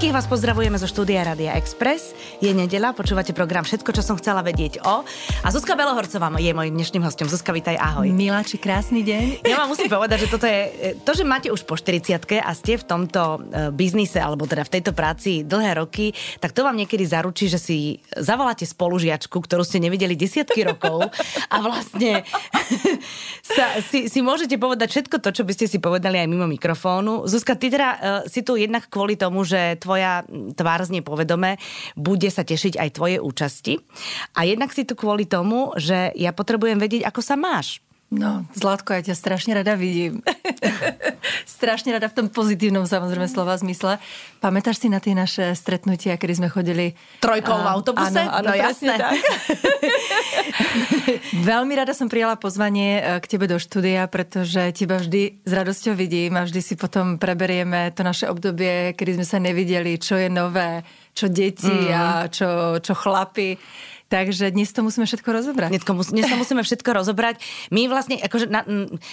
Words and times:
Všetkých 0.00 0.16
vás 0.16 0.32
pozdravujeme 0.32 0.80
zo 0.80 0.88
štúdia 0.88 1.20
Radia 1.20 1.60
Express. 1.60 2.16
Je 2.40 2.48
nedela, 2.56 2.96
počúvate 2.96 3.36
program 3.36 3.68
Všetko, 3.68 3.92
čo 3.92 4.00
som 4.00 4.16
chcela 4.16 4.40
vedieť 4.40 4.80
o. 4.80 5.04
A 5.44 5.48
Zuzka 5.52 5.76
Belohorcová 5.76 6.32
je 6.40 6.56
mojím 6.56 6.72
dnešným 6.80 7.04
hostom. 7.04 7.28
Zuzka, 7.28 7.52
vítaj, 7.52 7.76
ahoj. 7.76 8.08
Miláči, 8.08 8.56
krásny 8.56 9.04
deň. 9.04 9.44
Ja 9.44 9.60
vám 9.60 9.76
musím 9.76 9.92
povedať, 9.92 10.24
že 10.24 10.32
toto 10.32 10.48
je, 10.48 10.96
to, 11.04 11.12
že 11.12 11.20
máte 11.20 11.52
už 11.52 11.68
po 11.68 11.76
40 11.76 12.16
a 12.16 12.50
ste 12.56 12.80
v 12.80 12.84
tomto 12.88 13.44
uh, 13.44 13.68
biznise, 13.76 14.16
alebo 14.16 14.48
teda 14.48 14.64
v 14.64 14.80
tejto 14.80 14.96
práci 14.96 15.44
dlhé 15.44 15.84
roky, 15.84 16.16
tak 16.40 16.56
to 16.56 16.64
vám 16.64 16.80
niekedy 16.80 17.04
zaručí, 17.04 17.52
že 17.52 17.60
si 17.60 18.00
zavoláte 18.16 18.64
spolužiačku, 18.64 19.36
ktorú 19.36 19.68
ste 19.68 19.84
nevideli 19.84 20.16
desiatky 20.16 20.64
rokov 20.64 21.12
a 21.52 21.56
vlastne 21.60 22.24
sa, 23.52 23.84
si, 23.84 24.08
si 24.08 24.24
môžete 24.24 24.56
povedať 24.56 24.96
všetko 24.96 25.20
to, 25.20 25.28
čo 25.28 25.44
by 25.44 25.52
ste 25.52 25.68
si 25.68 25.76
povedali 25.76 26.24
aj 26.24 26.28
mimo 26.32 26.48
mikrofónu. 26.48 27.28
Zuzka, 27.28 27.52
ty 27.52 27.68
teda 27.68 27.88
uh, 27.92 28.00
si 28.24 28.40
tu 28.40 28.56
jednak 28.56 28.88
kvôli 28.88 29.20
tomu, 29.20 29.44
že 29.44 29.76
tvoja 29.90 30.22
tvár 30.54 30.86
znie 30.86 31.02
povedome, 31.02 31.58
bude 31.98 32.30
sa 32.30 32.46
tešiť 32.46 32.78
aj 32.78 32.88
tvoje 32.94 33.18
účasti. 33.18 33.74
A 34.38 34.46
jednak 34.46 34.70
si 34.70 34.86
tu 34.86 34.94
kvôli 34.94 35.26
tomu, 35.26 35.74
že 35.74 36.14
ja 36.14 36.30
potrebujem 36.30 36.78
vedieť, 36.78 37.10
ako 37.10 37.18
sa 37.18 37.34
máš. 37.34 37.82
No, 38.10 38.42
Zlatko, 38.58 38.90
ja 38.90 39.06
ťa 39.06 39.14
strašne 39.14 39.54
rada 39.54 39.78
vidím. 39.78 40.18
strašne 41.46 41.94
rada 41.94 42.10
v 42.10 42.16
tom 42.18 42.26
pozitívnom 42.26 42.82
samozrejme 42.82 43.30
slova 43.30 43.54
zmysle. 43.54 44.02
Pamätáš 44.42 44.82
si 44.82 44.90
na 44.90 44.98
tie 44.98 45.14
naše 45.14 45.54
stretnutia, 45.54 46.18
kedy 46.18 46.42
sme 46.42 46.48
chodili... 46.50 46.98
Trojkou 47.22 47.54
v 47.54 47.68
autobuse? 47.70 48.18
Áno, 48.18 48.42
áno, 48.42 48.50
no, 48.50 48.58
jasné. 48.58 48.98
Tak. 48.98 49.14
Veľmi 51.54 51.72
rada 51.78 51.94
som 51.94 52.10
prijala 52.10 52.34
pozvanie 52.34 52.98
e, 52.98 53.02
k 53.22 53.30
tebe 53.30 53.46
do 53.46 53.62
štúdia, 53.62 54.10
pretože 54.10 54.74
teba 54.74 54.98
vždy 54.98 55.46
s 55.46 55.52
radosťou 55.54 55.94
vidím 55.94 56.34
a 56.34 56.42
vždy 56.42 56.60
si 56.66 56.74
potom 56.74 57.14
preberieme 57.14 57.94
to 57.94 58.02
naše 58.02 58.26
obdobie, 58.26 58.98
kedy 58.98 59.22
sme 59.22 59.26
sa 59.28 59.38
nevideli, 59.38 60.02
čo 60.02 60.18
je 60.18 60.26
nové, 60.26 60.82
čo 61.14 61.30
deti 61.30 61.70
mm. 61.70 61.94
a 61.94 62.04
čo, 62.26 62.82
čo 62.82 62.92
chlapi. 62.96 63.54
Takže 64.10 64.50
dnes 64.50 64.66
to 64.74 64.82
musíme 64.82 65.06
všetko 65.06 65.30
rozobrať. 65.30 65.70
Dnes, 65.70 65.86
dnes 65.86 66.26
to 66.26 66.34
musíme 66.34 66.66
všetko 66.66 66.90
rozobrať. 66.98 67.38
My 67.70 67.86
vlastne, 67.86 68.18
akože, 68.18 68.50
na, 68.50 68.66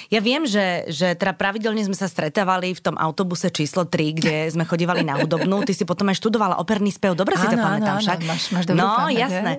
ja 0.09 0.19
viem, 0.25 0.49
že, 0.49 0.89
že 0.89 1.13
teda 1.13 1.37
pravidelne 1.37 1.85
sme 1.85 1.93
sa 1.93 2.09
stretávali 2.09 2.73
v 2.73 2.81
tom 2.81 2.97
autobuse 2.97 3.53
číslo 3.53 3.85
3, 3.85 4.17
kde 4.17 4.35
sme 4.49 4.65
chodívali 4.65 5.05
na 5.05 5.21
hudobnú. 5.21 5.61
Ty 5.61 5.77
si 5.77 5.85
potom 5.85 6.09
aj 6.09 6.17
študovala 6.17 6.57
operný 6.57 6.89
spev, 6.89 7.13
dobre 7.13 7.37
si 7.37 7.45
áno, 7.45 7.53
to 7.53 7.57
pamätám 7.61 8.01
áno, 8.01 8.03
však. 8.09 8.19
Máš, 8.25 8.43
máš 8.49 8.65
no, 8.73 8.89
pamäť, 8.89 9.21
jasné. 9.21 9.51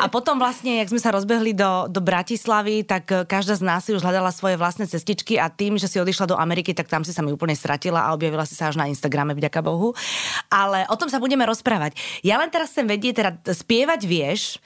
A 0.00 0.08
potom 0.08 0.40
vlastne, 0.40 0.80
jak 0.80 0.88
sme 0.88 1.00
sa 1.04 1.12
rozbehli 1.12 1.52
do, 1.52 1.92
do 1.92 2.00
Bratislavy, 2.00 2.88
tak 2.88 3.04
eh, 3.12 3.28
každá 3.28 3.60
z 3.60 3.68
nás 3.68 3.84
si 3.84 3.92
už 3.92 4.00
hľadala 4.00 4.32
svoje 4.32 4.56
vlastné 4.56 4.88
cestičky 4.88 5.36
a 5.36 5.52
tým, 5.52 5.76
že 5.76 5.92
si 5.92 6.00
odišla 6.00 6.32
do 6.32 6.40
Ameriky, 6.40 6.72
tak 6.72 6.88
tam 6.88 7.04
si 7.04 7.12
sa 7.12 7.20
mi 7.20 7.36
úplne 7.36 7.52
stratila 7.52 8.08
a 8.08 8.16
objavila 8.16 8.48
si 8.48 8.56
sa 8.56 8.72
až 8.72 8.80
na 8.80 8.88
Instagrame, 8.88 9.36
vďaka 9.36 9.60
Bohu. 9.60 9.92
Ale 10.48 10.88
o 10.88 10.96
tom 10.96 11.12
sa 11.12 11.20
budeme 11.20 11.44
rozprávať. 11.44 12.00
Ja 12.24 12.40
len 12.40 12.48
teraz 12.48 12.72
chcem 12.72 12.88
vedieť, 12.88 13.14
teda 13.20 13.30
spievať 13.52 14.00
vieš, 14.08 14.56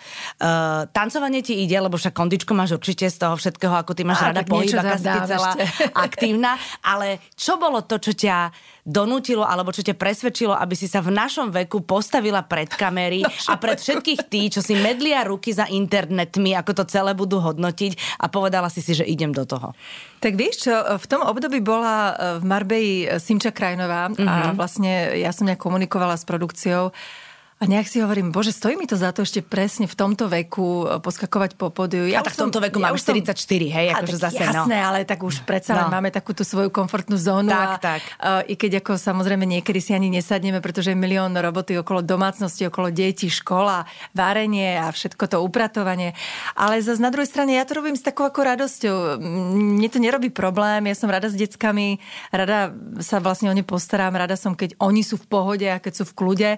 uh, 0.41 0.87
tancovanie 0.91 1.41
ti 1.41 1.61
ide, 1.63 1.77
lebo 1.81 1.97
však 1.97 2.15
kondičku 2.15 2.53
máš 2.53 2.77
určite 2.77 3.09
z 3.09 3.17
toho 3.17 3.35
všetkého, 3.37 3.75
ako 3.75 3.93
ty 3.97 4.03
máš 4.05 4.25
a, 4.25 4.33
rada 4.33 4.43
pohyb, 4.45 4.71
aká 4.73 4.97
si 4.97 5.09
celá 5.09 5.53
aktívna. 6.07 6.57
Ale 6.85 7.21
čo 7.35 7.57
bolo 7.57 7.85
to, 7.85 7.97
čo 7.99 8.13
ťa 8.13 8.53
donútilo, 8.91 9.45
alebo 9.45 9.71
čo 9.71 9.85
ťa 9.85 9.95
presvedčilo, 9.95 10.57
aby 10.57 10.73
si 10.73 10.89
sa 10.89 11.05
v 11.05 11.13
našom 11.13 11.53
veku 11.53 11.85
postavila 11.85 12.41
pred 12.43 12.67
kamery 12.67 13.23
a 13.53 13.55
pred 13.61 13.77
všetkých 13.77 14.21
tí, 14.27 14.49
čo 14.49 14.65
si 14.65 14.75
medlia 14.77 15.23
ruky 15.23 15.53
za 15.53 15.69
internetmi, 15.69 16.57
ako 16.57 16.83
to 16.83 16.85
celé 16.89 17.13
budú 17.13 17.39
hodnotiť 17.39 18.21
a 18.21 18.27
povedala 18.33 18.73
si 18.73 18.81
si, 18.81 18.97
že 18.97 19.05
idem 19.05 19.31
do 19.31 19.45
toho. 19.45 19.77
Tak 20.21 20.37
vieš 20.37 20.69
čo, 20.69 20.75
v 20.75 21.07
tom 21.07 21.25
období 21.25 21.61
bola 21.65 21.97
e, 21.97 22.15
v 22.41 22.45
Marbeji 22.45 22.95
Simča 23.21 23.53
Krajnová 23.53 24.13
mm-hmm. 24.13 24.27
a 24.29 24.35
mhm. 24.53 24.55
vlastne 24.57 24.93
ja 25.17 25.31
som 25.33 25.49
nejak 25.49 25.61
komunikovala 25.61 26.17
s 26.17 26.25
produkciou 26.25 26.93
a 27.61 27.69
nejak 27.69 27.93
si 27.93 28.01
hovorím, 28.01 28.33
bože, 28.33 28.57
stojí 28.57 28.73
mi 28.73 28.89
to 28.89 28.97
za 28.97 29.13
to 29.13 29.21
ešte 29.21 29.45
presne 29.45 29.85
v 29.85 29.93
tomto 29.93 30.33
veku 30.33 30.89
e, 30.89 31.05
poskakovať 31.05 31.61
po 31.61 31.69
podiu. 31.69 32.09
Ja 32.09 32.25
a 32.25 32.25
tak 32.25 32.41
v 32.41 32.49
tomto 32.49 32.57
veku 32.57 32.81
ja 32.81 32.89
mám 32.89 32.97
44, 32.97 33.37
hej, 33.69 33.87
akože 34.01 34.17
zase 34.17 34.41
no. 34.41 34.65
jasné, 34.65 34.77
no. 34.81 34.87
ale 34.89 35.05
tak 35.05 35.21
už 35.21 35.45
predsa 35.45 35.77
no. 35.77 35.93
máme 35.93 36.09
takú 36.09 36.33
tú 36.33 36.41
svoju 36.41 36.73
komfortnú 36.73 37.21
zónu. 37.21 37.53
Tak, 37.53 37.69
a, 37.69 37.77
tak. 37.77 38.01
Uh, 38.17 38.41
I 38.49 38.57
keď 38.57 38.81
ako 38.81 38.97
samozrejme 38.97 39.45
niekedy 39.45 39.77
si 39.77 39.93
ani 39.93 40.09
nesadneme, 40.09 40.65
pretože 40.65 40.89
je 40.89 40.97
milión 40.97 41.37
roboty 41.37 41.77
okolo 41.77 42.01
domácnosti, 42.01 42.65
okolo 42.65 42.89
detí, 42.89 43.29
škola, 43.29 43.85
varenie 44.17 44.81
a 44.81 44.89
všetko 44.89 45.29
to 45.29 45.45
upratovanie. 45.45 46.17
Ale 46.57 46.81
zase 46.81 47.05
na 47.05 47.13
druhej 47.13 47.29
strane 47.29 47.61
ja 47.61 47.69
to 47.69 47.77
robím 47.77 47.93
s 47.93 48.01
takou 48.01 48.25
ako 48.25 48.41
radosťou. 48.41 49.21
Mne 49.21 49.89
to 49.93 50.01
nerobí 50.01 50.33
problém, 50.33 50.89
ja 50.89 50.97
som 50.97 51.13
rada 51.13 51.29
s 51.29 51.37
deckami, 51.37 52.01
rada 52.33 52.73
sa 53.05 53.21
vlastne 53.21 53.53
o 53.53 53.55
ne 53.55 53.61
postaram, 53.61 54.17
rada 54.17 54.41
som, 54.41 54.57
keď 54.57 54.81
oni 54.81 55.05
sú 55.05 55.21
v 55.21 55.29
pohode 55.29 55.69
a 55.69 55.77
keď 55.77 55.93
sú 56.01 56.05
v 56.09 56.17
kľude. 56.17 56.51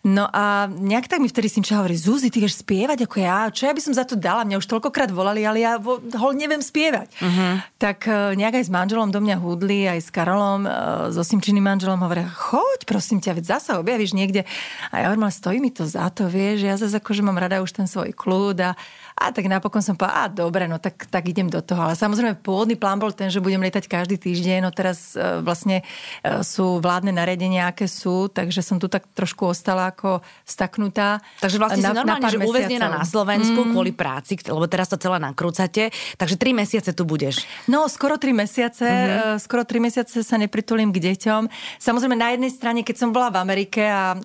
No 0.00 0.24
a 0.32 0.45
a 0.46 0.70
nejak 0.70 1.10
tak 1.10 1.18
mi 1.18 1.26
vtedy 1.26 1.50
Simča 1.50 1.82
hovorí, 1.82 1.98
Zuzi, 1.98 2.30
ty 2.30 2.38
vieš 2.38 2.62
spievať 2.62 3.10
ako 3.10 3.16
ja? 3.18 3.50
Čo 3.50 3.66
ja 3.66 3.74
by 3.74 3.82
som 3.82 3.94
za 3.98 4.06
to 4.06 4.14
dala? 4.14 4.46
Mňa 4.46 4.62
už 4.62 4.70
toľkokrát 4.70 5.10
volali, 5.10 5.42
ale 5.42 5.66
ja 5.66 5.74
ho 5.82 6.28
neviem 6.30 6.62
spievať. 6.62 7.10
Uh-huh. 7.18 7.58
Tak 7.82 8.06
e, 8.06 8.38
nejak 8.38 8.62
aj 8.62 8.64
s 8.66 8.70
manželom 8.70 9.10
do 9.10 9.18
mňa 9.18 9.36
hudli, 9.42 9.90
aj 9.90 10.06
s 10.06 10.08
Karolom, 10.14 10.62
e, 10.62 10.70
so 11.10 11.26
Simčiným 11.26 11.66
manželom 11.66 11.98
hovoria, 11.98 12.30
choď, 12.30 12.86
prosím 12.86 13.18
ťa, 13.18 13.34
veď 13.34 13.44
zasa 13.58 13.82
objavíš 13.82 14.14
niekde. 14.14 14.46
A 14.94 15.02
ja 15.02 15.04
hovorím, 15.10 15.26
stojí 15.34 15.58
mi 15.58 15.74
to 15.74 15.82
za 15.82 16.06
to, 16.14 16.30
vieš, 16.30 16.62
ja 16.62 16.78
zase 16.78 17.02
akože 17.02 17.26
mám 17.26 17.42
rada 17.42 17.58
už 17.58 17.74
ten 17.74 17.90
svoj 17.90 18.14
kľud 18.14 18.56
a 18.62 18.78
a 19.16 19.32
tak 19.32 19.48
napokon 19.48 19.80
som 19.80 19.96
povedala, 19.96 20.28
a 20.28 20.32
dobre, 20.32 20.68
no 20.68 20.76
tak, 20.76 21.08
tak 21.08 21.24
idem 21.24 21.48
do 21.48 21.64
toho. 21.64 21.88
Ale 21.88 21.96
samozrejme, 21.96 22.36
pôvodný 22.44 22.76
plán 22.76 23.00
bol 23.00 23.16
ten, 23.16 23.32
že 23.32 23.40
budem 23.40 23.64
lietať 23.64 23.88
každý 23.88 24.20
týždeň. 24.20 24.60
No 24.60 24.68
teraz 24.68 25.16
e, 25.16 25.40
vlastne 25.40 25.80
e, 26.20 26.44
sú 26.44 26.84
vládne 26.84 27.16
nariadenia, 27.16 27.72
aké 27.72 27.88
sú, 27.88 28.28
takže 28.28 28.60
som 28.60 28.76
tu 28.76 28.92
tak 28.92 29.08
trošku 29.16 29.48
ostala 29.48 29.88
ako 29.88 30.20
staknutá. 30.44 31.24
Takže 31.40 31.56
vlastne 31.56 31.80
na, 31.80 31.96
si 31.96 31.96
normálne, 31.96 32.28
že 32.28 32.44
uväznená 32.44 32.92
na 32.92 33.08
Slovensku 33.08 33.56
mm. 33.56 33.68
kvôli 33.72 33.96
práci, 33.96 34.36
lebo 34.36 34.68
teraz 34.68 34.92
to 34.92 35.00
celé 35.00 35.16
nakrúcate. 35.16 35.88
Takže 36.20 36.36
tri 36.36 36.52
mesiace 36.52 36.92
tu 36.92 37.08
budeš. 37.08 37.48
No, 37.72 37.88
skoro 37.88 38.20
tri 38.20 38.36
mesiace. 38.36 38.84
Mm-hmm. 38.84 39.40
Skoro 39.40 39.64
tri 39.64 39.80
mesiace 39.80 40.20
sa 40.20 40.36
nepritulím 40.36 40.92
k 40.92 41.00
deťom. 41.00 41.48
Samozrejme, 41.80 42.20
na 42.20 42.36
jednej 42.36 42.52
strane, 42.52 42.84
keď 42.84 42.96
som 43.00 43.16
bola 43.16 43.32
v 43.32 43.40
Amerike 43.40 43.80
a 43.80 44.12
e, 44.12 44.16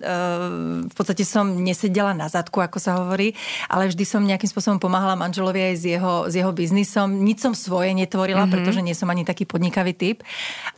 v 0.84 0.94
podstate 0.94 1.24
som 1.24 1.48
nesedela 1.48 2.12
na 2.12 2.28
zadku, 2.28 2.60
ako 2.60 2.76
sa 2.76 3.00
hovorí, 3.00 3.32
ale 3.72 3.88
vždy 3.88 4.04
som 4.04 4.20
nejakým 4.20 4.52
spôsobom 4.52 4.81
pomáhala 4.82 5.14
manželovi 5.14 5.70
aj 5.70 5.74
s 5.78 5.84
jeho, 5.86 6.14
s 6.26 6.34
jeho 6.34 6.50
biznisom. 6.50 7.22
Nič 7.22 7.38
som 7.38 7.54
svoje 7.54 7.94
netvorila, 7.94 8.42
mm-hmm. 8.42 8.54
pretože 8.58 8.82
nie 8.82 8.98
som 8.98 9.06
ani 9.06 9.22
taký 9.22 9.46
podnikavý 9.46 9.94
typ. 9.94 10.26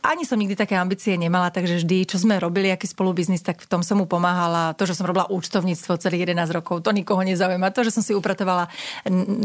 Ani 0.05 0.29
som 0.29 0.37
nikdy 0.37 0.53
také 0.53 0.77
ambície 0.77 1.17
nemala, 1.17 1.49
takže 1.49 1.81
vždy, 1.81 2.05
čo 2.05 2.21
sme 2.21 2.37
robili, 2.37 2.69
aký 2.69 2.85
spolu 2.85 3.17
biznis, 3.17 3.41
tak 3.41 3.65
v 3.65 3.65
tom 3.65 3.81
som 3.81 3.97
mu 3.97 4.05
pomáhala. 4.05 4.77
To, 4.77 4.85
že 4.85 4.93
som 4.93 5.09
robila 5.09 5.25
účtovníctvo 5.33 5.97
celých 5.97 6.29
11 6.29 6.53
rokov, 6.53 6.85
to 6.85 6.93
nikoho 6.93 7.25
nezaujíma. 7.25 7.73
To, 7.73 7.81
že 7.81 7.89
som 7.89 8.05
si 8.05 8.13
upratovala 8.13 8.69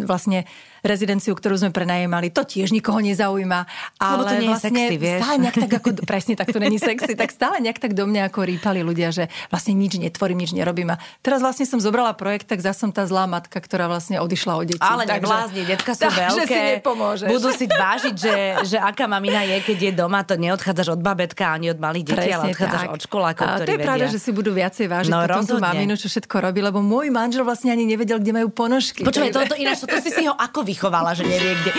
vlastne 0.05 0.45
rezidenciu, 0.85 1.33
ktorú 1.33 1.57
sme 1.57 1.71
prenajímali, 1.73 2.33
to 2.33 2.45
tiež 2.45 2.73
nikoho 2.73 3.01
nezaujíma. 3.01 3.61
Ale 4.01 4.21
Lebo 4.21 4.25
to 4.29 4.35
nie 4.37 4.49
vlastne 4.51 4.69
je 4.69 4.77
sexy, 4.77 4.97
vieš. 5.01 5.21
Stále 5.21 5.37
nejak 5.41 5.57
tak 5.57 5.73
ako, 5.81 5.89
presne 6.05 6.35
tak 6.37 6.49
to 6.53 6.59
není 6.61 6.79
sexy, 6.81 7.13
tak 7.17 7.31
stále 7.33 7.57
nejak 7.61 7.79
tak 7.79 7.93
do 7.93 8.05
mňa 8.09 8.33
ako 8.33 8.49
rýpali 8.49 8.81
ľudia, 8.85 9.09
že 9.13 9.25
vlastne 9.53 9.77
nič 9.77 10.01
netvorím, 10.01 10.45
nič 10.45 10.53
nerobím. 10.57 10.97
A 10.97 11.01
teraz 11.21 11.45
vlastne 11.45 11.69
som 11.69 11.79
zobrala 11.79 12.17
projekt, 12.17 12.49
tak 12.49 12.65
zase 12.65 12.81
som 12.81 12.91
tá 12.91 13.05
zlá 13.05 13.29
matka, 13.29 13.61
ktorá 13.61 13.93
vlastne 13.93 14.25
odišla 14.25 14.50
od 14.59 14.67
detí. 14.67 14.83
Ale 14.83 15.07
neblázni, 15.07 15.63
detka 15.69 15.93
sú 15.95 16.09
veľké. 16.11 16.47
si 16.47 16.61
nepomôžeš. 16.81 17.29
Budú 17.31 17.49
si 17.55 17.67
vážiť, 17.71 18.15
že, 18.15 18.35
že 18.67 18.77
aká 18.81 19.07
mamina 19.07 19.47
je, 19.47 19.63
keď 19.63 19.79
je 19.79 19.93
doma, 19.95 20.27
to 20.27 20.35
neodchádzaš 20.35 20.99
od 20.99 21.01
babetka 21.05 21.55
ani 21.55 21.71
od 21.71 21.79
malých 21.79 22.05
detí, 22.11 22.31
ale 22.35 22.55
odchádzaš 22.55 22.83
tak. 22.87 22.95
od 22.95 23.01
školákov, 23.07 23.45
ktorí 23.47 23.69
To 23.69 23.75
je 23.75 23.81
pravda, 23.81 24.07
že 24.11 24.19
si 24.19 24.31
budú 24.35 24.51
viacej 24.51 24.87
vážiť 24.91 25.13
no, 25.13 25.23
potom 25.27 25.45
tú 25.47 25.57
maminu, 25.61 25.95
čo 25.95 26.11
všetko 26.11 26.37
robí, 26.51 26.61
lebo 26.65 26.81
môj 26.81 27.13
manžel 27.13 27.47
vlastne 27.47 27.71
ani 27.71 27.87
nevedel, 27.87 28.19
kde 28.19 28.33
majú 28.35 28.49
ponožky. 28.51 29.03
Počúvaj, 29.07 29.31
toto 29.31 29.55
ináč, 29.55 29.85
to 29.85 29.99
si 30.03 30.11
si 30.11 30.23
ho 30.27 30.35
ako 30.35 30.67
vychovala, 30.67 31.13
že 31.15 31.25
nevie, 31.27 31.53
kde 31.61 31.73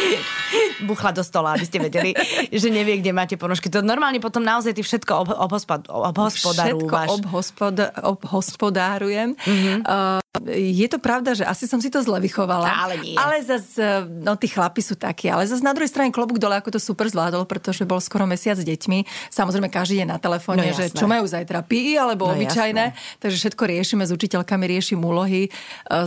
buchla 0.90 1.12
do 1.16 1.24
stola, 1.24 1.56
aby 1.56 1.66
ste 1.66 1.78
vedeli, 1.80 2.12
že 2.50 2.68
nevie, 2.70 3.00
kde 3.00 3.12
máte 3.16 3.36
ponožky. 3.38 3.70
To 3.70 3.86
normálne 3.86 4.18
potom 4.18 4.42
naozaj 4.42 4.76
ty 4.76 4.82
všetko 4.82 5.12
ob, 5.14 5.30
obhospod, 5.34 5.88
obhospodarúvaš. 5.88 7.08
Všetko 7.08 7.22
obhospod, 7.22 7.76
obhospodárujem. 8.02 9.30
Mm-hmm. 9.38 9.78
Uh, 9.86 10.20
je 10.50 10.88
to 10.88 10.98
pravda, 10.98 11.36
že 11.36 11.44
asi 11.44 11.68
som 11.68 11.78
si 11.84 11.92
to 11.92 12.00
zle 12.02 12.18
vychovala. 12.24 12.61
Ale 12.66 12.96
nie. 13.02 13.18
Ale 13.18 13.42
zase, 13.44 14.06
no 14.08 14.38
tí 14.38 14.48
chlapi 14.48 14.82
sú 14.82 14.96
takí. 14.96 15.28
Ale 15.28 15.46
zase 15.46 15.62
na 15.66 15.74
druhej 15.76 15.90
strane 15.90 16.14
klobúk 16.14 16.38
dole, 16.38 16.58
ako 16.58 16.76
to 16.76 16.80
super 16.82 17.10
zvládol, 17.10 17.46
pretože 17.46 17.84
bol 17.84 18.00
skoro 18.00 18.26
mesiac 18.30 18.58
s 18.58 18.66
deťmi. 18.66 19.30
Samozrejme, 19.34 19.68
každý 19.68 20.02
je 20.04 20.08
na 20.08 20.18
telefóne, 20.18 20.68
no, 20.68 20.76
že 20.76 20.94
čo 20.94 21.06
majú 21.10 21.26
zajtra, 21.26 21.66
pí 21.66 21.96
alebo 21.96 22.30
no, 22.30 22.38
obyčajné. 22.38 22.86
Jasné. 22.94 23.20
Takže 23.20 23.38
všetko 23.48 23.64
riešime 23.68 24.04
s 24.06 24.12
učiteľkami, 24.12 24.64
riešim 24.70 25.00
úlohy. 25.02 25.48
E, 25.48 25.50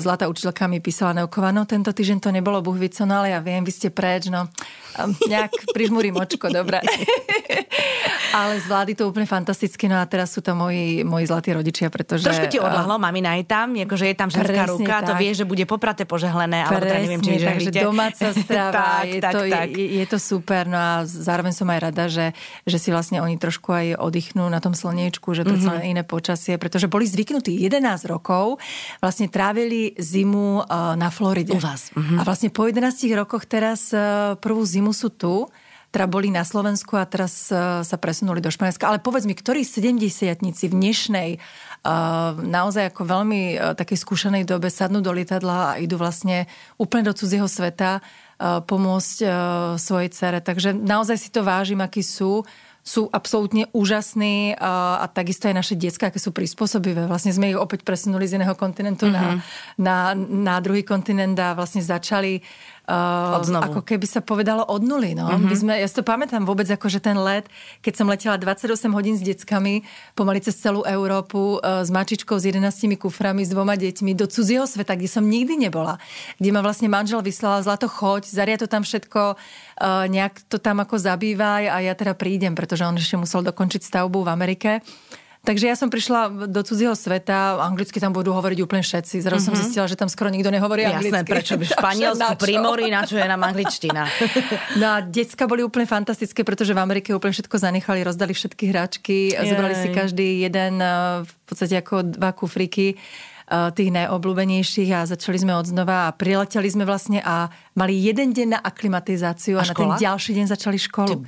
zlatá 0.00 0.30
učiteľka 0.30 0.66
mi 0.70 0.78
písala 0.78 1.16
Neoková, 1.16 1.50
no 1.50 1.66
tento 1.66 1.90
týždeň 1.90 2.18
to 2.22 2.30
nebolo 2.30 2.62
buhvico, 2.62 3.04
no 3.04 3.22
ale 3.22 3.34
ja 3.34 3.40
viem, 3.42 3.62
vy 3.62 3.72
ste 3.72 3.88
preč, 3.92 4.30
no 4.30 4.48
nejak 5.02 5.52
prižmurím 5.76 6.16
očko, 6.16 6.50
dobre. 6.50 6.80
Ale 8.34 8.58
zvládli 8.58 8.98
to 8.98 9.06
úplne 9.06 9.30
fantasticky, 9.30 9.86
no 9.86 10.02
a 10.02 10.04
teraz 10.10 10.34
sú 10.34 10.42
tam 10.42 10.66
moji, 10.66 11.06
moji 11.06 11.30
zlatí 11.30 11.54
rodičia, 11.54 11.86
pretože... 11.86 12.26
Trošku 12.26 12.50
ti 12.50 12.58
odlahlo, 12.58 12.98
mamina 12.98 13.38
je 13.38 13.46
tam, 13.46 13.78
akože 13.78 14.10
je 14.10 14.16
tam 14.18 14.26
ženská 14.26 14.66
ruka, 14.66 15.06
tak. 15.06 15.06
to 15.06 15.12
vie, 15.22 15.30
že 15.38 15.46
bude 15.46 15.62
popraté 15.70 16.02
požehlené, 16.02 16.66
ale 16.66 16.82
teda 16.82 16.98
neviem, 16.98 17.22
či 17.22 17.38
takže 17.38 17.70
domáca 17.78 18.34
strava, 18.42 19.06
tak, 19.06 19.06
je, 19.06 19.20
tak, 19.22 19.32
to, 19.32 19.40
tak. 19.46 19.68
Je, 19.70 19.86
je 20.02 20.06
to 20.10 20.18
super, 20.18 20.66
no 20.66 20.74
a 20.74 20.92
zároveň 21.06 21.54
som 21.54 21.70
aj 21.70 21.78
rada, 21.78 22.04
že, 22.10 22.34
že 22.66 22.82
si 22.82 22.90
vlastne 22.90 23.22
oni 23.22 23.38
trošku 23.38 23.70
aj 23.70 24.02
oddychnú 24.02 24.50
na 24.50 24.58
tom 24.58 24.74
slniečku, 24.74 25.30
že 25.30 25.46
to 25.46 25.54
mm-hmm. 25.54 25.86
iné 25.86 26.02
počasie, 26.02 26.58
pretože 26.58 26.90
boli 26.90 27.06
zvyknutí 27.06 27.54
11 27.54 28.10
rokov, 28.10 28.58
vlastne 28.98 29.30
trávili 29.30 29.94
zimu 29.94 30.66
uh, 30.66 30.98
na 30.98 31.06
Floride. 31.14 31.54
U 31.54 31.62
vás. 31.62 31.94
Mm-hmm. 31.94 32.18
A 32.18 32.22
vlastne 32.26 32.50
po 32.50 32.66
11 32.66 32.82
rokoch 33.14 33.46
teraz 33.46 33.94
uh, 33.94 34.34
prvú 34.42 34.66
zimu 34.66 34.90
sú 34.90 35.14
tu 35.14 35.46
teda 35.94 36.10
boli 36.10 36.34
na 36.34 36.42
Slovensku 36.42 36.98
a 36.98 37.06
teraz 37.06 37.54
uh, 37.54 37.86
sa 37.86 37.96
presunuli 38.02 38.42
do 38.42 38.50
Španielska. 38.50 38.90
Ale 38.90 38.98
povedz 38.98 39.30
mi, 39.30 39.38
ktorí 39.38 39.62
70 39.62 40.42
v 40.42 40.74
dnešnej 40.74 41.30
uh, 41.38 42.34
naozaj 42.34 42.90
ako 42.90 43.06
veľmi 43.06 43.42
uh, 43.54 43.78
takej 43.78 44.02
skúšanej 44.02 44.42
dobe 44.42 44.74
sadnú 44.74 44.98
do 44.98 45.14
lietadla 45.14 45.78
a 45.78 45.78
idú 45.78 45.94
vlastne 45.94 46.50
úplne 46.82 47.06
do 47.06 47.14
cudzieho 47.14 47.46
sveta 47.46 48.02
pomôcť 48.42 49.16
svojej 49.78 50.10
cere. 50.10 50.42
Takže 50.42 50.74
naozaj 50.74 51.22
si 51.22 51.30
to 51.30 51.46
vážim, 51.46 51.78
akí 51.78 52.02
sú 52.02 52.42
sú 52.84 53.08
absolútne 53.08 53.64
úžasní 53.72 54.60
a, 54.60 55.00
a 55.00 55.08
takisto 55.08 55.48
aj 55.48 55.56
naše 55.56 55.72
detská, 55.72 56.12
aké 56.12 56.20
sú 56.20 56.36
prispôsobivé. 56.36 57.08
Vlastne 57.08 57.32
sme 57.32 57.48
ich 57.48 57.56
opäť 57.56 57.80
presunuli 57.80 58.28
z 58.28 58.36
jedného 58.36 58.52
kontinentu 58.60 59.08
mm-hmm. 59.08 59.40
na, 59.80 60.12
na, 60.12 60.20
na 60.20 60.56
druhý 60.60 60.84
kontinent 60.84 61.32
a 61.40 61.56
vlastne 61.56 61.80
začali 61.80 62.44
Uh, 62.84 63.40
ako 63.40 63.80
keby 63.80 64.04
sa 64.04 64.20
povedalo 64.20 64.60
od 64.60 64.84
nuly. 64.84 65.16
No. 65.16 65.24
Mm-hmm. 65.24 65.48
My 65.48 65.54
sme, 65.56 65.72
ja 65.80 65.88
si 65.88 65.96
to 65.96 66.04
pamätám 66.04 66.44
vôbec, 66.44 66.68
ako 66.68 66.92
že 66.92 67.00
ten 67.00 67.16
let, 67.16 67.48
keď 67.80 67.92
som 67.96 68.06
letela 68.12 68.36
28 68.36 68.92
hodín 68.92 69.16
s 69.16 69.24
deckami, 69.24 69.88
pomaly 70.12 70.44
cez 70.44 70.60
celú 70.60 70.84
Európu, 70.84 71.64
uh, 71.64 71.80
s 71.80 71.88
mačičkou, 71.88 72.36
s 72.36 72.44
11 72.44 73.00
kuframi, 73.00 73.40
s 73.40 73.56
dvoma 73.56 73.80
deťmi, 73.80 74.12
do 74.12 74.28
cudzieho 74.28 74.68
sveta, 74.68 75.00
kde 75.00 75.08
som 75.08 75.24
nikdy 75.24 75.56
nebola. 75.56 75.96
Kde 76.36 76.52
ma 76.52 76.60
vlastne 76.60 76.92
manžel 76.92 77.24
vyslal, 77.24 77.64
zlato 77.64 77.88
choď, 77.88 78.28
zaria 78.28 78.60
to 78.60 78.68
tam 78.68 78.84
všetko, 78.84 79.40
uh, 79.40 80.04
nejak 80.04 80.44
to 80.52 80.60
tam 80.60 80.84
ako 80.84 81.00
zabývaj 81.00 81.72
a 81.72 81.80
ja 81.80 81.96
teda 81.96 82.12
prídem, 82.12 82.52
pretože 82.52 82.84
on 82.84 83.00
ešte 83.00 83.16
musel 83.16 83.40
dokončiť 83.40 83.80
stavbu 83.80 84.28
v 84.28 84.32
Amerike. 84.32 84.70
Takže 85.44 85.68
ja 85.68 85.76
som 85.76 85.92
prišla 85.92 86.48
do 86.48 86.60
cudzieho 86.64 86.96
sveta, 86.96 87.60
anglicky 87.60 88.00
tam 88.00 88.16
budú 88.16 88.32
hovoriť 88.32 88.58
úplne 88.64 88.80
všetci. 88.80 89.20
Zrazu 89.20 89.44
mm-hmm. 89.44 89.46
som 89.46 89.52
mhm. 89.52 89.60
zistila, 89.60 89.84
že 89.84 89.96
tam 90.00 90.08
skoro 90.08 90.32
nikto 90.32 90.48
nehovorí 90.48 90.88
Jasné, 90.88 90.96
anglicky. 90.96 91.20
Jasné, 91.20 91.28
prečo 91.28 91.54
by 91.60 91.64
Španielsku 91.76 92.32
pri 92.40 92.54
mori, 92.64 92.86
na 92.88 93.04
čo 93.04 93.20
je 93.20 93.28
nám 93.28 93.44
angličtina. 93.44 94.08
no 94.80 94.86
a 94.88 94.98
decka 95.04 95.44
boli 95.44 95.60
úplne 95.60 95.84
fantastické, 95.84 96.42
pretože 96.48 96.72
v 96.72 96.80
Amerike 96.80 97.12
úplne 97.12 97.36
všetko 97.36 97.60
zanechali, 97.60 98.00
rozdali 98.00 98.32
všetky 98.32 98.64
hračky, 98.72 99.36
Jej. 99.36 99.52
zobrali 99.52 99.76
si 99.76 99.88
každý 99.92 100.48
jeden 100.48 100.80
v 101.22 101.32
podstate 101.44 101.76
ako 101.76 102.08
dva 102.08 102.32
kufriky 102.32 102.96
Eh, 102.96 103.33
tých 103.74 103.90
najobľúbenejších 103.94 104.90
a 104.94 105.06
začali 105.06 105.38
sme 105.38 105.52
od 105.54 105.66
znova 105.68 106.08
a 106.08 106.14
prileteli 106.14 106.66
sme 106.66 106.82
vlastne 106.88 107.22
a 107.22 107.52
mali 107.76 107.98
jeden 107.98 108.34
deň 108.34 108.48
na 108.56 108.60
aklimatizáciu 108.60 109.58
a, 109.58 109.62
a 109.62 109.70
na 109.70 109.74
ten 109.74 109.90
ďalší 109.94 110.30
deň 110.38 110.46
začali 110.50 110.78
školu. 110.78 111.22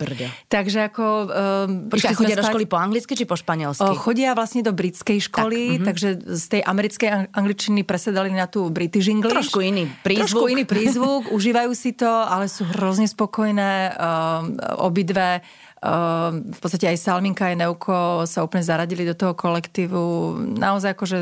Takže 0.50 0.78
ako... 0.90 1.04
Um, 1.04 1.92
Počkaj, 1.92 2.14
chodia 2.14 2.34
spať... 2.34 2.40
do 2.42 2.48
školy 2.50 2.64
po 2.66 2.76
anglicky 2.78 3.12
či 3.14 3.24
po 3.26 3.36
španielsky? 3.38 3.86
Uh, 3.86 3.98
chodia 3.98 4.34
vlastne 4.34 4.62
do 4.62 4.72
britskej 4.74 5.18
školy, 5.28 5.60
tak, 5.60 5.70
uh-huh. 5.76 5.86
takže 5.92 6.08
z 6.24 6.44
tej 6.56 6.62
americkej 6.66 7.08
angličtiny 7.34 7.80
presedali 7.86 8.30
na 8.34 8.50
tú 8.50 8.66
British 8.70 9.06
English. 9.06 9.34
Trošku 9.34 9.60
iný 9.62 9.90
prízvuk. 10.02 10.26
Trošku 10.26 10.44
iný 10.50 10.64
prízvuk, 10.64 11.22
užívajú 11.36 11.72
si 11.74 11.94
to, 11.94 12.08
ale 12.08 12.50
sú 12.50 12.66
hrozne 12.66 13.06
spokojné 13.06 13.94
um, 13.94 14.56
obidve. 14.82 15.42
V 15.86 16.58
podstate 16.58 16.88
aj 16.88 16.98
Salminka 16.98 17.52
aj 17.52 17.62
Neuko 17.62 18.24
sa 18.26 18.42
úplne 18.42 18.64
zaradili 18.64 19.06
do 19.06 19.14
toho 19.14 19.38
kolektívu. 19.38 20.34
Naozaj 20.56 20.98
akože 20.98 21.18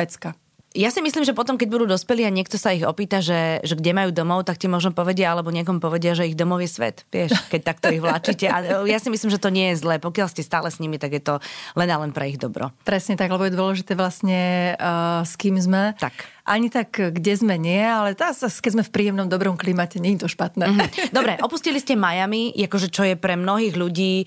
pecka. 0.00 0.32
Ja 0.70 0.86
si 0.94 1.02
myslím, 1.02 1.26
že 1.26 1.34
potom, 1.34 1.58
keď 1.58 1.66
budú 1.66 1.82
dospelí 1.90 2.22
a 2.22 2.30
niekto 2.30 2.54
sa 2.54 2.70
ich 2.70 2.86
opýta, 2.86 3.18
že, 3.18 3.58
že 3.66 3.74
kde 3.74 3.90
majú 3.90 4.14
domov, 4.14 4.46
tak 4.46 4.54
ti 4.54 4.70
možno 4.70 4.94
povedia, 4.94 5.34
alebo 5.34 5.50
niekomu 5.50 5.82
povedia, 5.82 6.14
že 6.14 6.30
ich 6.30 6.38
domov 6.38 6.62
je 6.62 6.70
svet. 6.70 7.02
Vieš, 7.10 7.50
keď 7.50 7.74
takto 7.74 7.90
ich 7.90 7.98
vláčite. 7.98 8.46
A 8.46 8.86
ja 8.86 9.02
si 9.02 9.10
myslím, 9.10 9.34
že 9.34 9.42
to 9.42 9.50
nie 9.50 9.74
je 9.74 9.82
zlé. 9.82 9.98
Pokiaľ 9.98 10.30
ste 10.30 10.46
stále 10.46 10.70
s 10.70 10.78
nimi, 10.78 10.94
tak 10.94 11.10
je 11.18 11.26
to 11.26 11.34
len 11.74 11.90
a 11.90 11.98
len 11.98 12.14
pre 12.14 12.30
ich 12.30 12.38
dobro. 12.38 12.70
Presne 12.86 13.18
tak, 13.18 13.34
lebo 13.34 13.50
je 13.50 13.58
dôležité 13.58 13.98
vlastne 13.98 14.78
uh, 14.78 15.26
s 15.26 15.34
kým 15.34 15.58
sme. 15.58 15.98
Tak. 15.98 16.14
Ani 16.46 16.70
tak, 16.70 16.94
kde 16.94 17.34
sme 17.34 17.58
nie, 17.58 17.82
ale 17.82 18.14
tá, 18.14 18.30
keď 18.30 18.70
sme 18.70 18.86
v 18.86 18.94
príjemnom, 18.94 19.26
dobrom 19.26 19.58
klimate, 19.58 19.98
nie 19.98 20.14
je 20.14 20.22
to 20.22 20.30
špatné. 20.30 20.70
Mm-hmm. 20.70 21.10
Dobre, 21.10 21.34
opustili 21.42 21.82
ste 21.82 21.98
Miami, 21.98 22.54
akože 22.54 22.94
čo 22.94 23.02
je 23.02 23.18
pre 23.18 23.34
mnohých 23.34 23.74
ľudí 23.74 24.22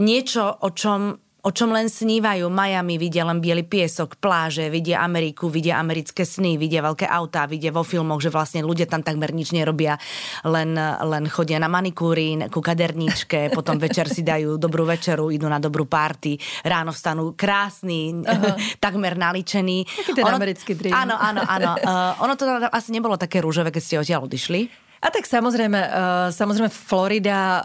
niečo, 0.00 0.48
o 0.64 0.72
čom 0.72 1.20
o 1.42 1.50
čom 1.50 1.74
len 1.74 1.90
snívajú. 1.90 2.46
Miami 2.46 3.02
vidia 3.02 3.26
len 3.26 3.42
biely 3.42 3.66
piesok, 3.66 4.14
pláže, 4.22 4.70
vidia 4.70 5.02
Ameriku, 5.02 5.50
vidia 5.50 5.82
americké 5.82 6.22
sny, 6.22 6.54
vidia 6.54 6.78
veľké 6.86 7.10
autá, 7.10 7.50
vidia 7.50 7.74
vo 7.74 7.82
filmoch, 7.82 8.22
že 8.22 8.30
vlastne 8.30 8.62
ľudia 8.62 8.86
tam 8.86 9.02
takmer 9.02 9.34
nič 9.34 9.50
nerobia, 9.50 9.98
len, 10.46 10.78
len 10.78 11.24
chodia 11.26 11.58
na 11.58 11.66
manikúry, 11.66 12.46
ku 12.46 12.62
kaderníčke, 12.62 13.50
potom 13.58 13.82
večer 13.82 14.06
si 14.06 14.22
dajú 14.22 14.54
dobrú 14.54 14.86
večeru, 14.86 15.34
idú 15.34 15.50
na 15.50 15.58
dobrú 15.58 15.90
party, 15.90 16.38
ráno 16.62 16.94
vstanú 16.94 17.34
krásny, 17.34 18.22
uh-huh. 18.22 18.54
takmer 18.84 19.18
naličený. 19.18 19.82
Taký 19.82 20.12
ten 20.14 20.24
ono, 20.24 20.38
americký 20.38 20.78
dream. 20.78 20.94
Áno, 20.94 21.18
áno, 21.18 21.42
áno. 21.42 21.70
Uh, 21.82 22.22
ono 22.24 22.38
to 22.38 22.46
asi 22.70 22.94
nebolo 22.94 23.18
také 23.18 23.42
rúžové, 23.42 23.74
keď 23.74 23.82
ste 23.82 23.94
odtiaľ 23.98 24.30
odišli. 24.30 24.91
A 25.02 25.10
tak 25.10 25.26
samozrejme, 25.26 25.80
uh, 25.82 26.30
samozrejme 26.30 26.70
Florida, 26.70 27.58
uh, 27.58 27.62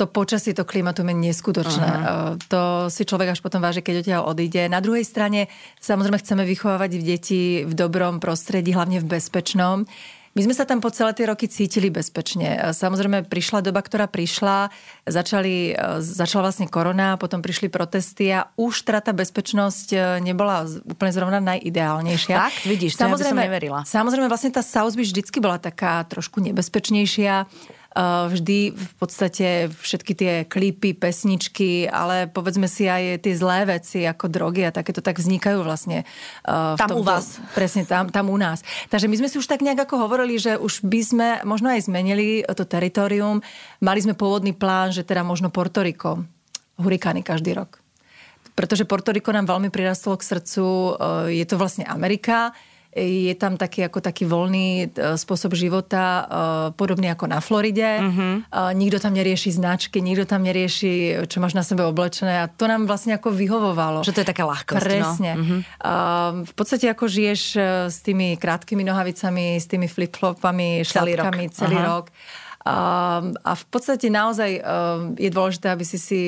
to 0.00 0.08
počasie, 0.08 0.56
to 0.56 0.64
klimatu 0.64 1.04
je 1.04 1.12
neskutočné. 1.12 1.84
Uh-huh. 1.84 2.32
Uh, 2.32 2.40
to 2.48 2.88
si 2.88 3.04
človek 3.04 3.36
až 3.36 3.44
potom 3.44 3.60
váži, 3.60 3.84
keď 3.84 4.00
odtiaľ 4.00 4.22
odíde. 4.24 4.64
Na 4.64 4.80
druhej 4.80 5.04
strane, 5.04 5.52
samozrejme 5.76 6.16
chceme 6.24 6.42
vychovávať 6.48 7.04
deti 7.04 7.68
v 7.68 7.72
dobrom 7.76 8.16
prostredí, 8.16 8.72
hlavne 8.72 8.96
v 9.04 9.12
bezpečnom. 9.12 9.84
My 10.30 10.46
sme 10.46 10.54
sa 10.54 10.62
tam 10.62 10.78
po 10.78 10.94
celé 10.94 11.10
tie 11.10 11.26
roky 11.26 11.50
cítili 11.50 11.90
bezpečne. 11.90 12.70
Samozrejme, 12.70 13.26
prišla 13.26 13.66
doba, 13.66 13.82
ktorá 13.82 14.06
prišla, 14.06 14.70
začali, 15.02 15.74
e, 15.74 15.98
začala 15.98 16.46
vlastne 16.46 16.70
korona, 16.70 17.18
potom 17.18 17.42
prišli 17.42 17.66
protesty 17.66 18.30
a 18.30 18.46
už 18.54 18.86
teda 18.86 19.10
tá 19.10 19.12
bezpečnosť 19.12 19.88
e, 19.90 19.98
nebola 20.22 20.70
úplne 20.86 21.10
zrovna 21.10 21.42
najideálnejšia. 21.42 22.36
Tak, 22.46 22.54
vidíš, 22.62 22.94
samozrejme, 22.94 23.18
to 23.18 23.26
ja 23.26 23.26
by 23.26 23.42
som 23.42 23.48
neverila. 23.50 23.80
Samozrejme, 23.82 24.30
vlastne 24.30 24.54
tá 24.54 24.62
South 24.62 24.94
Beach 24.94 25.10
vždycky 25.10 25.42
bola 25.42 25.58
taká 25.58 26.06
trošku 26.06 26.38
nebezpečnejšia 26.38 27.50
vždy 27.96 28.70
v 28.70 28.92
podstate 29.02 29.66
všetky 29.66 30.12
tie 30.14 30.32
klipy, 30.46 30.94
pesničky, 30.94 31.90
ale 31.90 32.30
povedzme 32.30 32.70
si 32.70 32.86
aj 32.86 33.26
tie 33.26 33.34
zlé 33.34 33.66
veci 33.66 34.06
ako 34.06 34.30
drogy 34.30 34.62
a 34.62 34.70
takéto 34.70 35.02
tak 35.02 35.18
vznikajú 35.18 35.66
vlastne. 35.66 36.06
V 36.46 36.78
tam 36.78 36.86
tomto, 36.86 37.02
u 37.02 37.02
vás. 37.02 37.42
Presne, 37.50 37.82
tam, 37.82 38.06
tam 38.06 38.30
u 38.30 38.38
nás. 38.38 38.62
Takže 38.94 39.10
my 39.10 39.18
sme 39.18 39.28
si 39.28 39.42
už 39.42 39.50
tak 39.50 39.66
nejak 39.66 39.90
ako 39.90 40.06
hovorili, 40.06 40.38
že 40.38 40.54
už 40.54 40.86
by 40.86 41.00
sme 41.02 41.28
možno 41.42 41.74
aj 41.74 41.90
zmenili 41.90 42.46
to 42.46 42.62
teritorium. 42.62 43.42
Mali 43.82 44.00
sme 44.02 44.14
pôvodný 44.14 44.54
plán, 44.54 44.94
že 44.94 45.02
teda 45.02 45.26
možno 45.26 45.50
Portoriko. 45.50 46.22
Hurikány 46.78 47.26
každý 47.26 47.58
rok. 47.58 47.82
Pretože 48.54 48.86
Portoriko 48.86 49.34
nám 49.34 49.50
veľmi 49.50 49.72
prirastlo 49.72 50.14
k 50.14 50.26
srdcu. 50.26 50.96
Je 51.32 51.44
to 51.48 51.58
vlastne 51.58 51.84
Amerika 51.90 52.54
je 52.90 53.30
tam 53.38 53.54
taký 53.54 53.86
ako 53.86 54.02
taký 54.02 54.26
voľný 54.26 54.90
e, 54.90 55.14
spôsob 55.14 55.54
života, 55.54 56.02
e, 56.02 56.22
podobný 56.74 57.06
ako 57.14 57.30
na 57.30 57.38
Floride. 57.38 58.02
Uh-huh. 58.02 58.42
Nikto 58.74 58.98
tam 58.98 59.14
nerieši 59.14 59.54
značky, 59.54 60.02
nikto 60.02 60.26
tam 60.26 60.42
nerieši, 60.42 61.24
čo 61.30 61.38
máš 61.38 61.54
na 61.54 61.62
sebe 61.62 61.86
oblečené 61.86 62.42
a 62.42 62.50
to 62.50 62.66
nám 62.66 62.90
vlastne 62.90 63.14
ako 63.14 63.30
vyhovovalo. 63.30 64.02
Že 64.02 64.14
to 64.18 64.22
je 64.26 64.28
taká 64.34 64.42
ľahkosť. 64.42 64.82
No. 64.82 64.90
Presne. 64.90 65.30
No. 65.34 65.42
Uh-huh. 65.42 65.60
V 66.50 66.52
podstate 66.58 66.90
ako 66.90 67.06
žiješ 67.06 67.42
s 67.86 67.98
tými 68.02 68.34
krátkými 68.34 68.82
nohavicami, 68.82 69.54
s 69.54 69.70
tými 69.70 69.86
flip-flopami, 69.86 70.82
šlápkami 70.82 70.90
celý 70.90 71.14
rok. 71.14 71.54
Celý 71.54 71.78
rok 71.78 72.06
a, 72.60 72.78
a 73.24 73.52
v 73.56 73.64
podstate 73.72 74.12
naozaj 74.12 74.60
je 75.16 75.30
dôležité, 75.32 75.72
aby 75.72 75.84
si 75.84 75.96
si 75.96 76.20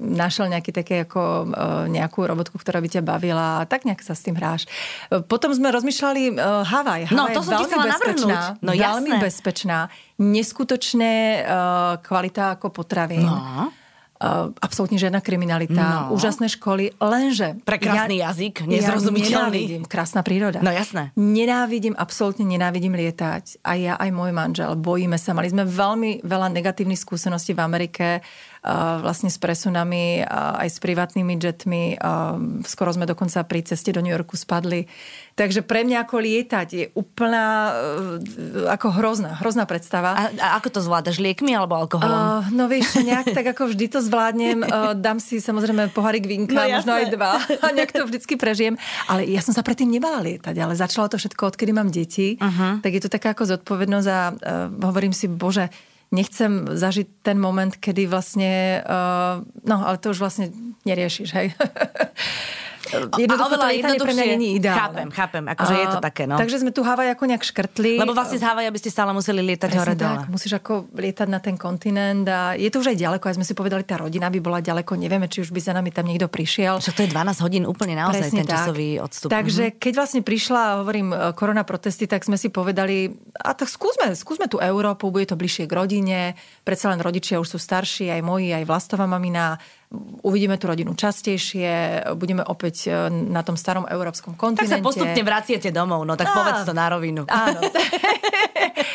našiel 0.00 0.48
nejaký 0.48 0.72
také 0.72 1.04
ako 1.04 1.52
nejakú 1.92 2.24
robotku, 2.24 2.56
ktorá 2.56 2.80
by 2.80 2.88
ťa 2.88 3.02
bavila 3.04 3.60
a 3.60 3.68
tak 3.68 3.84
nejak 3.84 4.00
sa 4.00 4.16
s 4.16 4.24
tým 4.24 4.40
hráš. 4.40 4.64
Potom 5.28 5.52
sme 5.52 5.68
rozmýšľali 5.68 6.40
Havaj. 6.40 7.12
No, 7.12 7.28
to 7.28 7.44
som 7.44 7.60
ti 7.60 7.68
chcela 7.68 7.92
navrhnúť. 7.92 8.64
No, 8.64 8.72
veľmi 8.72 9.12
jasné. 9.12 9.22
bezpečná. 9.22 9.78
Neskutočné 10.16 11.44
kvalita 12.00 12.56
ako 12.56 12.72
potravy. 12.72 13.20
No 13.20 13.68
absolútne 14.62 14.96
žiadna 14.96 15.20
kriminalita, 15.20 16.08
no. 16.08 16.16
úžasné 16.16 16.48
školy, 16.56 16.96
lenže... 17.02 17.60
Prekrásny 17.66 18.22
ja, 18.22 18.30
jazyk, 18.30 18.64
nezrozumiteľný. 18.64 19.62
Ja 19.68 19.90
krásna 19.90 20.24
príroda. 20.24 20.62
No 20.64 20.72
jasné. 20.72 21.12
Nenávidím, 21.18 21.92
absolútne 21.98 22.46
nenávidím 22.46 22.96
lietať. 22.96 23.60
A 23.66 23.76
ja, 23.76 23.94
aj 23.98 24.10
môj 24.14 24.32
manžel, 24.32 24.72
bojíme 24.78 25.18
sa. 25.20 25.36
Mali 25.36 25.52
sme 25.52 25.68
veľmi 25.68 26.24
veľa 26.24 26.48
negatívnych 26.54 27.00
skúseností 27.00 27.52
v 27.52 27.60
Amerike, 27.60 28.06
vlastne 29.04 29.28
s 29.28 29.36
presunami, 29.36 30.24
aj 30.24 30.68
s 30.72 30.78
privátnymi 30.80 31.36
jetmi. 31.36 32.00
Skoro 32.64 32.96
sme 32.96 33.04
dokonca 33.04 33.44
pri 33.44 33.60
ceste 33.60 33.92
do 33.92 34.00
New 34.00 34.14
Yorku 34.14 34.40
spadli 34.40 34.88
Takže 35.34 35.66
pre 35.66 35.82
mňa 35.82 36.06
ako 36.06 36.16
lietať 36.22 36.68
je 36.70 36.84
úplná 36.94 37.74
uh, 37.74 38.70
ako 38.70 38.86
hrozná, 38.94 39.34
hrozná 39.42 39.66
predstava. 39.66 40.14
A, 40.14 40.22
a 40.30 40.48
ako 40.62 40.78
to 40.78 40.80
zvládaš? 40.86 41.18
Liekmi 41.18 41.58
alebo 41.58 41.74
alkoholom? 41.74 42.14
Uh, 42.14 42.54
no 42.54 42.70
vieš, 42.70 43.02
nejak 43.02 43.34
tak 43.34 43.50
ako 43.50 43.74
vždy 43.74 43.86
to 43.90 43.98
zvládnem. 43.98 44.62
Uh, 44.62 44.94
dám 44.94 45.18
si 45.18 45.42
samozrejme 45.42 45.90
pohárik 45.90 46.22
vinka, 46.30 46.54
no, 46.54 46.78
možno 46.78 46.94
aj 46.94 47.06
dva. 47.10 47.42
A 47.66 47.74
nejak 47.74 47.90
to 47.90 48.06
vždycky 48.06 48.38
prežijem. 48.38 48.78
Ale 49.10 49.26
ja 49.26 49.42
som 49.42 49.50
sa 49.50 49.66
predtým 49.66 49.90
nebala 49.90 50.22
lietať, 50.22 50.54
ale 50.54 50.78
začalo 50.78 51.10
to 51.10 51.18
všetko, 51.18 51.50
odkedy 51.50 51.74
mám 51.74 51.90
deti. 51.90 52.38
Uh-huh. 52.38 52.78
Tak 52.78 52.94
je 52.94 53.02
to 53.02 53.10
taká 53.10 53.34
ako 53.34 53.58
zodpovednosť 53.58 54.08
a 54.14 54.20
uh, 54.30 54.36
hovorím 54.86 55.10
si, 55.10 55.26
bože, 55.26 55.66
nechcem 56.14 56.78
zažiť 56.78 57.26
ten 57.26 57.42
moment, 57.42 57.74
kedy 57.74 58.06
vlastne, 58.06 58.86
uh, 58.86 59.42
no 59.66 59.76
ale 59.82 59.98
to 59.98 60.14
už 60.14 60.22
vlastne 60.22 60.54
neriešiš, 60.86 61.28
hej. 61.34 61.50
Jednoducho 62.92 63.42
a 63.42 63.48
oveľa 63.48 63.66
to 63.66 63.76
jednoduchšie. 63.80 64.04
pre 64.04 64.12
mňa 64.12 64.26
ideálne. 64.54 64.80
Chápem, 64.80 65.08
chápem, 65.10 65.44
akože 65.48 65.74
a, 65.74 65.80
je 65.80 65.86
to 65.88 65.98
také, 66.04 66.22
no. 66.28 66.36
Takže 66.36 66.56
sme 66.60 66.70
tu 66.70 66.80
Havaj 66.84 67.08
ako 67.16 67.24
nejak 67.30 67.44
škrtli. 67.44 67.92
Lebo 67.96 68.12
vlastne 68.12 68.36
z 68.36 68.44
Havaja 68.44 68.70
by 68.70 68.78
ste 68.80 68.90
stále 68.92 69.10
museli 69.16 69.40
lietať 69.40 69.70
Presne 69.72 69.80
hore 69.80 69.94
dole. 69.96 70.20
musíš 70.28 70.52
ako 70.60 70.92
lietať 70.92 71.28
na 71.28 71.40
ten 71.40 71.56
kontinent 71.56 72.26
a 72.28 72.54
je 72.54 72.68
to 72.68 72.84
už 72.84 72.92
aj 72.92 72.98
ďaleko, 73.00 73.24
aj 73.24 73.36
sme 73.40 73.46
si 73.46 73.54
povedali, 73.56 73.82
tá 73.88 73.96
rodina 73.96 74.28
by 74.28 74.38
bola 74.42 74.58
ďaleko, 74.60 74.94
nevieme, 75.00 75.26
či 75.26 75.40
už 75.40 75.50
by 75.50 75.60
za 75.60 75.72
nami 75.72 75.90
tam 75.90 76.04
niekto 76.04 76.28
prišiel. 76.28 76.78
Však 76.78 76.94
to 76.94 77.02
je 77.06 77.10
12 77.10 77.44
hodín 77.44 77.64
úplne 77.64 77.96
naozaj 77.96 78.28
Presne 78.28 78.38
ten 78.44 78.46
tak. 78.46 78.54
časový 78.60 78.88
odstup. 79.00 79.28
Takže 79.32 79.64
mhm. 79.70 79.74
keď 79.80 79.92
vlastne 79.96 80.20
prišla, 80.20 80.62
hovorím, 80.84 81.08
e, 81.10 81.16
korona 81.32 81.64
protesty, 81.64 82.04
tak 82.04 82.22
sme 82.22 82.36
si 82.36 82.52
povedali, 82.52 83.08
a 83.40 83.56
tak 83.56 83.72
skúsme, 83.72 84.12
skúsme 84.12 84.46
tú 84.46 84.60
Európu, 84.60 85.08
bude 85.08 85.24
to 85.24 85.38
bližšie 85.38 85.64
k 85.64 85.72
rodine, 85.72 86.20
predsa 86.62 86.92
len 86.92 87.00
rodičia 87.00 87.40
už 87.40 87.56
sú 87.56 87.58
starší, 87.58 88.12
aj 88.12 88.20
moji, 88.20 88.52
aj 88.52 88.64
vlastová 88.68 89.08
mamina, 89.08 89.56
uvidíme 90.22 90.58
tú 90.60 90.70
rodinu 90.70 90.92
častejšie, 90.94 92.02
budeme 92.16 92.42
opäť 92.44 92.88
e, 92.88 93.08
na 93.10 93.42
tom 93.42 93.58
starom 93.58 93.86
európskom 93.88 94.38
kontinente. 94.38 94.78
Tak 94.78 94.82
sa 94.82 94.86
postupne 94.86 95.22
vraciete 95.24 95.68
domov, 95.74 96.04
no 96.06 96.14
tak 96.14 96.30
Á, 96.30 96.34
povedz 96.34 96.60
to 96.66 96.72
na 96.76 96.86
rovinu. 96.90 97.22
Áno. 97.26 97.60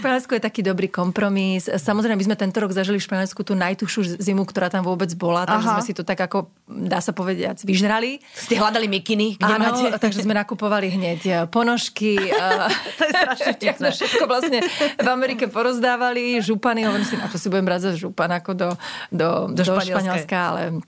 Španielsko 0.00 0.32
je 0.36 0.42
taký 0.42 0.60
dobrý 0.64 0.88
kompromis. 0.88 1.68
Samozrejme, 1.68 2.16
my 2.16 2.26
sme 2.32 2.36
tento 2.40 2.56
rok 2.56 2.72
zažili 2.72 2.96
v 2.96 3.04
Španielsku 3.04 3.44
tú 3.44 3.52
najtušiu 3.52 4.16
zimu, 4.16 4.48
ktorá 4.48 4.72
tam 4.72 4.80
vôbec 4.88 5.12
bola, 5.12 5.44
takže 5.44 5.68
Aha. 5.68 5.74
sme 5.76 5.84
si 5.84 5.92
to 5.92 6.02
tak 6.02 6.16
ako, 6.16 6.48
dá 6.64 7.04
sa 7.04 7.12
povedať, 7.12 7.68
vyžrali. 7.68 8.24
Ste 8.32 8.56
hľadali 8.56 8.88
mikiny, 8.88 9.36
kde 9.36 9.54
Áno, 9.54 9.64
máte? 9.68 9.92
takže 10.00 10.24
sme 10.24 10.32
nakupovali 10.32 10.88
hneď 10.88 11.20
e, 11.28 11.32
ponožky. 11.52 12.16
to 12.98 13.02
je 13.04 13.12
strašne 13.12 13.50
vtipné. 13.60 13.88
všetko 13.92 14.24
vlastne 14.24 14.58
v 14.96 15.08
Amerike 15.08 15.52
porozdávali, 15.52 16.40
župany, 16.40 16.88
hovorím 16.88 17.04
si, 17.04 17.20
ako 17.20 17.36
si 17.36 17.46
budem 17.52 17.66
brať 17.68 17.80
za 17.84 17.92
župan, 18.00 18.32
ako 18.32 18.50
do, 18.56 18.68
do, 19.12 19.28
do, 19.52 19.62
do 19.62 19.72
Španielska 19.84 20.38
ale 20.40 20.80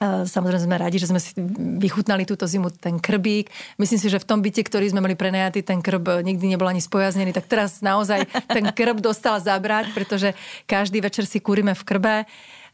Samozrejme 0.00 0.64
sme 0.64 0.80
radi, 0.80 0.96
že 0.96 1.12
sme 1.12 1.20
si 1.20 1.36
vychutnali 1.76 2.24
túto 2.24 2.48
zimu 2.48 2.72
ten 2.72 2.96
krbík. 2.96 3.52
Myslím 3.76 4.00
si, 4.00 4.08
že 4.08 4.16
v 4.16 4.24
tom 4.24 4.40
byte, 4.40 4.64
ktorý 4.64 4.88
sme 4.88 5.04
mali 5.04 5.12
prenajatý, 5.12 5.60
ten 5.60 5.84
krb 5.84 6.24
nikdy 6.24 6.56
nebol 6.56 6.64
ani 6.64 6.80
spojaznený, 6.80 7.36
tak 7.36 7.44
teraz 7.44 7.84
naozaj 7.84 8.24
ten 8.48 8.64
krb 8.72 9.04
dostal 9.04 9.36
zabrať, 9.44 9.92
pretože 9.92 10.32
každý 10.64 11.04
večer 11.04 11.28
si 11.28 11.36
kúrime 11.44 11.76
v 11.76 11.84
krbe. 11.84 12.16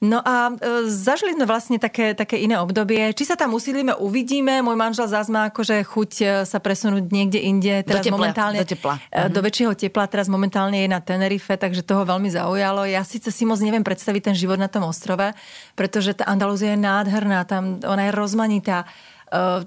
No 0.05 0.21
a 0.21 0.53
e, 0.53 0.85
zažili 0.93 1.33
sme 1.33 1.49
vlastne 1.49 1.81
také, 1.81 2.13
také 2.13 2.37
iné 2.37 2.61
obdobie. 2.61 3.17
Či 3.17 3.33
sa 3.33 3.37
tam 3.37 3.57
usídlime, 3.57 3.97
uvidíme. 3.97 4.61
Môj 4.61 4.77
manžel 4.77 5.09
zás 5.09 5.33
má 5.33 5.49
akože 5.49 5.81
chuť 5.89 6.11
e, 6.21 6.25
sa 6.45 6.59
presunúť 6.61 7.09
niekde 7.09 7.41
inde. 7.41 7.81
Teraz 7.81 8.05
do 8.05 8.13
tepla, 8.13 8.17
momentálne, 8.21 8.59
do 8.61 8.69
tepla. 8.69 8.95
E, 9.09 9.33
do 9.33 9.41
väčšieho 9.41 9.73
tepla. 9.73 10.05
Teraz 10.05 10.29
momentálne 10.29 10.85
je 10.85 10.89
na 10.93 11.01
Tenerife, 11.01 11.57
takže 11.57 11.81
toho 11.81 12.05
veľmi 12.05 12.29
zaujalo. 12.29 12.85
Ja 12.85 13.01
síce 13.09 13.33
si 13.33 13.49
moc 13.49 13.57
neviem 13.65 13.81
predstaviť 13.81 14.33
ten 14.33 14.37
život 14.37 14.61
na 14.61 14.69
tom 14.69 14.85
ostrove, 14.85 15.33
pretože 15.73 16.13
tá 16.13 16.29
Andalúzia 16.29 16.77
je 16.77 16.81
nádherná, 16.85 17.49
tam 17.49 17.81
ona 17.81 18.09
je 18.09 18.13
rozmanitá 18.13 18.85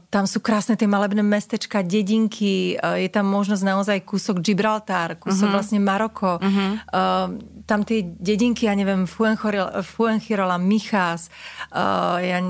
tam 0.10 0.24
sú 0.24 0.40
krásne 0.40 0.80
tie 0.80 0.88
malebné 0.88 1.20
mestečka, 1.20 1.84
dedinky, 1.84 2.80
uh, 2.80 2.96
je 2.96 3.12
tam 3.12 3.28
možnosť 3.28 3.64
naozaj 3.64 3.98
kúsok 4.08 4.40
Gibraltar, 4.40 5.20
kúsok 5.20 5.52
uh-huh. 5.52 5.56
vlastne 5.60 5.80
Maroko. 5.84 6.40
Uh-huh. 6.40 6.80
Uh, 6.90 7.28
tam 7.68 7.84
tie 7.86 8.02
dedinky, 8.02 8.66
ja 8.66 8.74
neviem, 8.74 9.06
Fuengirola, 9.06 10.58
Michás, 10.58 11.30
ja, 11.70 12.42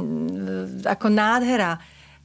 ako 0.87 1.07
nádhera. 1.11 1.75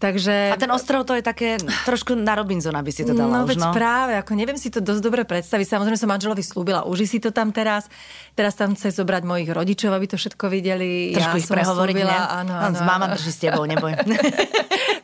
Takže... 0.04 0.52
A 0.52 0.60
ten 0.60 0.68
ostrov 0.68 1.08
to 1.08 1.16
je 1.16 1.24
také 1.24 1.56
trošku 1.88 2.12
na 2.12 2.36
Robinson, 2.36 2.76
aby 2.76 2.92
si 2.92 3.08
to 3.08 3.16
dala 3.16 3.40
no, 3.40 3.48
už, 3.48 3.56
no? 3.56 3.72
práve, 3.72 4.12
ako 4.20 4.36
neviem 4.36 4.60
si 4.60 4.68
to 4.68 4.84
dosť 4.84 5.00
dobre 5.00 5.24
predstaviť. 5.24 5.64
Samozrejme 5.64 5.96
som 5.96 6.12
manželovi 6.12 6.44
slúbila, 6.44 6.84
uži 6.84 7.08
si 7.08 7.18
to 7.24 7.32
tam 7.32 7.56
teraz. 7.56 7.88
Teraz 8.36 8.52
tam 8.52 8.76
chce 8.76 8.92
zobrať 9.00 9.24
mojich 9.24 9.48
rodičov, 9.48 9.96
aby 9.96 10.04
to 10.04 10.20
všetko 10.20 10.52
videli. 10.52 11.16
Trošku 11.16 11.36
ja 11.36 11.40
ich 11.40 11.48
prehovoriť, 11.48 11.96
slúbila, 11.96 12.12
ne? 12.12 12.20
Áno, 12.20 12.52
áno, 12.52 12.76
áno. 12.76 12.84
Mama 12.84 13.06
drží 13.16 13.32
s 13.32 13.40
tebou, 13.40 13.64
neboj. 13.64 13.96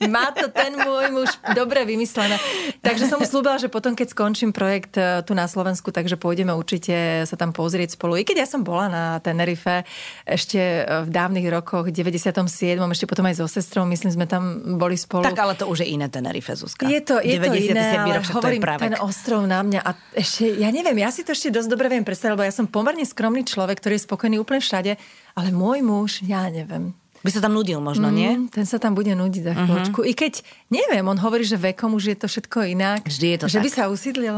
Má 0.01 0.33
to 0.33 0.49
ten 0.49 0.73
môj 0.81 1.13
muž 1.13 1.31
dobre 1.53 1.85
vymyslené. 1.85 2.41
Takže 2.81 3.05
som 3.05 3.21
mu 3.21 3.29
slúbila, 3.29 3.61
že 3.61 3.69
potom, 3.69 3.93
keď 3.93 4.17
skončím 4.17 4.49
projekt 4.49 4.97
e, 4.97 5.21
tu 5.29 5.37
na 5.37 5.45
Slovensku, 5.45 5.93
takže 5.93 6.17
pôjdeme 6.17 6.57
určite 6.57 7.29
sa 7.29 7.37
tam 7.37 7.53
pozrieť 7.53 8.01
spolu. 8.01 8.17
I 8.17 8.25
keď 8.25 8.45
ja 8.45 8.49
som 8.49 8.65
bola 8.65 8.89
na 8.89 9.05
Tenerife 9.21 9.85
ešte 10.25 10.57
e, 10.57 11.05
v 11.05 11.09
dávnych 11.13 11.45
rokoch, 11.53 11.93
97. 11.93 12.33
ešte 12.81 13.05
potom 13.05 13.29
aj 13.29 13.45
so 13.45 13.47
sestrou, 13.47 13.85
myslím, 13.85 14.09
sme 14.17 14.25
tam 14.25 14.77
boli 14.81 14.90
spolu. 14.99 15.27
Tak 15.27 15.39
ale 15.39 15.55
to 15.59 15.67
už 15.67 15.83
je 15.83 15.93
iné 15.95 16.07
Tenerife, 16.09 16.55
Zuzka. 16.55 16.87
Je 16.87 17.03
to, 17.03 17.19
je 17.19 17.39
97. 17.39 17.43
to 17.43 17.55
iné, 17.75 17.89
ale 17.99 18.15
rok, 18.19 18.27
hovorím, 18.31 18.61
to 18.63 18.71
je 18.71 18.87
ten 18.95 18.99
ostrov 19.03 19.43
na 19.47 19.61
mňa 19.63 19.81
a 19.83 19.91
ešte, 20.15 20.47
ja 20.59 20.71
neviem, 20.71 20.99
ja 21.03 21.11
si 21.11 21.27
to 21.27 21.35
ešte 21.35 21.51
dosť 21.51 21.69
dobre 21.71 21.91
viem 21.91 22.07
predstaviť, 22.07 22.33
lebo 22.35 22.47
ja 22.47 22.55
som 22.55 22.71
pomerne 22.71 23.03
skromný 23.03 23.43
človek, 23.43 23.83
ktorý 23.83 23.99
je 23.99 24.07
spokojný 24.07 24.37
úplne 24.39 24.63
všade, 24.63 24.93
ale 25.35 25.49
môj 25.51 25.83
muž, 25.83 26.11
ja 26.23 26.47
neviem. 26.53 26.95
By 27.21 27.31
sa 27.37 27.45
tam 27.45 27.53
nudil 27.53 27.85
možno, 27.85 28.09
mm, 28.09 28.15
nie? 28.17 28.31
Ten 28.49 28.65
sa 28.65 28.81
tam 28.81 28.97
bude 28.97 29.13
nudiť 29.13 29.43
za 29.45 29.53
mhm. 29.53 29.59
chvíľočku. 29.61 30.01
Uh-huh. 30.01 30.09
I 30.09 30.17
keď, 30.17 30.41
neviem, 30.73 31.05
on 31.05 31.21
hovorí, 31.21 31.45
že 31.45 31.61
vekom 31.61 31.93
už 31.93 32.05
je 32.13 32.17
to 32.17 32.27
všetko 32.33 32.65
inak. 32.73 33.05
Vždy 33.05 33.37
je 33.37 33.39
to 33.45 33.47
Že 33.53 33.59
tak. 33.61 33.65
by 33.65 33.71
sa 33.71 33.85
usídlil. 33.93 34.35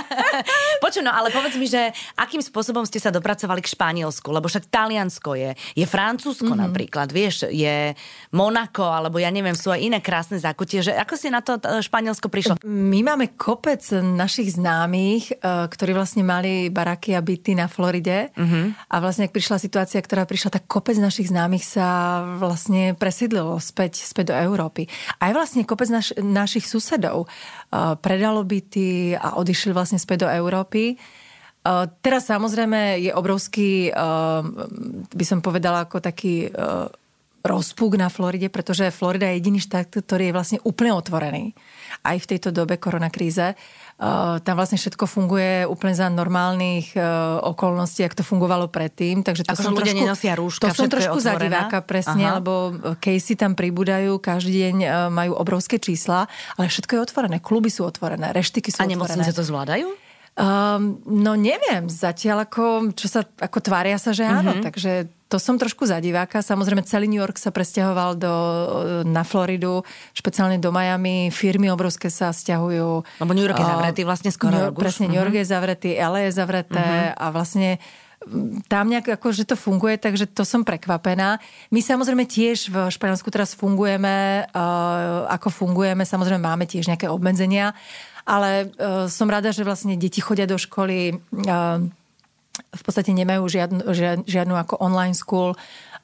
Počuj, 0.84 1.02
no 1.04 1.12
ale 1.12 1.28
povedz 1.28 1.60
mi, 1.60 1.68
že 1.68 1.92
akým 2.16 2.40
spôsobom 2.40 2.88
ste 2.88 2.96
sa 2.96 3.12
dopracovali 3.12 3.60
k 3.60 3.68
Španielsku? 3.68 4.32
Lebo 4.32 4.48
však 4.48 4.72
Taliansko 4.72 5.36
je, 5.36 5.50
je 5.76 5.84
Francúzsko 5.84 6.56
uh-huh. 6.56 6.64
napríklad, 6.64 7.12
vieš, 7.12 7.52
je 7.52 7.92
Monako, 8.32 8.88
alebo 8.88 9.20
ja 9.20 9.28
neviem, 9.28 9.52
sú 9.52 9.68
aj 9.68 9.84
iné 9.84 10.00
krásne 10.00 10.40
zákutie. 10.40 10.80
Že 10.80 10.96
ako 11.04 11.14
si 11.20 11.28
na 11.28 11.44
to 11.44 11.60
Španielsko 11.60 12.32
prišlo? 12.32 12.56
My 12.64 13.04
máme 13.04 13.36
kopec 13.36 13.84
našich 14.00 14.56
známych, 14.56 15.36
e, 15.36 15.68
ktorí 15.68 15.92
vlastne 15.92 16.24
mali 16.24 16.72
baraky 16.72 17.12
a 17.12 17.20
byty 17.20 17.52
na 17.52 17.68
Floride. 17.68 18.32
Uh-huh. 18.32 18.72
A 18.88 18.94
vlastne, 19.04 19.28
ak 19.28 19.36
prišla 19.36 19.60
situácia, 19.60 20.00
ktorá 20.00 20.24
prišla, 20.24 20.56
tak 20.56 20.64
kopec 20.64 20.96
našich 20.96 21.28
známych 21.28 21.66
sa 21.66 21.89
vlastne 22.38 22.94
presídlilo 22.96 23.58
späť, 23.62 24.02
späť 24.04 24.32
do 24.32 24.36
Európy. 24.36 24.86
Aj 25.18 25.30
vlastne 25.34 25.66
kopec 25.66 25.88
naš, 25.90 26.14
našich 26.18 26.66
susedov 26.66 27.26
uh, 27.26 27.96
predalo 27.98 28.42
byty 28.42 29.14
a 29.14 29.38
odišli 29.38 29.70
vlastne 29.74 29.98
späť 30.00 30.26
do 30.26 30.28
Európy. 30.30 30.96
Uh, 31.60 31.84
teraz 32.00 32.30
samozrejme 32.30 33.04
je 33.04 33.12
obrovský, 33.12 33.92
uh, 33.92 34.40
by 35.12 35.24
som 35.28 35.44
povedala, 35.44 35.84
ako 35.84 36.00
taký 36.00 36.48
uh, 36.48 36.88
rozpúk 37.40 37.96
na 37.96 38.12
Floride, 38.12 38.52
pretože 38.52 38.92
Florida 38.92 39.28
je 39.32 39.40
jediný 39.40 39.60
štát, 39.60 39.88
ktorý 39.88 40.28
je 40.28 40.36
vlastne 40.36 40.58
úplne 40.64 40.92
otvorený 40.92 41.56
aj 42.04 42.16
v 42.20 42.28
tejto 42.36 42.52
dobe 42.52 42.76
koronakríze. 42.76 43.56
Uh, 44.00 44.40
tam 44.40 44.56
vlastne 44.56 44.80
všetko 44.80 45.04
funguje 45.04 45.68
úplne 45.68 45.92
za 45.92 46.08
normálnych 46.08 46.96
uh, 46.96 47.40
okolností, 47.52 48.00
ako 48.04 48.20
to 48.20 48.24
fungovalo 48.24 48.72
predtým. 48.72 49.20
Takže 49.20 49.44
to 49.44 49.52
Ako 49.52 49.60
som 49.60 49.76
ľudia 49.76 49.92
trošku, 49.92 50.04
nenosia 50.08 50.32
rúška, 50.32 50.64
To 50.68 50.76
som 50.76 50.88
trošku 50.88 51.18
za 51.20 51.36
diváka, 51.36 51.84
presne, 51.84 52.24
Aha. 52.24 52.40
lebo 52.40 52.72
casey 52.96 53.36
tam 53.36 53.52
pribúdajú, 53.52 54.16
každý 54.20 54.68
deň 54.68 54.76
majú 55.12 55.36
obrovské 55.36 55.76
čísla, 55.76 56.24
ale 56.56 56.72
všetko 56.72 56.96
je 56.96 57.00
otvorené. 57.04 57.36
Kluby 57.44 57.68
sú 57.68 57.84
otvorené, 57.84 58.32
reštiky 58.32 58.72
sú 58.72 58.80
A 58.80 58.88
otvorené. 58.88 59.20
A 59.20 59.36
to 59.36 59.44
zvládajú? 59.44 60.09
Um, 60.40 61.04
no 61.04 61.36
neviem, 61.36 61.84
zatiaľ 61.92 62.48
ako, 62.48 62.96
čo 62.96 63.12
sa, 63.12 63.28
ako 63.28 63.60
tvária 63.60 64.00
sa, 64.00 64.16
že 64.16 64.24
áno, 64.24 64.56
mm-hmm. 64.56 64.64
takže 64.64 64.92
to 65.28 65.36
som 65.36 65.60
trošku 65.60 65.84
za 65.84 66.00
diváka. 66.00 66.40
Samozrejme, 66.40 66.80
celý 66.88 67.06
New 67.12 67.20
York 67.20 67.36
sa 67.36 67.52
presťahoval 67.52 68.16
do, 68.16 68.34
na 69.04 69.20
Floridu, 69.20 69.84
špeciálne 70.16 70.56
do 70.56 70.72
Miami. 70.72 71.28
Firmy 71.28 71.68
obrovské 71.68 72.08
sa 72.08 72.32
stiahujú. 72.32 73.04
Lebo 73.20 73.32
New 73.36 73.44
York 73.44 73.60
je 73.60 73.68
zavretý 73.68 74.02
vlastne 74.08 74.32
skoro. 74.32 74.72
New, 74.72 74.74
presne, 74.74 75.12
New 75.12 75.20
York 75.20 75.36
uh-huh. 75.36 75.46
je 75.46 75.52
zavretý, 75.52 75.88
LA 75.94 76.26
je 76.26 76.32
zavreté 76.34 76.82
uh-huh. 76.82 77.20
a 77.20 77.26
vlastne 77.30 77.78
tam 78.68 78.92
nejak 78.92 79.16
ako, 79.16 79.32
že 79.32 79.48
to 79.48 79.56
funguje, 79.56 79.96
takže 79.96 80.28
to 80.28 80.44
som 80.44 80.60
prekvapená. 80.60 81.40
My 81.72 81.80
samozrejme 81.80 82.28
tiež 82.28 82.68
v 82.68 82.92
Španielsku 82.92 83.32
teraz 83.32 83.56
fungujeme, 83.56 84.44
uh, 84.44 85.24
ako 85.32 85.48
fungujeme, 85.48 86.04
samozrejme 86.04 86.44
máme 86.44 86.68
tiež 86.68 86.92
nejaké 86.92 87.08
obmedzenia, 87.08 87.72
ale 88.30 88.70
uh, 88.78 89.10
som 89.10 89.26
rada, 89.26 89.50
že 89.50 89.66
vlastne 89.66 89.98
deti 89.98 90.22
chodia 90.22 90.46
do 90.46 90.54
školy, 90.54 91.18
uh, 91.18 91.82
v 92.70 92.82
podstate 92.86 93.10
nemajú 93.10 93.42
žiadnu, 93.50 93.82
žiadnu 94.22 94.54
ako 94.54 94.78
online 94.78 95.18
school. 95.18 95.58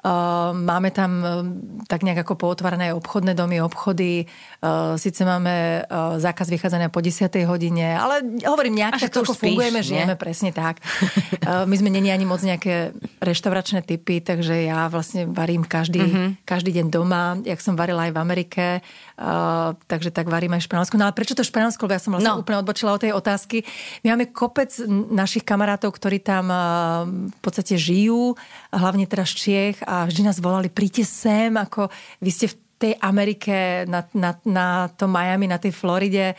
Uh, 0.06 0.54
máme 0.54 0.94
tam 0.94 1.10
uh, 1.18 1.42
tak 1.90 2.06
nejak 2.06 2.22
ako 2.22 2.38
pootvárané 2.38 2.94
obchodné 2.94 3.34
domy, 3.34 3.58
obchody. 3.58 4.30
Uh, 4.62 4.94
Sice 4.94 5.26
máme 5.26 5.82
zákaz 6.22 6.46
vychádzania 6.46 6.94
po 6.94 7.02
10. 7.02 7.26
hodine, 7.50 7.98
ale 7.98 8.22
hovorím, 8.46 8.78
nejak 8.78 9.02
tak 9.02 9.18
ako 9.18 9.34
fungujeme, 9.34 9.82
nie? 9.82 9.88
žijeme 9.88 10.14
presne 10.14 10.54
tak. 10.54 10.78
My 11.46 11.74
sme 11.74 11.90
není 11.90 12.10
ani 12.10 12.22
moc 12.22 12.42
nejaké 12.42 12.94
reštauračné 13.18 13.82
typy, 13.82 14.22
takže 14.22 14.66
ja 14.66 14.86
vlastne 14.86 15.26
varím 15.26 15.66
každý, 15.66 16.02
mm-hmm. 16.02 16.28
každý 16.46 16.70
deň 16.76 16.86
doma, 16.90 17.38
jak 17.42 17.58
som 17.62 17.74
varila 17.78 18.10
aj 18.10 18.12
v 18.14 18.18
Amerike, 18.18 18.66
takže 19.86 20.10
tak 20.10 20.26
varím 20.30 20.54
aj 20.58 20.62
v 20.64 20.66
Španielsku. 20.70 20.96
No 20.98 21.06
ale 21.08 21.14
prečo 21.16 21.38
to 21.38 21.46
Španielsko? 21.46 21.88
Ja 21.88 22.02
som 22.02 22.14
vlastne 22.14 22.34
no. 22.34 22.42
úplne 22.42 22.60
odbočila 22.62 22.94
od 22.94 23.02
tej 23.02 23.12
otázky. 23.14 23.62
My 24.02 24.16
máme 24.16 24.30
kopec 24.30 24.74
našich 25.10 25.46
kamarátov, 25.46 25.94
ktorí 25.94 26.20
tam 26.20 26.50
v 27.30 27.40
podstate 27.40 27.78
žijú, 27.78 28.34
hlavne 28.74 29.06
teraz 29.06 29.32
Čiech 29.32 29.80
a 29.86 29.95
vždy 30.04 30.28
nás 30.28 30.36
volali, 30.42 30.68
príďte 30.68 31.08
sem, 31.08 31.56
ako 31.56 31.88
vy 32.20 32.30
ste 32.34 32.52
v 32.52 32.56
tej 32.76 32.92
Amerike, 33.00 33.88
na, 33.88 34.04
na, 34.12 34.36
na 34.44 34.66
tom 34.92 35.08
Miami, 35.08 35.48
na 35.48 35.56
tej 35.56 35.72
Floride, 35.72 36.36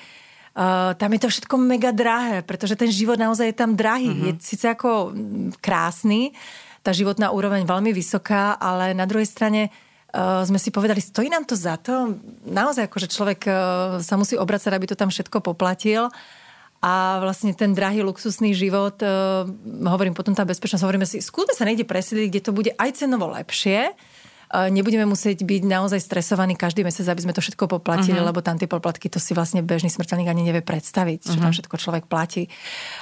Uh, 0.57 0.97
tam 0.97 1.13
je 1.13 1.21
to 1.21 1.29
všetko 1.29 1.53
mega 1.61 1.93
drahé, 1.93 2.41
pretože 2.41 2.73
ten 2.73 2.89
život 2.89 3.13
naozaj 3.13 3.53
je 3.53 3.57
tam 3.61 3.77
drahý. 3.77 4.09
Uh-huh. 4.09 4.25
Je 4.33 4.41
síce 4.41 4.65
ako 4.65 5.13
krásny, 5.61 6.33
tá 6.81 6.89
životná 6.89 7.29
úroveň 7.29 7.61
veľmi 7.61 7.93
vysoká, 7.93 8.57
ale 8.57 8.97
na 8.97 9.05
druhej 9.05 9.29
strane 9.29 9.69
uh, 9.69 10.41
sme 10.49 10.57
si 10.57 10.73
povedali, 10.73 10.97
stojí 10.97 11.29
nám 11.29 11.45
to 11.45 11.53
za 11.53 11.77
to? 11.77 12.17
Naozaj 12.49 12.89
akože 12.89 13.05
človek 13.05 13.45
uh, 13.45 13.53
sa 14.01 14.17
musí 14.17 14.33
obracať, 14.33 14.73
aby 14.73 14.89
to 14.89 14.97
tam 14.97 15.13
všetko 15.13 15.45
poplatil. 15.45 16.09
A 16.87 17.19
vlastne 17.19 17.51
ten 17.51 17.75
drahý 17.75 17.99
luxusný 17.99 18.55
život, 18.55 18.95
uh, 19.03 19.43
hovorím 19.91 20.15
potom 20.15 20.31
tá 20.31 20.47
bezpečnosť, 20.47 20.87
hovoríme 20.87 21.03
si, 21.03 21.19
skúsme 21.19 21.51
sa 21.51 21.67
niekde 21.67 21.83
presediť, 21.83 22.27
kde 22.31 22.41
to 22.47 22.55
bude 22.55 22.71
aj 22.79 23.03
cenovo 23.03 23.27
lepšie, 23.27 23.91
nebudeme 24.47 25.03
musieť 25.03 25.43
byť 25.43 25.61
naozaj 25.67 25.99
stresovaní 25.99 26.55
každý 26.55 26.87
mesiac, 26.87 27.11
aby 27.11 27.21
sme 27.27 27.33
to 27.35 27.43
všetko 27.43 27.67
poplatili, 27.67 28.15
uh-huh. 28.15 28.31
lebo 28.31 28.39
tam 28.39 28.55
tie 28.55 28.69
poplatky 28.69 29.11
to 29.11 29.19
si 29.19 29.35
vlastne 29.35 29.59
bežný 29.59 29.91
smrteľník 29.91 30.31
ani 30.31 30.43
nevie 30.47 30.63
predstaviť, 30.63 31.19
uh-huh. 31.19 31.33
čo 31.35 31.39
tam 31.39 31.51
mhm. 31.51 31.55
všetko 31.59 31.75
človek 31.75 32.03
platí. 32.07 32.47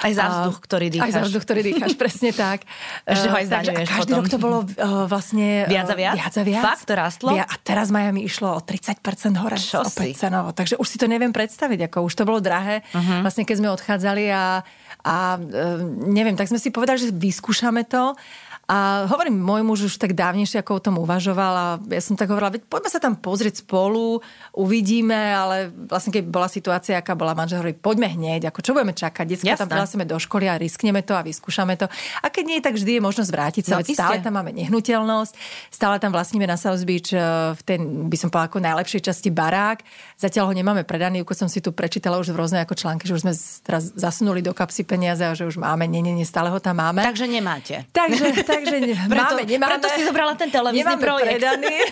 Aj 0.02 0.10
za 0.10 0.26
vzduch, 0.26 0.58
ktorý 0.58 0.86
dýcháš. 0.90 1.06
Aj 1.06 1.12
za 1.14 1.22
vzduch, 1.22 1.44
ktorý 1.46 1.60
dýcháš, 1.62 1.94
presne 2.02 2.30
tak. 2.34 2.66
Ešte 3.06 3.26
ho 3.30 3.36
aj 3.38 3.46
zdaňuješ 3.46 3.86
Každý 3.86 4.12
potom. 4.12 4.18
rok 4.18 4.26
to 4.26 4.38
bolo 4.42 4.58
uh, 4.66 5.06
vlastne... 5.06 5.70
Viac 5.70 5.88
a 5.90 5.96
viac? 5.96 6.14
Viac 6.18 6.34
a 6.34 6.42
viac. 6.42 6.64
Fakt 6.66 6.84
to 6.90 6.94
rastlo? 6.98 7.30
A 7.38 7.54
teraz 7.62 7.94
Miami 7.94 8.26
išlo 8.26 8.58
o 8.58 8.60
30% 8.60 8.98
hore. 9.38 9.54
Čo 9.54 9.86
si? 9.86 10.18
Cenovo. 10.18 10.50
Takže 10.50 10.74
už 10.82 10.86
si 10.86 10.96
to 10.98 11.06
neviem 11.06 11.30
predstaviť, 11.30 11.86
ako 11.90 12.10
už 12.10 12.14
to 12.18 12.22
bolo 12.26 12.42
drahé. 12.42 12.82
Uh-huh. 12.90 13.22
Vlastne 13.22 13.46
keď 13.46 13.56
sme 13.62 13.68
odchádzali 13.70 14.24
a, 14.34 14.66
a 15.06 15.16
uh, 15.38 15.78
neviem, 16.10 16.34
tak 16.34 16.50
sme 16.50 16.58
si 16.58 16.74
povedali, 16.74 16.98
že 16.98 17.14
vyskúšame 17.14 17.86
to 17.86 18.18
a 18.66 19.06
hovorím, 19.06 19.38
môj 19.38 19.62
muž 19.62 19.78
už 19.86 19.94
tak 19.94 20.18
dávnejšie 20.18 20.58
ako 20.58 20.72
o 20.78 20.82
tom 20.82 20.94
uvažoval 20.98 21.54
a 21.54 21.66
ja 21.86 22.02
som 22.02 22.18
tak 22.18 22.34
hovorila, 22.34 22.58
veď 22.58 22.66
poďme 22.66 22.90
sa 22.90 22.98
tam 22.98 23.14
pozrieť 23.14 23.62
spolu, 23.62 24.18
uvidíme, 24.58 25.14
ale 25.14 25.70
vlastne 25.70 26.10
keď 26.10 26.26
bola 26.26 26.50
situácia, 26.50 26.98
aká 26.98 27.14
bola 27.14 27.38
manžel, 27.38 27.62
hovorí, 27.62 27.78
poďme 27.78 28.10
hneď, 28.18 28.50
ako 28.50 28.66
čo 28.66 28.74
budeme 28.74 28.90
čakať, 28.90 29.22
detská 29.22 29.54
tam 29.54 29.70
prihlásime 29.70 30.02
do 30.02 30.18
školy 30.18 30.50
a 30.50 30.58
riskneme 30.58 31.06
to 31.06 31.14
a 31.14 31.22
vyskúšame 31.22 31.78
to. 31.78 31.86
A 32.22 32.26
keď 32.26 32.44
nie, 32.44 32.58
tak 32.58 32.74
vždy 32.74 32.98
je 32.98 33.02
možnosť 33.06 33.30
vrátiť 33.30 33.64
sa, 33.70 33.78
no, 33.78 33.86
veď 33.86 33.86
stále 33.94 34.18
tam 34.18 34.34
máme 34.34 34.50
nehnuteľnosť, 34.58 35.32
stále 35.70 36.02
tam 36.02 36.10
vlastníme 36.10 36.50
na 36.50 36.58
South 36.58 36.82
Beach 36.82 37.14
eh, 37.14 37.22
v 37.54 37.60
ten, 37.62 38.10
by 38.10 38.16
som 38.18 38.34
povedala, 38.34 38.50
ako 38.50 38.58
najlepšej 38.66 39.00
časti 39.06 39.30
barák. 39.30 39.86
Zatiaľ 40.18 40.50
ho 40.50 40.54
nemáme 40.58 40.82
predaný, 40.82 41.22
ako 41.22 41.38
som 41.38 41.46
si 41.46 41.62
tu 41.62 41.70
prečítala 41.70 42.18
už 42.18 42.34
v 42.34 42.42
rôzne 42.42 42.66
ako 42.66 42.74
články, 42.74 43.06
že 43.06 43.14
už 43.14 43.22
sme 43.22 43.34
teraz 43.62 43.94
zasunuli 43.94 44.42
do 44.42 44.50
kapsy 44.50 44.82
peniaze 44.82 45.22
a 45.22 45.38
že 45.38 45.46
už 45.46 45.62
máme, 45.62 45.86
nie, 45.86 46.02
nie, 46.02 46.18
nie, 46.18 46.26
stále 46.26 46.50
ho 46.50 46.58
tam 46.58 46.82
máme. 46.82 47.06
Takže 47.06 47.30
nemáte. 47.30 47.86
Takže, 47.94 48.34
takže 48.56 48.76
preto, 49.08 49.34
máme, 49.36 49.42
nemáme. 49.44 49.70
Preto 49.76 49.88
si 49.92 50.00
zobrala 50.06 50.32
ten 50.38 50.48
televízny 50.48 50.96
projekt. 50.96 51.40
Predaný. 51.40 51.74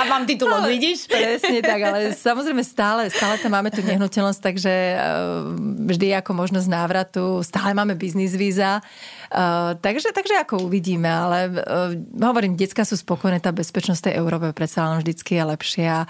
A 0.00 0.02
mám 0.08 0.24
titulok, 0.24 0.64
ale, 0.64 0.72
vidíš? 0.72 1.04
Presne 1.04 1.60
tak, 1.60 1.80
ale 1.84 2.16
samozrejme 2.16 2.64
stále, 2.64 3.12
stále 3.12 3.36
tam 3.36 3.52
máme 3.52 3.68
tú 3.68 3.84
nehnuteľnosť, 3.84 4.40
takže 4.40 4.72
uh, 4.72 5.52
vždy 5.84 6.16
ako 6.16 6.32
možnosť 6.32 6.68
návratu, 6.70 7.44
stále 7.44 7.76
máme 7.76 7.92
biznis 7.92 8.32
víza, 8.32 8.80
uh, 8.80 9.76
takže, 9.76 10.16
takže 10.16 10.40
ako 10.40 10.64
uvidíme, 10.64 11.08
ale 11.08 11.38
uh, 11.52 11.92
hovorím, 12.24 12.56
detská 12.56 12.88
sú 12.88 12.96
spokojné, 12.96 13.44
tá 13.44 13.52
bezpečnosť 13.52 14.08
tej 14.10 14.14
Európe 14.16 14.48
predsa 14.56 14.88
len 14.88 15.04
vždycky 15.04 15.36
je 15.36 15.44
lepšia. 15.44 16.08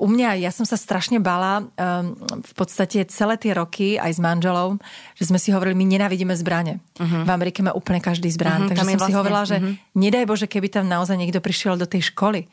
U 0.00 0.06
mňa, 0.08 0.40
ja 0.40 0.48
som 0.48 0.64
sa 0.64 0.80
strašne 0.80 1.20
bala 1.20 1.68
um, 1.68 2.16
v 2.40 2.52
podstate 2.56 3.04
celé 3.12 3.36
tie 3.36 3.52
roky 3.52 4.00
aj 4.00 4.16
s 4.16 4.20
manželom, 4.24 4.80
že 5.20 5.28
sme 5.28 5.36
si 5.36 5.52
hovorili, 5.52 5.76
my 5.76 5.84
nenávidíme 5.84 6.32
zbrane. 6.32 6.80
Uh-huh. 6.96 7.28
V 7.28 7.30
Amerike 7.30 7.60
má 7.60 7.76
úplne 7.76 8.00
každý 8.00 8.32
zbraň. 8.32 8.64
Uh-huh, 8.64 8.70
takže 8.72 8.88
som 8.88 8.96
vlastne, 8.96 9.12
si 9.12 9.12
hovorila, 9.12 9.44
že 9.44 9.56
uh-huh. 9.60 9.76
nedaj 10.00 10.24
Bože, 10.24 10.48
keby 10.48 10.72
tam 10.72 10.88
naozaj 10.88 11.20
niekto 11.20 11.44
prišiel 11.44 11.76
do 11.76 11.84
tej 11.84 12.08
školy, 12.08 12.48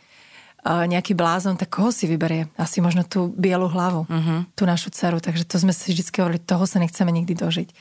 nejaký 0.67 1.15
blázon, 1.15 1.55
tak 1.55 1.71
koho 1.71 1.95
si 1.95 2.11
vyberie? 2.11 2.51
Asi 2.59 2.83
možno 2.83 3.07
tú 3.07 3.31
bielu 3.33 3.71
hlavu, 3.71 4.05
uh-huh. 4.05 4.51
tú 4.53 4.67
našu 4.67 4.91
dceru. 4.91 5.23
Takže 5.23 5.47
to 5.47 5.63
sme 5.63 5.71
si 5.71 5.95
vždy 5.95 6.03
hovorili, 6.21 6.43
toho 6.43 6.67
sa 6.67 6.77
nechceme 6.77 7.09
nikdy 7.09 7.39
dožiť. 7.39 7.71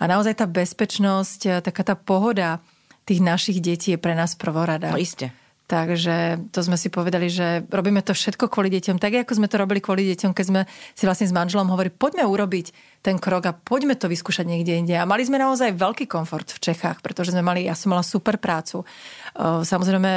A 0.00 0.08
naozaj 0.08 0.40
tá 0.40 0.48
bezpečnosť, 0.48 1.60
taká 1.60 1.84
tá 1.84 1.94
pohoda 1.94 2.64
tých 3.04 3.20
našich 3.20 3.60
detí 3.60 3.92
je 3.92 4.00
pre 4.00 4.16
nás 4.16 4.32
prvorada. 4.34 4.88
No 4.88 4.96
iste. 4.96 5.30
Takže 5.64 6.44
to 6.52 6.60
sme 6.60 6.76
si 6.76 6.92
povedali, 6.92 7.32
že 7.32 7.64
robíme 7.72 8.04
to 8.04 8.12
všetko 8.12 8.52
kvôli 8.52 8.68
deťom, 8.68 9.00
tak 9.00 9.24
ako 9.24 9.32
sme 9.32 9.48
to 9.48 9.56
robili 9.56 9.80
kvôli 9.80 10.04
deťom, 10.12 10.36
keď 10.36 10.44
sme 10.44 10.60
si 10.92 11.08
vlastne 11.08 11.24
s 11.24 11.32
manželom 11.32 11.72
hovorili, 11.72 11.88
poďme 11.88 12.28
urobiť 12.28 13.00
ten 13.00 13.16
krok 13.16 13.48
a 13.48 13.56
poďme 13.56 13.96
to 13.96 14.04
vyskúšať 14.04 14.44
niekde 14.44 14.76
inde. 14.76 14.92
A 14.92 15.08
mali 15.08 15.24
sme 15.24 15.40
naozaj 15.40 15.72
veľký 15.72 16.04
komfort 16.04 16.52
v 16.52 16.60
Čechách, 16.68 17.00
pretože 17.00 17.32
sme 17.32 17.40
mali, 17.40 17.64
ja 17.64 17.72
som 17.72 17.96
mala 17.96 18.04
super 18.04 18.36
prácu. 18.36 18.84
Samozrejme, 19.40 20.12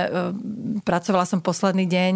pracovala 0.83 1.23
som 1.23 1.39
posledný 1.39 1.87
deň, 1.87 2.13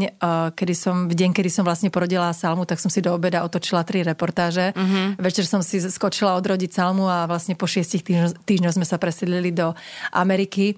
kedy 0.51 0.73
som, 0.75 1.07
v 1.07 1.15
deň, 1.15 1.31
kedy 1.31 1.47
som 1.47 1.63
vlastne 1.63 1.87
porodila 1.87 2.35
Salmu, 2.35 2.67
tak 2.67 2.83
som 2.83 2.91
si 2.91 2.99
do 2.99 3.15
obeda 3.15 3.47
otočila 3.47 3.87
tri 3.87 4.03
reportáže. 4.03 4.75
Uh-huh. 4.75 5.15
Večer 5.23 5.47
som 5.47 5.63
si 5.63 5.79
skočila 5.79 6.35
odrodiť 6.35 6.71
Salmu 6.75 7.07
a 7.07 7.31
vlastne 7.31 7.55
po 7.55 7.63
šiestich 7.63 8.03
týždňoch 8.43 8.75
sme 8.75 8.83
sa 8.83 8.99
presedlili 8.99 9.55
do 9.55 9.71
Ameriky 10.11 10.75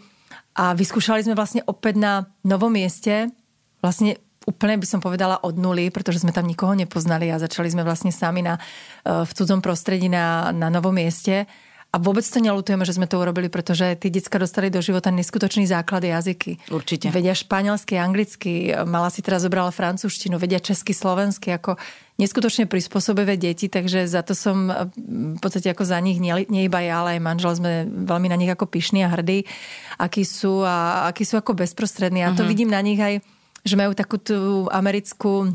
a 0.53 0.77
vyskúšali 0.77 1.25
sme 1.25 1.37
vlastne 1.37 1.65
opäť 1.65 1.97
na 1.97 2.29
novom 2.45 2.69
mieste, 2.69 3.33
vlastne 3.81 4.21
úplne 4.45 4.75
by 4.77 4.87
som 4.87 4.99
povedala 4.99 5.39
od 5.41 5.55
nuly, 5.55 5.89
pretože 5.89 6.21
sme 6.21 6.35
tam 6.35 6.45
nikoho 6.45 6.75
nepoznali 6.75 7.31
a 7.31 7.41
začali 7.41 7.71
sme 7.71 7.87
vlastne 7.87 8.11
sami 8.11 8.43
na, 8.43 8.59
e, 9.03 9.23
v 9.23 9.31
cudzom 9.31 9.63
prostredí 9.63 10.11
na, 10.11 10.51
na 10.51 10.67
novom 10.67 10.93
mieste. 10.93 11.47
A 11.93 12.01
vôbec 12.01 12.25
to 12.25 12.41
nelutujeme, 12.41 12.89
že 12.89 12.97
sme 12.97 13.05
to 13.05 13.21
urobili, 13.21 13.53
pretože 13.53 13.85
tí 14.01 14.09
detská 14.09 14.41
dostali 14.41 14.73
do 14.73 14.81
života 14.81 15.13
neskutočný 15.13 15.69
základ 15.69 16.01
jazyky. 16.01 16.73
Určite. 16.73 17.13
Vedia 17.13 17.37
španielsky, 17.37 18.01
anglicky, 18.01 18.73
mala 18.89 19.13
si 19.13 19.21
teraz 19.21 19.45
zobrala 19.45 19.69
francúzštinu, 19.69 20.41
vedia 20.41 20.57
česky, 20.57 20.89
slovensky, 20.89 21.53
ako 21.53 21.77
neskutočne 22.17 22.65
prispôsobivé 22.65 23.37
deti, 23.37 23.69
takže 23.69 24.09
za 24.09 24.25
to 24.25 24.33
som 24.33 24.73
v 24.97 25.37
podstate 25.37 25.69
ako 25.69 25.85
za 25.85 26.01
nich, 26.01 26.17
nie, 26.17 26.33
nie 26.49 26.65
iba 26.65 26.81
ja, 26.81 27.05
ale 27.05 27.17
aj 27.17 27.21
manžel 27.21 27.53
sme 27.61 27.85
veľmi 27.85 28.25
na 28.25 28.41
nich 28.41 28.49
ako 28.49 28.65
pyšní 28.73 29.05
a 29.05 29.13
hrdí, 29.13 29.45
akí 30.01 30.25
sú 30.25 30.65
a 30.65 31.05
akí 31.13 31.29
sú 31.29 31.37
ako 31.37 31.53
bezprostrední. 31.53 32.25
A 32.25 32.33
to 32.33 32.41
uh-huh. 32.41 32.49
vidím 32.49 32.73
na 32.73 32.81
nich 32.81 32.97
aj, 32.97 33.21
že 33.61 33.77
majú 33.77 33.93
takú 33.93 34.17
tú 34.17 34.65
americkú 34.73 35.53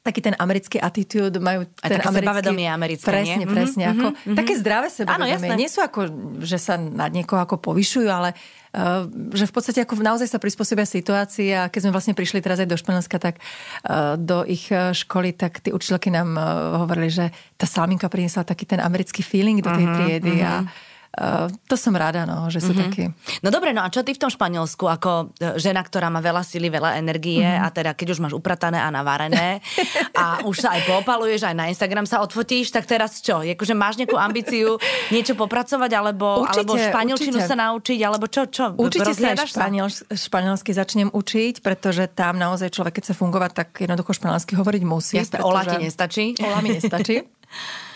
taký 0.00 0.20
ten 0.24 0.34
americký 0.40 0.80
attitude, 0.80 1.36
majú 1.36 1.68
ten 1.76 2.00
také 2.00 2.08
americký... 2.08 2.24
sebavedomie 2.24 2.68
americké, 2.72 3.10
Presne, 3.12 3.44
nie? 3.44 3.52
presne. 3.52 3.84
Mm-hmm, 3.84 4.00
ako, 4.00 4.06
mm-hmm. 4.16 4.36
Také 4.40 4.52
zdravé 4.56 4.88
sebavedomie. 4.88 5.28
Áno, 5.28 5.34
jasné. 5.36 5.54
Nie 5.60 5.68
sú 5.68 5.80
ako, 5.84 6.00
že 6.40 6.56
sa 6.56 6.80
nad 6.80 7.12
niekoho 7.12 7.36
ako 7.44 7.60
povyšujú, 7.60 8.08
ale 8.08 8.32
uh, 8.72 9.04
že 9.36 9.44
v 9.44 9.52
podstate 9.52 9.84
ako 9.84 10.00
naozaj 10.00 10.28
sa 10.32 10.40
prispôsobia 10.40 10.88
situácii 10.88 11.48
a 11.52 11.68
keď 11.68 11.80
sme 11.84 11.92
vlastne 11.92 12.14
prišli 12.16 12.40
teraz 12.40 12.64
aj 12.64 12.68
do 12.72 12.80
Španielska, 12.80 13.20
tak 13.20 13.36
uh, 13.40 14.16
do 14.16 14.40
ich 14.48 14.72
e, 14.72 14.96
školy, 14.96 15.36
tak 15.36 15.60
tí 15.60 15.68
učiteľky 15.68 16.08
nám 16.08 16.32
uh, 16.32 16.80
hovorili, 16.80 17.12
že 17.12 17.28
tá 17.60 17.68
salminka 17.68 18.08
priniesla 18.08 18.48
taký 18.48 18.64
ten 18.64 18.80
americký 18.80 19.20
feeling 19.20 19.60
do 19.60 19.68
tej 19.68 19.84
mm-hmm, 19.84 19.96
triedy 20.00 20.34
mm-hmm. 20.40 20.48
a 20.48 20.88
Uh, 21.10 21.50
to 21.66 21.74
som 21.74 21.90
rada, 21.98 22.22
no, 22.22 22.46
že 22.54 22.62
sú 22.62 22.70
mm-hmm. 22.70 22.86
takí. 22.86 23.04
No 23.42 23.50
dobre, 23.50 23.74
no 23.74 23.82
a 23.82 23.90
čo 23.90 24.06
ty 24.06 24.14
v 24.14 24.22
tom 24.22 24.30
Španielsku 24.30 24.86
ako 24.86 25.34
e, 25.42 25.58
žena, 25.58 25.82
ktorá 25.82 26.06
má 26.06 26.22
veľa 26.22 26.46
sily, 26.46 26.70
veľa 26.70 27.02
energie 27.02 27.42
mm-hmm. 27.42 27.66
a 27.66 27.68
teda 27.74 27.90
keď 27.98 28.14
už 28.14 28.22
máš 28.22 28.34
upratané 28.38 28.78
a 28.78 28.94
navarené 28.94 29.58
a 30.22 30.46
už 30.46 30.62
sa 30.62 30.78
aj 30.78 30.86
popaluješ, 30.86 31.50
aj 31.50 31.56
na 31.58 31.66
Instagram 31.66 32.06
sa 32.06 32.22
odfotíš, 32.22 32.70
tak 32.70 32.86
teraz 32.86 33.18
čo? 33.18 33.42
Jakože 33.42 33.74
máš 33.74 33.98
nejakú 33.98 34.14
ambíciu 34.14 34.78
niečo 35.10 35.34
popracovať 35.34 35.90
alebo, 35.98 36.46
určite, 36.46 36.62
alebo 36.62 36.72
španielčinu 36.78 37.38
určite. 37.42 37.50
sa 37.50 37.56
naučiť, 37.58 37.98
alebo 38.06 38.24
čo? 38.30 38.42
čo 38.46 38.64
určite 38.78 39.10
sa 39.10 39.34
španiel, 39.34 39.90
španielsky 40.14 40.70
začnem 40.70 41.10
učiť, 41.10 41.58
pretože 41.58 42.06
tam 42.06 42.38
naozaj 42.38 42.70
človek, 42.70 43.02
keď 43.02 43.10
sa 43.10 43.14
fungovať, 43.18 43.50
tak 43.50 43.68
jednoducho 43.82 44.14
španielsky 44.14 44.54
hovoriť 44.54 44.82
musí. 44.86 45.18
Jasne, 45.18 45.42
pretože... 45.42 45.50
ola 45.50 45.62
ti 45.66 45.76
nestačí. 45.82 46.24
Ola 46.38 46.58
mi 46.62 46.70
nestačí. 46.78 47.26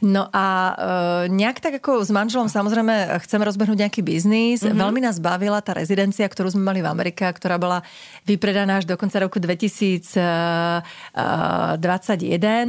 No 0.00 0.30
a 0.30 0.46
e, 1.26 1.32
nejak 1.34 1.58
tak 1.58 1.82
ako 1.82 2.06
s 2.06 2.10
manželom 2.14 2.46
samozrejme 2.46 3.18
chceme 3.26 3.42
rozbehnúť 3.42 3.78
nejaký 3.86 4.00
biznis. 4.06 4.62
Mm-hmm. 4.62 4.78
Veľmi 4.78 5.00
nás 5.02 5.18
bavila 5.18 5.58
tá 5.58 5.74
rezidencia, 5.74 6.22
ktorú 6.24 6.54
sme 6.54 6.62
mali 6.62 6.80
v 6.80 6.88
Amerike, 6.88 7.26
ktorá 7.26 7.58
bola 7.58 7.82
vypredaná 8.24 8.78
až 8.80 8.88
do 8.88 8.94
konca 8.94 9.18
roku 9.20 9.42
2021. 9.42 10.82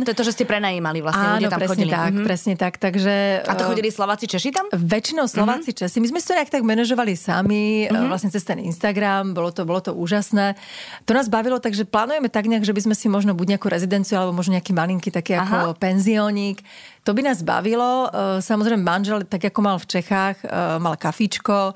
To 0.04 0.12
je 0.12 0.18
to, 0.18 0.26
že 0.26 0.34
ste 0.36 0.46
prenajímali 0.50 1.00
vlastne, 1.06 1.26
Áno, 1.26 1.38
ľudia 1.40 1.52
tam 1.54 1.60
presne 1.62 1.86
chodili. 1.86 1.94
tak, 1.94 2.12
mm-hmm. 2.12 2.28
presne 2.28 2.54
tak. 2.58 2.74
Takže, 2.82 3.16
a 3.46 3.54
to 3.54 3.64
chodili 3.70 3.90
Slováci, 3.94 4.26
Češi 4.28 4.50
tam? 4.52 4.66
Väčšinou 4.74 5.30
Slováci, 5.30 5.72
mm-hmm. 5.72 5.88
Česi. 5.88 5.98
My 6.02 6.08
sme 6.10 6.20
si 6.20 6.26
to 6.28 6.34
nejak 6.36 6.52
tak 6.52 6.64
manažovali 6.66 7.14
sami, 7.16 7.86
mm-hmm. 7.88 8.10
vlastne 8.10 8.30
cez 8.34 8.44
ten 8.44 8.60
Instagram, 8.60 9.38
bolo 9.38 9.54
to, 9.54 9.64
bolo 9.64 9.80
to 9.80 9.94
úžasné. 9.94 10.58
To 11.06 11.12
nás 11.14 11.30
bavilo, 11.30 11.62
takže 11.62 11.86
plánujeme 11.88 12.28
tak 12.28 12.50
nejak, 12.50 12.66
že 12.66 12.74
by 12.74 12.82
sme 12.92 12.96
si 12.98 13.08
možno 13.08 13.32
buď 13.38 13.56
nejakú 13.56 13.68
rezidenciu 13.72 14.20
alebo 14.20 14.36
možno 14.36 14.58
nejaký 14.58 14.72
malinký 14.76 15.10
taký 15.12 15.38
Aha. 15.38 15.44
ako 15.44 15.58
penziónik 15.80 16.55
podnik. 16.56 17.04
To 17.04 17.14
by 17.14 17.22
nás 17.22 17.44
bavilo. 17.44 18.10
Samozrejme, 18.40 18.82
manžel, 18.82 19.28
tak 19.28 19.46
ako 19.46 19.60
mal 19.62 19.78
v 19.78 19.86
Čechách, 19.86 20.38
mal 20.80 20.96
kafičko, 20.98 21.76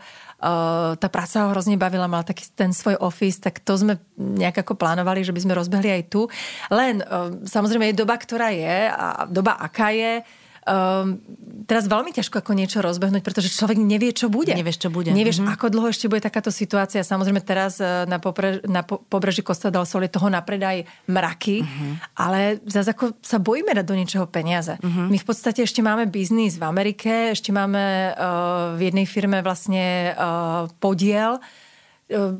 tá 0.95 1.07
práca 1.11 1.43
ho 1.43 1.51
hrozne 1.51 1.75
bavila, 1.75 2.07
mal 2.07 2.23
taký 2.23 2.47
ten 2.55 2.71
svoj 2.71 2.95
office, 3.03 3.43
tak 3.43 3.59
to 3.59 3.75
sme 3.75 3.99
nejak 4.15 4.63
ako 4.63 4.79
plánovali, 4.79 5.19
že 5.21 5.35
by 5.35 5.43
sme 5.43 5.53
rozbehli 5.53 5.91
aj 5.91 6.03
tu. 6.07 6.31
Len 6.71 7.03
samozrejme 7.43 7.91
je 7.91 7.99
doba, 7.99 8.15
ktorá 8.15 8.49
je 8.55 8.87
a 8.87 9.27
doba 9.27 9.59
aká 9.59 9.91
je 9.91 10.23
um, 10.69 11.17
teraz 11.65 11.89
veľmi 11.89 12.13
ťažko 12.13 12.45
ako 12.45 12.53
niečo 12.53 12.79
rozbehnúť, 12.86 13.25
pretože 13.25 13.49
človek 13.53 13.77
nevie, 13.77 14.13
čo 14.13 14.29
bude. 14.29 14.53
Nevieš, 14.53 14.86
čo 14.86 14.89
bude. 14.93 15.10
Nevieš, 15.13 15.41
mm-hmm. 15.41 15.53
ako 15.53 15.65
dlho 15.69 15.88
ešte 15.89 16.10
bude 16.10 16.21
takáto 16.21 16.49
situácia. 16.49 17.05
Samozrejme 17.05 17.41
teraz 17.45 17.77
e, 17.77 18.10
na, 18.10 18.17
popre, 18.17 18.62
na 18.65 18.82
pobreží 18.86 19.45
Costa 19.45 19.69
del 19.69 19.86
Sol 19.86 20.05
je 20.05 20.13
toho 20.13 20.34
na 20.34 20.41
predaj 20.41 20.86
mraky, 21.05 21.62
mm-hmm. 21.62 21.93
ale 22.17 22.62
zase 22.65 22.93
ako 22.93 23.17
sa 23.21 23.38
bojíme 23.38 23.73
dať 23.73 23.86
do 23.86 23.97
niečoho 23.97 24.25
peniaze. 24.25 24.77
Mm-hmm. 24.82 25.08
My 25.13 25.17
v 25.21 25.25
podstate 25.25 25.62
ešte 25.65 25.86
máme 25.86 26.10
biznis 26.10 26.58
v 26.58 26.65
Amerike, 26.65 27.34
ešte 27.34 27.53
máme 27.53 28.13
uh, 28.13 28.73
v 28.77 28.89
jednej 28.89 29.05
firme 29.05 29.41
vlastne 29.45 30.13
uh, 30.13 30.65
podiel, 30.82 31.38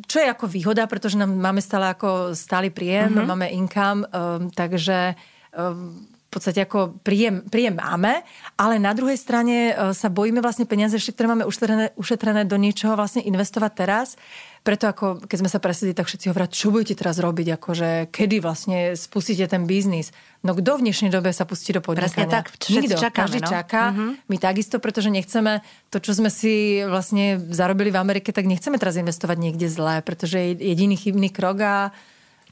čo 0.10 0.18
je 0.18 0.26
ako 0.26 0.50
výhoda, 0.50 0.89
pretože 0.89 1.13
nám 1.13 1.30
máme 1.30 1.62
stále 1.62 1.94
ako 1.94 2.34
stály 2.34 2.74
príjem, 2.74 3.13
uh-huh. 3.13 3.30
máme 3.30 3.54
income, 3.54 4.02
um, 4.10 4.50
takže 4.50 5.13
um, 5.54 6.10
v 6.30 6.38
podstate 6.38 6.62
ako 6.62 7.02
príjem, 7.02 7.42
príjem 7.50 7.82
máme, 7.82 8.22
ale 8.54 8.78
na 8.78 8.94
druhej 8.94 9.18
strane 9.18 9.74
e, 9.74 9.98
sa 9.98 10.13
bojíme 10.13 10.46
vlastne 10.46 10.70
peniaze, 10.70 10.94
ktoré 11.02 11.26
máme 11.26 11.42
ušetrené, 11.50 11.89
ušetrené 11.98 12.46
do 12.46 12.54
niečoho 12.54 12.94
vlastne 12.94 13.26
investovať 13.26 13.72
teraz. 13.74 14.13
Preto 14.62 14.86
ako 14.86 15.26
keď 15.26 15.38
sme 15.42 15.50
sa 15.50 15.58
presedli, 15.58 15.98
tak 15.98 16.06
všetci 16.06 16.30
hovoria, 16.30 16.46
čo 16.46 16.70
budete 16.70 17.02
teraz 17.02 17.18
robiť, 17.18 17.58
akože 17.58 17.89
kedy 18.13 18.46
vlastne 18.46 18.94
spustíte 18.94 19.50
ten 19.50 19.65
biznis. 19.65 20.13
No 20.46 20.54
kto 20.54 20.78
v 20.78 20.86
dnešnej 20.86 21.10
dobe 21.10 21.34
sa 21.34 21.50
pustí 21.50 21.74
do 21.74 21.82
podnikania? 21.82 22.13
Presne 22.13 22.30
tak, 22.30 22.54
Nikto, 22.62 23.02
čakáme, 23.02 23.22
každý 23.26 23.39
no? 23.42 23.50
čaká. 23.50 23.84
Uh-huh. 23.89 24.13
My 24.30 24.38
takisto, 24.38 24.78
pretože 24.78 25.10
nechceme 25.10 25.65
to, 25.89 25.98
čo 25.98 26.13
sme 26.13 26.30
si 26.30 26.86
vlastne 26.86 27.42
zarobili 27.50 27.89
v 27.89 27.98
Amerike, 27.98 28.30
tak 28.30 28.46
nechceme 28.46 28.78
teraz 28.78 29.02
investovať 29.02 29.38
niekde 29.42 29.65
zlé, 29.65 30.06
pretože 30.06 30.38
je 30.38 30.62
jediný 30.62 30.94
chybný 30.94 31.34
krok 31.34 31.58
a 31.65 31.76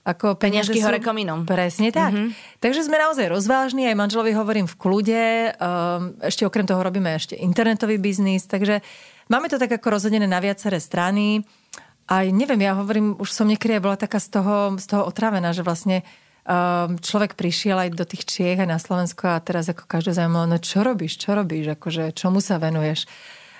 ako 0.07 0.39
peniažky 0.39 0.79
hore 0.79 1.03
komínom. 1.03 1.43
Presne 1.43 1.91
tak. 1.91 2.15
Mm-hmm. 2.15 2.63
Takže 2.63 2.87
sme 2.87 2.95
naozaj 2.95 3.27
rozvážni, 3.27 3.91
aj 3.91 3.99
manželovi 3.99 4.31
hovorím 4.31 4.67
v 4.71 4.75
kľude. 4.79 5.25
Um, 5.59 6.15
ešte 6.23 6.47
okrem 6.47 6.63
toho 6.63 6.79
robíme 6.79 7.11
ešte 7.11 7.35
internetový 7.35 7.99
biznis, 7.99 8.47
takže 8.47 8.79
máme 9.27 9.51
to 9.51 9.59
tak 9.59 9.75
ako 9.75 9.99
rozhodené 9.99 10.23
na 10.23 10.39
viaceré 10.39 10.79
strany. 10.79 11.43
A 12.07 12.23
neviem, 12.31 12.63
ja 12.63 12.79
hovorím, 12.79 13.19
už 13.19 13.35
som 13.35 13.51
niekedy 13.51 13.83
bola 13.83 13.99
taká 13.99 14.23
z 14.23 14.39
toho, 14.39 14.79
z 14.79 14.87
toho 14.87 15.03
otravená, 15.03 15.51
že 15.51 15.67
vlastne 15.67 16.07
um, 16.47 16.95
človek 16.95 17.35
prišiel 17.35 17.75
aj 17.75 17.89
do 17.91 18.07
tých 18.07 18.23
Čiech 18.23 18.63
aj 18.63 18.69
na 18.71 18.79
Slovensko 18.79 19.35
a 19.35 19.43
teraz 19.43 19.67
ako 19.67 19.83
každý 19.83 20.15
zaujímalo, 20.15 20.47
no 20.47 20.57
čo 20.63 20.87
robíš, 20.87 21.19
čo 21.19 21.35
robíš, 21.35 21.75
akože 21.75 22.15
čomu 22.15 22.39
sa 22.39 22.63
venuješ. 22.63 23.11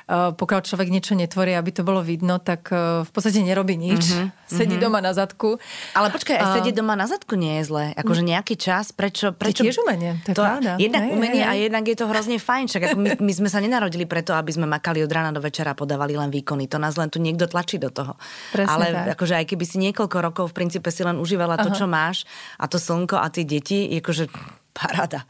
Eh, 0.08 0.32
pokiaľ 0.32 0.64
človek 0.64 0.88
niečo 0.88 1.20
netvorí, 1.20 1.52
aby 1.52 1.76
to 1.76 1.84
bolo 1.84 2.00
vidno, 2.00 2.40
tak 2.40 2.72
eh, 2.72 3.04
v 3.04 3.12
podstate 3.12 3.44
nerobí 3.44 3.76
nič. 3.76 4.16
Mm-hmm. 4.16 4.28
Sedí 4.48 4.80
mm-hmm. 4.80 4.88
doma 4.88 5.04
na 5.04 5.12
zadku. 5.12 5.60
Ale 5.92 6.08
počkaj, 6.16 6.40
aj 6.40 6.48
sedieť 6.56 6.80
doma 6.80 6.96
na 6.96 7.12
zadku 7.12 7.36
nie 7.36 7.60
je 7.60 7.64
zlé. 7.68 7.86
Akože 7.92 8.24
nejaký 8.24 8.56
čas, 8.56 8.96
prečo... 8.96 9.36
prečo 9.36 9.68
to 9.68 9.68
tiež 9.68 9.84
umenie, 9.84 10.24
to 10.24 10.32
je 10.32 10.36
to, 10.40 10.48
pravda. 10.48 10.80
Jednak 10.80 11.04
hej, 11.04 11.12
umenie 11.12 11.44
hej. 11.44 11.52
a 11.52 11.54
jednak 11.60 11.84
je 11.92 11.98
to 12.00 12.08
hrozne 12.08 12.40
fajn. 12.40 12.66
Ako 12.72 12.96
my, 12.96 13.10
my 13.20 13.34
sme 13.36 13.50
sa 13.52 13.60
nenarodili 13.60 14.08
preto, 14.08 14.32
aby 14.32 14.48
sme 14.56 14.64
makali 14.64 15.04
od 15.04 15.12
rána 15.12 15.36
do 15.36 15.44
večera 15.44 15.76
a 15.76 15.78
podávali 15.78 16.16
len 16.16 16.32
výkony. 16.32 16.72
To 16.72 16.80
nás 16.80 16.96
len 16.96 17.12
tu 17.12 17.20
niekto 17.20 17.44
tlačí 17.44 17.76
do 17.76 17.92
toho. 17.92 18.16
Presne 18.56 18.72
Ale 18.72 18.86
tak. 18.96 19.20
akože 19.20 19.36
aj 19.44 19.46
keby 19.52 19.66
si 19.68 19.76
niekoľko 19.84 20.18
rokov 20.24 20.46
v 20.56 20.64
princípe 20.64 20.88
si 20.88 21.04
len 21.04 21.20
užívala 21.20 21.60
Aha. 21.60 21.68
to, 21.68 21.76
čo 21.76 21.84
máš 21.84 22.24
a 22.56 22.72
to 22.72 22.80
slnko 22.80 23.20
a 23.20 23.28
tie 23.28 23.44
deti, 23.44 23.92
akože 24.00 24.32
paráda. 24.72 25.28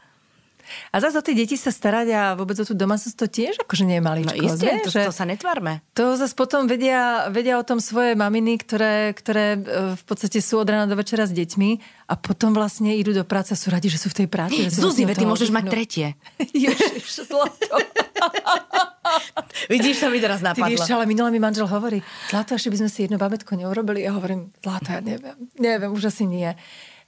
A 0.92 0.96
zase 1.00 1.18
o 1.18 1.24
tie 1.24 1.34
deti 1.34 1.56
sa 1.58 1.72
starať 1.72 2.06
a 2.14 2.22
vôbec 2.38 2.56
o 2.60 2.64
tú 2.64 2.74
domácnosť 2.74 3.16
to 3.16 3.26
tiež 3.26 3.54
akože 3.62 3.84
nie 3.84 3.98
je 3.98 4.04
maličko. 4.04 4.36
No 4.36 4.54
isté, 4.54 4.80
to, 4.84 4.90
to 4.90 5.12
sa 5.14 5.24
netvárme. 5.28 5.84
To 5.98 6.14
zase 6.16 6.32
potom 6.32 6.64
vedia, 6.70 7.28
vedia 7.28 7.60
o 7.60 7.64
tom 7.66 7.82
svoje 7.82 8.14
maminy, 8.14 8.60
ktoré, 8.60 9.12
ktoré 9.12 9.58
e, 9.58 9.58
v 9.96 10.04
podstate 10.06 10.38
sú 10.40 10.60
od 10.60 10.68
rána 10.68 10.86
do 10.86 10.96
večera 10.96 11.28
s 11.28 11.32
deťmi 11.34 11.70
a 12.08 12.14
potom 12.16 12.56
vlastne 12.56 12.96
idú 12.96 13.12
do 13.12 13.24
práce 13.26 13.52
a 13.52 13.56
sú 13.58 13.68
radi, 13.68 13.92
že 13.92 14.00
sú 14.00 14.08
v 14.08 14.24
tej 14.24 14.28
práci. 14.30 14.68
Zuzi, 14.72 15.04
vlastne 15.04 15.20
ty 15.20 15.24
môžeš 15.28 15.50
mať 15.52 15.64
tretie. 15.68 16.06
Ježiš, 16.66 17.28
zlato. 17.28 17.76
Vidíš, 19.72 20.04
to 20.04 20.08
mi 20.10 20.20
teraz 20.20 20.40
napadlo. 20.40 20.68
Ty 20.68 20.72
vieš, 20.76 20.90
ale 20.92 21.04
minulý 21.08 21.36
mi 21.36 21.40
manžel 21.40 21.66
hovorí, 21.68 22.00
Zlato, 22.28 22.56
ešte 22.56 22.72
by 22.72 22.78
sme 22.84 22.90
si 22.90 22.98
jedno 23.04 23.16
babetko 23.16 23.56
neurobili. 23.56 24.04
Ja 24.04 24.16
hovorím, 24.16 24.52
Zlato, 24.60 24.92
ja 24.92 25.00
neviem. 25.00 25.36
Neviem, 25.56 25.90
už 25.92 26.12
asi 26.12 26.24
nie. 26.28 26.52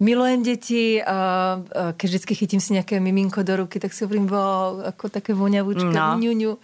Milujem 0.01 0.41
deti 0.41 0.97
keď 1.71 2.09
vždy 2.09 2.33
chytím 2.33 2.57
si 2.57 2.73
nejaké 2.73 2.97
miminko 3.05 3.45
do 3.45 3.61
ruky, 3.61 3.77
tak 3.77 3.93
si 3.93 4.09
hovorím, 4.09 4.33
wow, 4.33 4.81
ako 4.89 5.13
také 5.13 5.37
voňavúčke, 5.37 5.93
no. 5.93 6.17
ňuňu. 6.17 6.57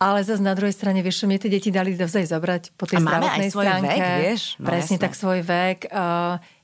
Ale 0.00 0.24
zase 0.24 0.40
na 0.40 0.56
druhej 0.56 0.72
strane, 0.72 1.04
vieš, 1.04 1.28
mne 1.28 1.36
tie 1.36 1.52
deti 1.52 1.68
dali 1.68 1.92
dozaj 1.92 2.24
zabrať 2.24 2.72
po 2.80 2.88
tej 2.88 2.98
a 2.98 3.04
zdravotnej 3.04 3.48
aj 3.48 3.52
svoj 3.52 3.66
stránke. 3.68 4.00
Vek, 4.00 4.20
vieš? 4.24 4.42
No, 4.56 4.66
Presne 4.72 4.96
jasné. 4.96 5.04
tak 5.04 5.12
svoj 5.12 5.40
vek. 5.44 5.78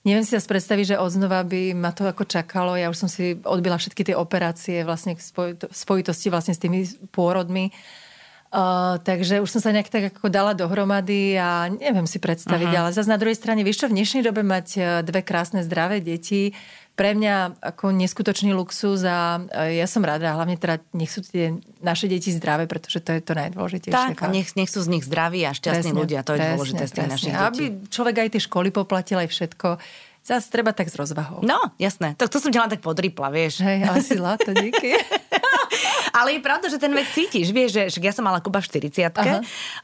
Neviem 0.06 0.24
si 0.24 0.32
zase 0.32 0.48
predstaviť, 0.48 0.84
že 0.94 1.02
odznova 1.02 1.44
by 1.44 1.76
ma 1.76 1.92
to 1.92 2.08
ako 2.08 2.24
čakalo. 2.24 2.80
Ja 2.80 2.88
už 2.88 2.96
som 2.96 3.10
si 3.12 3.36
odbila 3.44 3.76
všetky 3.76 4.08
tie 4.08 4.16
operácie 4.16 4.88
vlastne 4.88 5.20
v 5.20 5.22
spojitosti 5.68 6.32
vlastne 6.32 6.56
s 6.56 6.62
tými 6.62 6.86
pôrodmi. 7.12 7.76
Uh, 8.56 8.96
takže 9.04 9.44
už 9.44 9.52
som 9.52 9.60
sa 9.60 9.68
nejak 9.68 9.92
tak 9.92 10.16
ako 10.16 10.32
dala 10.32 10.56
dohromady 10.56 11.36
a 11.36 11.68
neviem 11.68 12.08
si 12.08 12.16
predstaviť, 12.16 12.70
uh-huh. 12.72 12.88
ale 12.88 12.96
zase 12.96 13.12
na 13.12 13.20
druhej 13.20 13.36
strane, 13.36 13.60
vieš 13.60 13.84
čo, 13.84 13.92
v 13.92 14.00
dnešnej 14.00 14.24
dobe 14.24 14.40
mať 14.40 14.66
e, 14.80 14.80
dve 15.04 15.20
krásne 15.20 15.60
zdravé 15.60 16.00
deti, 16.00 16.56
pre 16.96 17.12
mňa 17.12 17.60
ako 17.60 17.92
neskutočný 17.92 18.56
luxus 18.56 19.04
a 19.04 19.44
ja 19.68 19.84
som 19.84 20.00
rada, 20.00 20.32
hlavne 20.32 20.56
teda 20.56 20.80
nech 20.96 21.12
sú 21.12 21.20
tie 21.20 21.60
naše 21.84 22.08
deti 22.08 22.32
zdravé, 22.32 22.64
pretože 22.64 23.04
to 23.04 23.12
je 23.12 23.20
to 23.20 23.36
najdôležitejšie. 23.36 24.16
Tak, 24.16 24.24
a 24.24 24.32
nech, 24.32 24.56
nech 24.56 24.72
sú 24.72 24.80
z 24.80 24.88
nich 24.88 25.04
zdraví 25.04 25.44
a 25.44 25.52
šťastní 25.52 25.92
presne, 25.92 26.00
ľudia, 26.00 26.24
to 26.24 26.32
je 26.32 26.40
presne, 26.40 26.52
dôležité 26.56 26.84
z 26.88 26.92
tých 26.96 27.08
našich 27.12 27.34
detí. 27.36 27.44
Aby 27.44 27.64
človek 27.92 28.16
aj 28.24 28.28
tie 28.32 28.42
školy 28.48 28.68
poplatil 28.72 29.20
aj 29.20 29.28
všetko, 29.28 29.68
Zas 30.26 30.50
treba 30.50 30.74
tak 30.74 30.90
s 30.90 30.98
rozvahou. 30.98 31.46
No, 31.46 31.70
jasné. 31.78 32.18
To, 32.18 32.26
to 32.26 32.42
som 32.42 32.50
ťa 32.50 32.66
len 32.66 32.70
tak 32.74 32.82
podripla, 32.82 33.30
vieš. 33.30 33.62
Hej, 33.62 33.86
asi 33.86 34.18
zlato, 34.18 34.50
díky. 34.50 34.98
Ale 36.16 36.32
je 36.32 36.40
pravda, 36.40 36.66
že 36.72 36.80
ten 36.80 36.88
vek 36.96 37.04
cítiš. 37.12 37.52
Vieš, 37.52 37.92
že 37.92 38.00
ja 38.00 38.12
som 38.16 38.24
mala 38.24 38.40
Kuba 38.40 38.64
v 38.64 38.72
40 38.72 39.04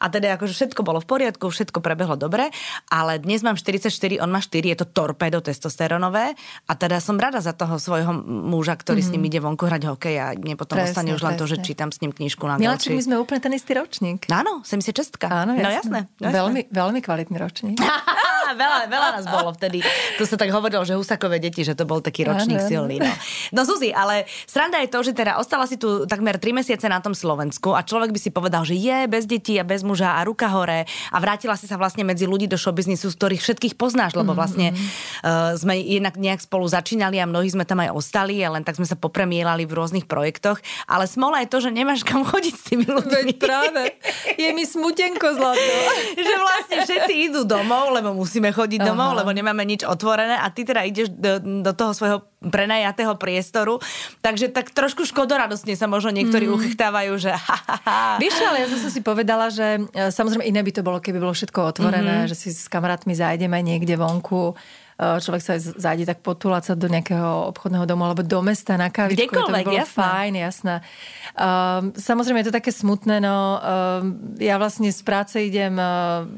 a 0.00 0.06
teda 0.08 0.40
akože 0.40 0.56
všetko 0.56 0.80
bolo 0.80 1.04
v 1.04 1.06
poriadku, 1.06 1.52
všetko 1.52 1.84
prebehlo 1.84 2.16
dobre, 2.16 2.48
ale 2.88 3.20
dnes 3.20 3.44
mám 3.44 3.60
44, 3.60 3.92
on 4.24 4.32
má 4.32 4.40
4, 4.40 4.72
je 4.72 4.76
to 4.80 4.86
torpedo 4.88 5.44
testosteronové 5.44 6.32
a 6.64 6.72
teda 6.72 7.04
som 7.04 7.20
rada 7.20 7.44
za 7.44 7.52
toho 7.52 7.76
svojho 7.76 8.16
muža, 8.24 8.80
ktorý 8.80 9.04
mm. 9.04 9.06
s 9.06 9.10
ním 9.12 9.22
mhm. 9.22 9.28
ide 9.28 9.38
vonku 9.44 9.64
hrať 9.68 9.82
hokej 9.92 10.16
a 10.16 10.26
mne 10.32 10.56
potom 10.56 10.80
presne, 10.80 10.96
ostane 10.96 11.10
už 11.12 11.22
len 11.22 11.34
to, 11.36 11.44
že 11.44 11.60
čítam 11.60 11.92
s 11.92 12.00
ním 12.00 12.16
knižku 12.16 12.48
na 12.48 12.56
Miláček, 12.56 12.96
my 12.96 13.04
sme 13.04 13.16
úplne 13.20 13.40
ten 13.44 13.52
istý 13.52 13.76
ročník. 13.76 14.24
Áno, 14.32 14.64
sem 14.64 14.80
si 14.80 14.96
čestka. 14.96 15.28
Áno, 15.28 15.52
jasné. 15.52 15.60
No 15.62 15.70
jasné. 15.70 16.00
jasné. 16.16 16.32
Veľmi, 16.32 16.60
veľmi 16.72 17.00
kvalitný 17.04 17.36
ročník. 17.36 17.76
veľa, 18.54 18.78
veľa 18.88 19.08
nás 19.18 19.26
bolo 19.28 19.50
vtedy. 19.54 19.84
Tu 20.16 20.24
sa 20.24 20.36
tak 20.38 20.50
hovorilo, 20.50 20.82
že 20.82 20.96
Husakové 20.96 21.42
deti, 21.42 21.62
že 21.62 21.76
to 21.76 21.84
bol 21.84 22.00
taký 22.00 22.24
ročník 22.26 22.62
ano, 22.62 22.68
silný. 22.68 22.96
No. 23.00 23.12
no 23.56 23.60
Zuzi, 23.66 23.90
ale 23.92 24.24
sranda 24.46 24.80
je 24.80 24.88
to, 24.88 25.00
že 25.04 25.12
teda 25.14 25.38
ostala 25.38 25.68
si 25.68 25.76
tu 25.78 26.04
takmer 26.08 26.40
3 26.40 26.62
mesiace 26.62 26.86
na 26.90 26.98
tom 26.98 27.14
Slovensku 27.14 27.76
a 27.76 27.86
človek 27.86 28.10
by 28.10 28.20
si 28.20 28.30
povedal, 28.34 28.66
že 28.66 28.74
je 28.74 29.06
bez 29.06 29.28
detí 29.28 29.60
a 29.60 29.64
bez 29.64 29.86
muža 29.86 30.18
a 30.18 30.20
ruka 30.26 30.48
hore 30.50 30.88
a 30.88 31.16
vrátila 31.22 31.54
si 31.54 31.68
sa 31.68 31.76
vlastne 31.78 32.02
medzi 32.02 32.26
ľudí 32.26 32.48
do 32.48 32.58
showbiznisu, 32.58 33.12
z 33.12 33.16
ktorých 33.18 33.42
všetkých 33.44 33.74
poznáš, 33.78 34.16
lebo 34.18 34.32
vlastne 34.34 34.72
uh, 34.72 35.54
sme 35.54 35.78
jednak 35.78 36.18
nejak 36.18 36.42
spolu 36.42 36.66
začínali 36.66 37.20
a 37.20 37.28
mnohí 37.28 37.52
sme 37.52 37.68
tam 37.68 37.84
aj 37.84 37.94
ostali 37.94 38.40
a 38.42 38.50
len 38.50 38.64
tak 38.66 38.80
sme 38.80 38.88
sa 38.88 38.98
popremielali 38.98 39.68
v 39.68 39.76
rôznych 39.76 40.06
projektoch, 40.10 40.58
ale 40.88 41.06
smola 41.06 41.44
je 41.44 41.48
to, 41.52 41.58
že 41.62 41.70
nemáš 41.70 42.02
kam 42.02 42.26
chodiť 42.26 42.54
s 42.54 42.64
tými 42.66 42.86
ľuďmi. 42.88 43.12
Veď 43.12 43.38
práve. 43.38 43.82
Je 44.34 44.50
mi 44.50 44.64
smutenko 44.66 45.28
zlato. 45.36 45.72
že 46.26 46.34
vlastne 46.34 46.76
všetci 46.86 47.14
idú 47.30 47.40
domov, 47.46 47.94
lebo 47.94 48.16
musíme 48.16 48.41
chodiť 48.50 48.82
Aha. 48.82 48.88
domov, 48.90 49.14
lebo 49.14 49.30
nemáme 49.30 49.62
nič 49.62 49.86
otvorené 49.86 50.34
a 50.34 50.50
ty 50.50 50.66
teda 50.66 50.82
ideš 50.82 51.14
do, 51.14 51.38
do 51.38 51.72
toho 51.76 51.94
svojho 51.94 52.18
prenajatého 52.42 53.14
priestoru. 53.14 53.78
Takže 54.18 54.50
tak 54.50 54.74
trošku 54.74 55.06
škodoradostne 55.06 55.78
sa 55.78 55.86
možno 55.86 56.10
niektorí 56.10 56.50
mm. 56.50 56.54
uchytávajú, 56.58 57.12
že 57.22 57.30
ha, 57.30 57.58
ha, 57.62 57.76
ha. 57.78 58.00
Vieš, 58.18 58.42
ale 58.42 58.64
ja 58.64 58.68
som 58.72 58.90
si 58.90 58.98
povedala, 59.04 59.52
že 59.52 59.86
e, 59.94 60.10
samozrejme 60.10 60.42
iné 60.42 60.58
by 60.64 60.72
to 60.74 60.82
bolo, 60.82 60.98
keby 60.98 61.22
bolo 61.22 61.30
všetko 61.30 61.78
otvorené, 61.78 62.26
mm-hmm. 62.26 62.30
že 62.32 62.34
si 62.34 62.48
s 62.50 62.66
kamarátmi 62.66 63.14
zájdeme 63.14 63.54
niekde 63.62 63.94
vonku 63.94 64.58
človek 64.98 65.42
sa 65.42 65.54
zájde 65.58 66.08
tak 66.08 66.20
potúlať 66.20 66.72
sa 66.72 66.74
do 66.74 66.86
nejakého 66.86 67.50
obchodného 67.52 67.86
domu 67.88 68.06
alebo 68.06 68.22
do 68.22 68.40
mesta 68.44 68.76
na 68.76 68.92
kavičku. 68.92 69.28
Kdekoľvek, 69.28 69.64
to 69.64 69.70
by 69.70 69.80
jasná. 69.82 69.98
fajn, 69.98 70.32
jasná. 70.36 70.76
Um, 71.32 71.84
samozrejme 71.96 72.44
je 72.44 72.48
to 72.52 72.58
také 72.58 72.72
smutné, 72.74 73.18
no 73.18 73.58
um, 73.58 73.58
ja 74.36 74.60
vlastne 74.60 74.92
z 74.92 75.02
práce 75.02 75.40
idem 75.40 75.74
uh, 75.80 76.28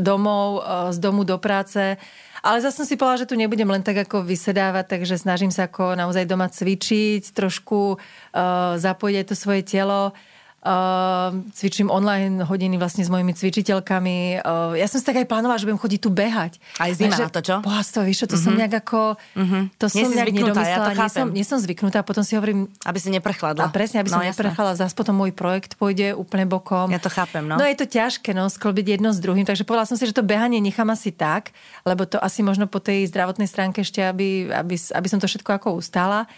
domov, 0.00 0.64
uh, 0.64 0.88
z 0.90 0.98
domu 0.98 1.22
do 1.22 1.36
práce 1.36 2.00
ale 2.40 2.64
zase 2.64 2.80
som 2.80 2.86
si 2.88 2.96
povedala, 2.96 3.20
že 3.20 3.28
tu 3.28 3.36
nebudem 3.36 3.68
len 3.68 3.84
tak 3.84 4.08
ako 4.08 4.24
vysedávať, 4.24 4.96
takže 4.96 5.20
snažím 5.20 5.52
sa 5.52 5.68
ako 5.68 5.92
naozaj 5.92 6.24
doma 6.24 6.48
cvičiť, 6.48 7.36
trošku 7.36 8.00
uh, 8.00 8.80
zapojiť 8.80 9.16
aj 9.20 9.26
to 9.28 9.36
svoje 9.36 9.62
telo. 9.68 10.16
Uh, 10.60 11.40
cvičím 11.56 11.88
online 11.88 12.44
hodiny 12.44 12.76
vlastne 12.76 13.00
s 13.00 13.08
mojimi 13.08 13.32
cvičiteľkami. 13.32 14.44
Uh, 14.44 14.76
ja 14.76 14.84
som 14.92 15.00
si 15.00 15.08
tak 15.08 15.16
aj 15.16 15.24
plánovala, 15.24 15.56
že 15.56 15.64
budem 15.64 15.80
chodiť 15.80 16.00
tu 16.04 16.12
behať. 16.12 16.60
Aj 16.76 16.92
zima 16.92 17.16
na 17.16 17.32
to, 17.32 17.40
čo? 17.40 17.64
Bohastvo, 17.64 18.04
víš, 18.04 18.28
to 18.28 18.36
mm-hmm. 18.36 18.44
som 18.44 18.52
mhm. 18.52 18.60
nejak 18.60 18.74
ako... 18.84 19.00
Mm-hmm. 19.40 19.62
To 19.80 19.86
nie 19.88 20.04
som 20.04 20.10
nejak 20.12 20.34
nedomyslela. 20.36 20.68
Ja 20.68 20.78
to 20.84 20.92
nie, 20.92 21.08
som, 21.08 21.26
nie 21.32 21.46
som 21.48 21.58
zvyknutá, 21.64 22.04
potom 22.04 22.20
si 22.20 22.36
hovorím... 22.36 22.68
Aby 22.84 23.00
si 23.00 23.08
neprchladla. 23.08 23.66
A 23.66 23.72
presne, 23.72 24.04
aby 24.04 24.12
no, 24.12 24.20
som 24.20 24.20
no, 24.20 24.28
neprchladla. 24.28 24.76
Zas 24.76 24.92
potom 24.92 25.16
môj 25.16 25.32
projekt 25.32 25.80
pôjde 25.80 26.12
úplne 26.12 26.44
bokom. 26.44 26.92
Ja 26.92 27.00
to 27.00 27.08
chápem, 27.08 27.48
no. 27.48 27.56
No 27.56 27.64
je 27.64 27.80
to 27.80 27.88
ťažké, 27.88 28.36
no, 28.36 28.52
sklbiť 28.52 29.00
jedno 29.00 29.16
s 29.16 29.18
druhým. 29.24 29.48
Takže 29.48 29.64
povedala 29.64 29.88
som 29.88 29.96
si, 29.96 30.04
že 30.04 30.12
to 30.12 30.20
behanie 30.20 30.60
nechám 30.60 30.92
asi 30.92 31.08
tak, 31.08 31.56
lebo 31.88 32.04
to 32.04 32.20
asi 32.20 32.44
možno 32.44 32.68
po 32.68 32.84
tej 32.84 33.08
zdravotnej 33.08 33.48
stránke 33.48 33.80
ešte, 33.80 34.04
aby, 34.04 34.52
aby, 34.52 34.76
aby 34.76 35.08
som 35.08 35.16
to 35.16 35.24
všetko 35.24 35.56
ako 35.56 35.80
ustála. 35.80 36.28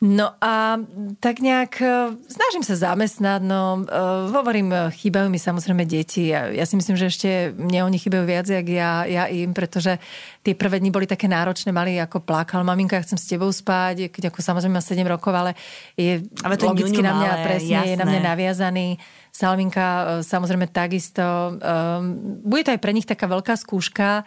No 0.00 0.32
a 0.40 0.80
tak 1.20 1.44
nejak 1.44 1.76
e, 1.84 2.16
snažím 2.24 2.64
sa 2.64 2.72
zamestnať, 2.72 3.44
no 3.44 3.84
uh, 3.84 4.32
hovorím, 4.32 4.72
e, 4.72 4.88
chýbajú 4.96 5.28
mi 5.28 5.36
samozrejme 5.36 5.84
deti. 5.84 6.32
Ja, 6.32 6.48
ja 6.48 6.64
si 6.64 6.80
myslím, 6.80 6.96
že 6.96 7.12
ešte 7.12 7.28
mne 7.52 7.84
oni 7.84 8.00
chýbajú 8.00 8.24
viac, 8.24 8.48
jak 8.48 8.64
ja, 8.64 9.04
ja 9.04 9.28
im, 9.28 9.52
pretože 9.52 10.00
tie 10.40 10.56
prvé 10.56 10.80
dni 10.80 10.88
boli 10.88 11.04
také 11.04 11.28
náročné, 11.28 11.68
mali 11.68 12.00
ako 12.00 12.24
plakal, 12.24 12.64
maminka, 12.64 12.96
ja 12.96 13.04
chcem 13.04 13.20
s 13.20 13.28
tebou 13.28 13.52
spať, 13.52 14.08
keď 14.08 14.32
ako 14.32 14.40
samozrejme 14.40 14.80
má 14.80 14.80
7 14.80 15.04
rokov, 15.04 15.36
ale 15.36 15.52
je 15.92 16.24
ale 16.48 16.56
to 16.56 16.72
logicky 16.72 17.04
na 17.04 17.12
mňa 17.20 17.32
malé, 17.36 17.44
presne, 17.44 17.76
jasné. 17.76 17.90
je 17.92 17.96
na 18.00 18.06
mňa 18.08 18.20
naviazaný. 18.24 18.88
Salvinka 19.36 19.86
samozrejme 20.24 20.72
takisto. 20.72 21.22
Um, 21.60 22.40
bude 22.40 22.64
to 22.64 22.72
aj 22.72 22.80
pre 22.80 22.96
nich 22.96 23.04
taká 23.06 23.28
veľká 23.30 23.52
skúška. 23.54 24.24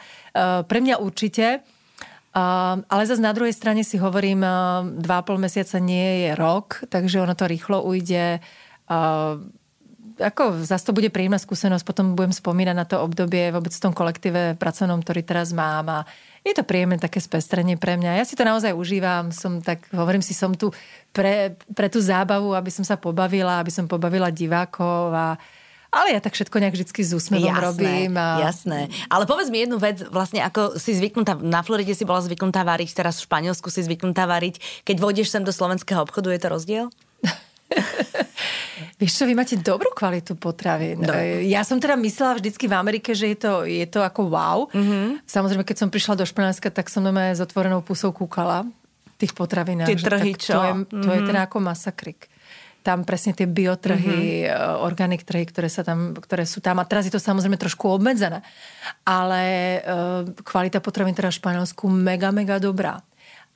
Pre 0.63 0.79
mňa 0.79 1.01
určite. 1.01 1.65
Uh, 2.33 2.81
ale 2.89 3.05
zase 3.05 3.21
na 3.21 3.29
druhej 3.29 3.53
strane 3.53 3.85
si 3.85 4.01
hovorím, 4.01 4.41
uh, 4.41 4.81
dva 4.97 5.21
pol 5.21 5.37
mesiaca 5.37 5.77
nie 5.77 6.25
je 6.25 6.29
rok, 6.33 6.81
takže 6.89 7.21
ono 7.21 7.37
to 7.37 7.45
rýchlo 7.45 7.85
ujde. 7.85 8.41
Uh, 8.89 9.37
ako 10.17 10.61
zase 10.61 10.85
to 10.85 10.97
bude 10.97 11.09
príjemná 11.09 11.37
skúsenosť, 11.41 11.85
potom 11.85 12.13
budem 12.13 12.33
spomínať 12.33 12.75
na 12.77 12.85
to 12.85 13.01
obdobie 13.01 13.49
vôbec 13.49 13.73
v 13.73 13.83
tom 13.85 13.93
kolektíve 13.93 14.57
pracovnom, 14.57 15.01
ktorý 15.01 15.21
teraz 15.25 15.53
mám 15.53 15.85
a 15.89 15.99
je 16.43 16.53
to 16.53 16.67
príjemné 16.67 16.99
také 16.99 17.23
spestrenie 17.23 17.79
pre 17.79 17.95
mňa. 17.95 18.19
Ja 18.19 18.25
si 18.27 18.35
to 18.35 18.43
naozaj 18.43 18.75
užívam, 18.75 19.31
som 19.31 19.63
tak, 19.63 19.87
hovorím 19.95 20.19
si, 20.19 20.35
som 20.35 20.51
tu 20.53 20.75
pre, 21.15 21.55
pre 21.71 21.87
tú 21.87 22.03
zábavu, 22.03 22.51
aby 22.51 22.69
som 22.69 22.83
sa 22.83 22.99
pobavila, 22.99 23.63
aby 23.63 23.71
som 23.71 23.87
pobavila 23.87 24.27
divákov 24.27 25.15
a 25.15 25.39
ale 25.93 26.17
ja 26.17 26.19
tak 26.19 26.33
všetko 26.33 26.57
nejak 26.57 26.73
vždy 26.73 26.89
s 27.05 27.13
úsmevom 27.13 27.53
jasné, 27.53 27.61
robím. 27.69 28.17
A... 28.17 28.49
Jasné. 28.49 28.89
Ale 29.05 29.29
povedz 29.29 29.53
mi 29.53 29.61
jednu 29.61 29.77
vec, 29.77 30.01
vlastne 30.09 30.41
ako 30.41 30.81
si 30.81 30.97
zvyknutá, 30.97 31.37
na 31.37 31.61
Floride 31.61 31.93
si 31.93 32.01
bola 32.01 32.25
zvyknutá 32.25 32.65
variť, 32.65 32.97
teraz 32.97 33.21
v 33.21 33.29
Španielsku 33.29 33.69
si 33.69 33.85
zvyknutá 33.85 34.25
variť. 34.25 34.57
Keď 34.81 34.97
vôjdeš 34.97 35.29
sem 35.29 35.45
do 35.45 35.53
slovenského 35.53 36.01
obchodu, 36.01 36.33
je 36.33 36.41
to 36.41 36.49
rozdiel? 36.49 36.85
Vieš 38.99 39.21
čo, 39.21 39.23
vy 39.29 39.37
máte 39.37 39.53
dobrú 39.61 39.93
kvalitu 39.93 40.33
potravín. 40.33 41.05
Do. 41.05 41.13
Ja 41.45 41.61
som 41.61 41.77
teda 41.77 41.93
myslela 41.99 42.41
vždycky 42.41 42.65
v 42.65 42.73
Amerike, 42.73 43.13
že 43.13 43.29
je 43.33 43.37
to, 43.37 43.53
je 43.69 43.85
to 43.85 44.01
ako 44.01 44.33
wow. 44.33 44.65
Mm-hmm. 44.73 45.29
Samozrejme, 45.29 45.61
keď 45.61 45.77
som 45.85 45.89
prišla 45.93 46.17
do 46.17 46.25
Španielska, 46.25 46.73
tak 46.73 46.89
som 46.89 47.05
doma 47.05 47.37
s 47.37 47.39
otvorenou 47.43 47.85
pusou 47.85 48.09
kúkala 48.09 48.65
tých 49.21 49.37
potravín. 49.37 49.85
Tie 49.85 49.99
trhy, 49.99 50.33
čo? 50.33 50.57
To 50.57 50.61
je, 50.65 50.73
to 50.89 50.97
mm-hmm. 50.97 51.13
je 51.13 51.21
teda 51.29 51.41
ako 51.45 51.57
masakrik 51.61 52.32
tam 52.83 53.07
presne 53.07 53.31
tie 53.31 53.47
biotrhy, 53.47 54.43
mm-hmm. 54.43 54.83
organic 54.83 55.23
trhy, 55.23 55.47
ktoré, 55.47 55.71
sa 55.71 55.87
tam, 55.87 56.11
ktoré 56.11 56.43
sú 56.43 56.59
tam. 56.59 56.83
A 56.83 56.85
teraz 56.85 57.07
je 57.07 57.13
to 57.15 57.23
samozrejme 57.23 57.55
trošku 57.55 57.87
obmedzené. 57.87 58.43
Ale 59.07 59.41
uh, 59.79 60.27
kvalita 60.43 60.83
potravín 60.83 61.15
teda 61.15 61.31
v 61.31 61.39
Španielsku 61.39 61.87
mega, 61.87 62.29
mega 62.35 62.59
dobrá. 62.59 62.99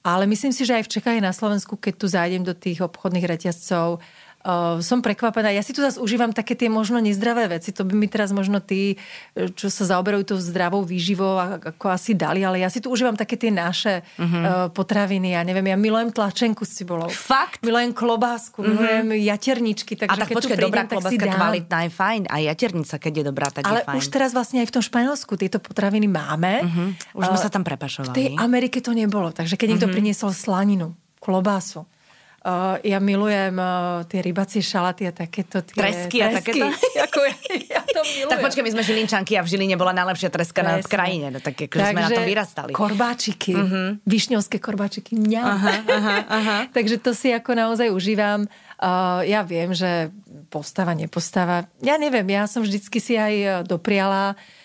Ale 0.07 0.23
myslím 0.23 0.55
si, 0.55 0.63
že 0.63 0.79
aj 0.79 0.87
v 0.87 0.91
Čechách 0.95 1.19
aj 1.19 1.27
na 1.27 1.35
Slovensku, 1.35 1.75
keď 1.75 1.93
tu 1.99 2.07
zájdem 2.07 2.47
do 2.47 2.55
tých 2.55 2.79
obchodných 2.79 3.27
reťazcov, 3.27 3.99
Uh, 4.47 4.79
som 4.79 5.03
prekvapená. 5.03 5.51
Ja 5.51 5.59
si 5.59 5.75
tu 5.75 5.83
zase 5.83 5.99
užívam 5.99 6.31
také 6.31 6.55
tie 6.55 6.71
možno 6.71 7.03
nezdravé 7.03 7.51
veci. 7.51 7.75
To 7.75 7.83
by 7.83 7.91
mi 7.99 8.07
teraz 8.07 8.31
možno 8.31 8.63
tí, 8.63 8.95
čo 9.35 9.67
sa 9.67 9.83
zaoberajú 9.83 10.23
tou 10.23 10.39
zdravou 10.39 10.87
výživou, 10.87 11.35
ako 11.59 11.91
asi 11.91 12.15
dali, 12.15 12.47
ale 12.47 12.63
ja 12.63 12.71
si 12.71 12.79
tu 12.79 12.87
užívam 12.87 13.19
také 13.19 13.35
tie 13.35 13.51
naše 13.51 14.07
uh-huh. 14.15 14.23
uh, 14.23 14.67
potraviny. 14.71 15.35
Ja 15.35 15.43
neviem, 15.43 15.67
ja 15.67 15.75
milujem 15.75 16.15
tlačenku 16.15 16.63
s 16.63 16.79
cibolou. 16.79 17.11
Fakt? 17.11 17.59
Milujem 17.59 17.91
klobásku, 17.91 18.63
uh-huh. 18.63 18.71
milujem 18.71 19.19
jaterničky. 19.19 19.99
Takže 19.99 20.15
a 20.15 20.23
tak 20.23 20.31
počkaj, 20.31 20.55
dobrá 20.63 20.87
klobáska, 20.87 21.27
kvalitná 21.27 21.77
je 21.83 21.91
fajn. 21.91 22.21
A 22.31 22.35
jaternica, 22.39 22.95
keď 23.03 23.13
je 23.19 23.23
dobrá, 23.27 23.47
tak 23.51 23.67
ale 23.67 23.83
je 23.83 23.91
fajn. 23.91 23.97
už 23.99 24.05
teraz 24.07 24.31
vlastne 24.31 24.63
aj 24.63 24.71
v 24.71 24.73
tom 24.79 24.83
Španielsku 24.87 25.35
tieto 25.35 25.59
potraviny 25.59 26.07
máme. 26.07 26.63
Uh-huh. 26.63 27.19
Už 27.19 27.35
sme 27.35 27.35
uh, 27.35 27.43
sa 27.43 27.51
tam 27.51 27.67
prepašovali. 27.67 28.15
V 28.15 28.15
tej 28.15 28.29
Amerike 28.39 28.79
to 28.79 28.95
nebolo. 28.95 29.27
Takže 29.35 29.59
keď 29.59 29.75
niekto 29.75 29.91
uh-huh. 29.91 29.97
priniesol 29.99 30.31
slaninu, 30.31 30.95
klobásu, 31.19 31.83
Uh, 32.47 32.79
ja 32.79 33.03
milujem 33.03 33.59
uh, 33.59 34.07
tie 34.07 34.23
rybacie 34.23 34.63
šalaty 34.63 35.03
a 35.03 35.11
takéto 35.11 35.59
tie... 35.67 35.83
Tresky, 35.83 36.23
a 36.23 36.31
takéto? 36.31 36.63
Ako 37.11 37.19
ja, 37.27 37.35
ja 37.75 37.81
to 37.83 37.99
milujem. 38.07 38.31
Tak 38.31 38.39
počkaj, 38.39 38.63
my 38.63 38.71
sme 38.71 38.83
Žilinčanky 38.87 39.35
a 39.35 39.43
v 39.43 39.51
Žiline 39.51 39.75
bola 39.75 39.91
najlepšia 39.91 40.31
treska 40.31 40.63
Presne. 40.63 40.79
na 40.79 40.87
krajine. 40.87 41.27
No, 41.27 41.43
tak 41.43 41.59
akože 41.59 41.91
sme 41.91 42.07
na 42.07 42.11
to 42.15 42.23
vyrastali. 42.23 42.71
korbáčiky, 42.71 43.51
uh-huh. 43.51 43.99
višňovské 44.07 44.63
korbáčiky, 44.63 45.19
mňa. 45.19 45.43
Aha, 45.43 45.73
aha, 45.91 46.17
aha. 46.31 46.57
Takže 46.77 47.03
to 47.03 47.11
si 47.11 47.35
ako 47.35 47.51
naozaj 47.51 47.91
užívam. 47.91 48.47
Uh, 48.79 49.27
ja 49.27 49.43
viem, 49.43 49.75
že 49.75 50.07
postava, 50.47 50.95
nepostava. 50.95 51.67
Ja 51.83 51.99
neviem, 51.99 52.31
ja 52.31 52.47
som 52.47 52.63
vždycky 52.63 53.03
si 53.03 53.19
aj 53.19 53.67
dopriala 53.67 54.39
Uh, 54.39 54.56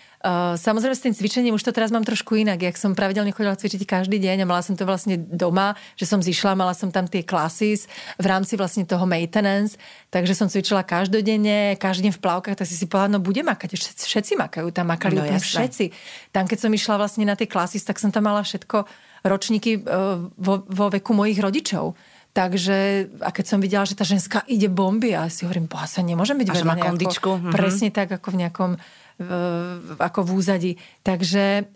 samozrejme 0.54 0.94
s 0.94 1.02
tým 1.02 1.14
cvičením 1.18 1.54
už 1.58 1.66
to 1.66 1.74
teraz 1.74 1.90
mám 1.90 2.06
trošku 2.06 2.38
inak. 2.38 2.62
Jak 2.62 2.78
som 2.78 2.94
pravidelne 2.94 3.34
chodila 3.34 3.58
cvičiť 3.58 3.82
každý 3.82 4.22
deň 4.22 4.42
a 4.42 4.46
mala 4.46 4.62
som 4.62 4.78
to 4.78 4.86
vlastne 4.86 5.18
doma, 5.18 5.74
že 5.98 6.06
som 6.06 6.22
zišla, 6.22 6.54
mala 6.54 6.72
som 6.78 6.94
tam 6.94 7.10
tie 7.10 7.26
klasy 7.26 7.74
v 8.22 8.26
rámci 8.26 8.54
vlastne 8.54 8.86
toho 8.86 9.02
maintenance, 9.02 9.74
takže 10.14 10.38
som 10.38 10.46
cvičila 10.46 10.86
každodenne, 10.86 11.74
každý 11.74 12.10
deň 12.10 12.14
v 12.14 12.22
plavkách, 12.22 12.56
tak 12.58 12.66
si 12.70 12.78
si 12.78 12.86
povedala, 12.86 13.18
no 13.18 13.20
bude 13.22 13.42
makať, 13.42 13.74
všetci, 13.78 14.38
makajú, 14.38 14.70
tam 14.70 14.94
makali 14.94 15.18
no, 15.18 15.26
úplne 15.26 15.42
všetci. 15.42 15.84
Tam 16.30 16.46
keď 16.46 16.58
som 16.58 16.70
išla 16.70 16.94
vlastne 17.02 17.26
na 17.26 17.34
tie 17.34 17.50
klasy, 17.50 17.82
tak 17.82 17.98
som 17.98 18.14
tam 18.14 18.30
mala 18.30 18.46
všetko 18.46 18.86
ročníky 19.26 19.82
uh, 19.82 20.22
vo, 20.38 20.54
vo 20.66 20.86
veku 20.90 21.14
mojich 21.14 21.38
rodičov. 21.38 21.94
Takže, 22.32 23.12
a 23.20 23.28
keď 23.28 23.44
som 23.44 23.60
videla, 23.60 23.84
že 23.84 23.92
tá 23.92 24.08
ženská 24.08 24.40
ide 24.48 24.72
bomby, 24.72 25.12
a 25.12 25.28
si 25.28 25.44
hovorím, 25.44 25.68
boha, 25.68 25.84
sa 25.84 26.00
nemôžem 26.00 26.40
byť 26.40 26.48
nejako, 26.48 26.80
kondičku. 26.80 27.30
Mhm. 27.36 27.50
Presne 27.52 27.88
tak, 27.92 28.08
ako 28.08 28.28
v 28.32 28.40
nejakom 28.40 28.70
ako 29.98 30.20
v 30.26 30.30
úzadi. 30.34 30.72
Takže 31.04 31.68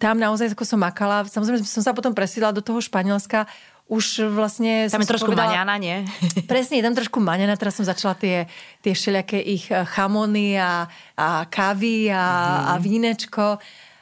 tam 0.00 0.16
naozaj 0.16 0.56
ako 0.56 0.64
som 0.64 0.80
makala. 0.80 1.28
Samozrejme 1.28 1.60
som 1.64 1.84
sa 1.84 1.92
potom 1.92 2.16
presídla 2.16 2.56
do 2.56 2.64
toho 2.64 2.80
Španielska. 2.80 3.44
Už 3.84 4.32
vlastne... 4.32 4.88
Tam 4.88 5.04
je 5.04 5.12
trošku 5.12 5.28
povedala, 5.28 5.60
maňana, 5.60 5.76
nie? 5.76 5.96
Presne, 6.50 6.80
tam 6.80 6.96
trošku 6.96 7.20
maňana. 7.20 7.60
Teraz 7.60 7.76
som 7.76 7.84
začala 7.84 8.16
tie, 8.16 8.48
tie 8.80 8.96
všelijaké 8.96 9.36
ich 9.44 9.68
eh, 9.68 9.84
chamony 9.84 10.56
a, 10.56 10.88
a 11.20 11.44
kávy 11.44 12.08
a, 12.08 12.16
mm. 12.16 12.64
a 12.64 12.72
vínečko. 12.80 13.44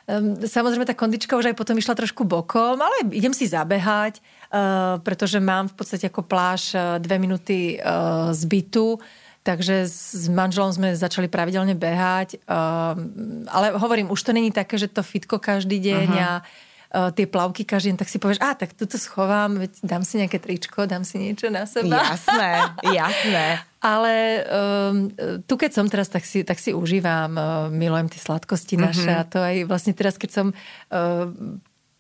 Um, 0.03 0.39
samozrejme, 0.39 0.87
tá 0.87 0.95
kondička 0.95 1.35
už 1.35 1.51
aj 1.51 1.59
potom 1.59 1.79
išla 1.79 1.99
trošku 1.99 2.27
bokom, 2.27 2.79
ale 2.79 3.07
idem 3.15 3.31
si 3.31 3.47
zabehať, 3.47 4.19
uh, 4.19 4.99
pretože 4.99 5.39
mám 5.39 5.71
v 5.71 5.79
podstate 5.79 6.11
ako 6.11 6.27
pláž 6.27 6.75
uh, 6.75 6.99
dve 6.99 7.23
minúty 7.23 7.79
uh, 7.79 8.35
z 8.35 8.43
bytu 8.51 8.99
Takže 9.43 9.91
s 9.91 10.31
manželom 10.31 10.71
sme 10.71 10.95
začali 10.95 11.27
pravidelne 11.27 11.75
behať. 11.75 12.39
Um, 12.47 13.43
ale 13.51 13.75
hovorím, 13.75 14.15
už 14.15 14.23
to 14.23 14.31
není 14.31 14.55
také, 14.55 14.79
že 14.79 14.87
to 14.87 15.03
fitko 15.03 15.43
každý 15.43 15.83
deň 15.83 16.09
uh-huh. 16.15 16.23
a 16.23 16.31
uh, 16.39 17.11
tie 17.11 17.27
plavky 17.27 17.67
každý 17.67 17.91
deň, 17.91 17.99
tak 17.99 18.07
si 18.07 18.23
povieš, 18.23 18.39
a 18.39 18.55
tak 18.55 18.79
tuto 18.79 18.95
schovám, 18.95 19.59
veď 19.59 19.83
dám 19.83 20.07
si 20.07 20.23
nejaké 20.23 20.39
tričko, 20.39 20.87
dám 20.87 21.03
si 21.03 21.19
niečo 21.19 21.51
na 21.51 21.67
seba. 21.67 22.07
Jasné, 22.15 22.51
jasné. 22.95 23.47
Ale 23.83 24.47
um, 24.47 25.11
tu 25.43 25.59
keď 25.59 25.71
som 25.75 25.91
teraz, 25.91 26.07
tak 26.07 26.23
si, 26.23 26.47
tak 26.47 26.63
si 26.63 26.71
užívam, 26.71 27.35
uh, 27.35 27.67
milujem 27.67 28.07
tie 28.15 28.23
sladkosti 28.23 28.79
naše 28.79 29.11
uh-huh. 29.11 29.27
a 29.27 29.29
to 29.29 29.43
aj 29.43 29.67
vlastne 29.67 29.91
teraz, 29.91 30.23
keď 30.23 30.31
som 30.31 30.47
uh, 30.55 31.27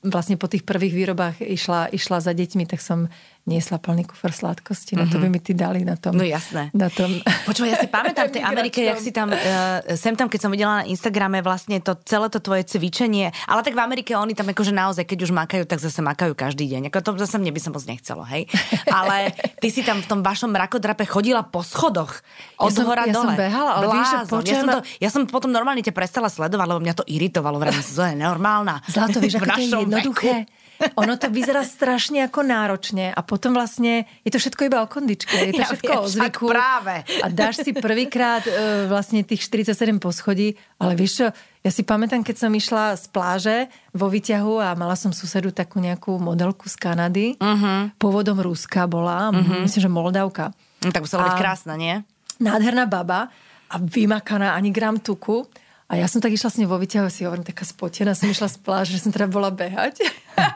vlastne 0.02 0.34
po 0.34 0.50
tých 0.50 0.66
prvých 0.66 0.94
výrobách 0.94 1.42
išla, 1.42 1.90
išla 1.94 2.18
za 2.18 2.34
deťmi, 2.34 2.66
tak 2.66 2.82
som 2.82 3.06
niesla 3.42 3.82
plný 3.82 4.06
kufor 4.06 4.30
sladkosti. 4.30 4.94
No 4.94 5.10
to 5.10 5.18
mhm. 5.18 5.22
by 5.26 5.28
mi 5.34 5.40
ty 5.42 5.52
dali 5.52 5.82
na 5.82 5.98
tom. 5.98 6.14
No 6.14 6.22
jasné. 6.22 6.70
Na 6.70 6.86
tom. 6.86 7.10
Počúvaj, 7.48 7.70
ja 7.74 7.78
si 7.82 7.88
pamätám 7.98 8.30
v 8.30 8.38
tej 8.38 8.42
Amerike, 8.46 8.80
jak 8.86 9.02
si 9.02 9.10
tam, 9.10 9.34
uh, 9.34 9.82
sem 9.98 10.14
tam, 10.14 10.30
keď 10.30 10.40
som 10.46 10.50
videla 10.54 10.82
na 10.82 10.84
Instagrame 10.86 11.42
vlastne 11.42 11.82
to 11.82 11.98
celé 12.06 12.30
to 12.30 12.38
tvoje 12.38 12.62
cvičenie, 12.70 13.34
ale 13.50 13.60
tak 13.66 13.74
v 13.74 13.82
Amerike 13.82 14.14
oni 14.14 14.38
tam 14.38 14.46
akože 14.46 14.70
naozaj, 14.70 15.02
keď 15.02 15.18
už 15.26 15.32
makajú, 15.34 15.66
tak 15.66 15.82
zase 15.82 15.98
makajú 15.98 16.38
každý 16.38 16.70
deň. 16.70 16.94
Ako 16.94 17.02
to 17.02 17.10
zase 17.18 17.42
mne 17.42 17.50
by 17.50 17.60
sa 17.60 17.70
moc 17.74 17.82
nechcelo, 17.82 18.22
hej. 18.30 18.46
Ale 18.86 19.34
ty 19.58 19.68
si 19.74 19.82
tam 19.82 19.98
v 19.98 20.06
tom 20.06 20.20
vašom 20.22 20.54
mrakodrape 20.54 21.02
chodila 21.02 21.42
po 21.42 21.66
schodoch 21.66 22.22
od 22.62 22.70
ja 22.70 22.78
som, 22.78 22.86
hora 22.86 23.10
ja 23.10 23.14
dole. 23.14 23.34
som 23.34 23.34
behala, 23.34 23.70
ale 23.82 23.86
víš, 23.90 24.06
že 24.06 24.18
ja, 24.54 24.60
som 24.62 24.68
to, 24.70 24.80
ja 25.02 25.08
som 25.10 25.22
potom 25.26 25.50
normálne 25.50 25.82
ťa 25.82 25.90
prestala 25.90 26.30
sledovať, 26.30 26.66
lebo 26.70 26.78
mňa 26.78 26.94
to 26.94 27.04
iritovalo. 27.10 27.58
Vrejme, 27.58 27.82
to 27.98 28.04
je 28.06 28.14
normálna. 28.14 28.78
Zlato, 28.86 29.18
vieš, 29.18 29.42
ako 29.42 29.46
to 29.50 29.58
je 29.58 29.70
jednoduché. 29.82 30.34
Veku 30.46 30.61
ono 31.00 31.14
to 31.16 31.30
vyzerá 31.30 31.62
strašne 31.62 32.26
ako 32.26 32.40
náročne 32.46 33.14
a 33.14 33.20
potom 33.22 33.54
vlastne 33.54 34.06
je 34.26 34.30
to 34.30 34.38
všetko 34.38 34.68
iba 34.68 34.78
o 34.82 34.90
kondičke. 34.90 35.32
Je 35.32 35.52
to 35.54 35.62
ja 35.64 35.68
všetko 35.70 35.92
viem, 35.92 36.02
o 36.02 36.06
zvyku. 36.08 36.44
Práve. 36.50 37.06
A 37.22 37.26
dáš 37.30 37.62
si 37.62 37.70
prvýkrát 37.76 38.42
uh, 38.44 38.86
vlastne 38.90 39.22
tých 39.22 39.46
47 39.46 40.02
poschodí, 40.02 40.58
ale 40.82 40.98
vieš 40.98 41.12
čo, 41.22 41.26
ja 41.62 41.70
si 41.70 41.86
pamätám, 41.86 42.26
keď 42.26 42.36
som 42.48 42.50
išla 42.50 42.98
z 42.98 43.06
pláže 43.14 43.56
vo 43.94 44.10
výťahu 44.10 44.58
a 44.58 44.74
mala 44.74 44.98
som 44.98 45.14
susedu 45.14 45.54
takú 45.54 45.78
nejakú 45.78 46.18
modelku 46.18 46.66
z 46.66 46.74
Kanady. 46.74 47.26
Uh-huh. 47.38 47.86
Pôvodom 48.02 48.42
Ruska 48.42 48.90
bola, 48.90 49.30
uh-huh. 49.30 49.62
myslím, 49.62 49.80
že 49.86 49.90
Moldavka. 49.90 50.50
No, 50.82 50.90
tak 50.90 51.06
musela 51.06 51.30
byť 51.30 51.38
krásna, 51.38 51.78
nie? 51.78 52.02
nádherná 52.42 52.90
baba 52.90 53.30
a 53.70 53.74
vymakaná 53.78 54.58
ani 54.58 54.74
gram 54.74 54.98
tuku. 54.98 55.46
A 55.92 56.00
ja 56.00 56.08
som 56.08 56.24
tak 56.24 56.32
išla 56.32 56.48
s 56.48 56.56
ňou 56.56 56.72
vo 56.72 56.80
výťahu, 56.80 57.12
si 57.12 57.28
hovorím, 57.28 57.44
taká 57.44 57.68
spotená, 57.68 58.16
som 58.16 58.32
išla 58.32 58.48
z 58.48 58.56
pláže, 58.64 58.96
že 58.96 59.04
som 59.04 59.12
teda 59.12 59.28
bola 59.28 59.52
behať. 59.52 60.00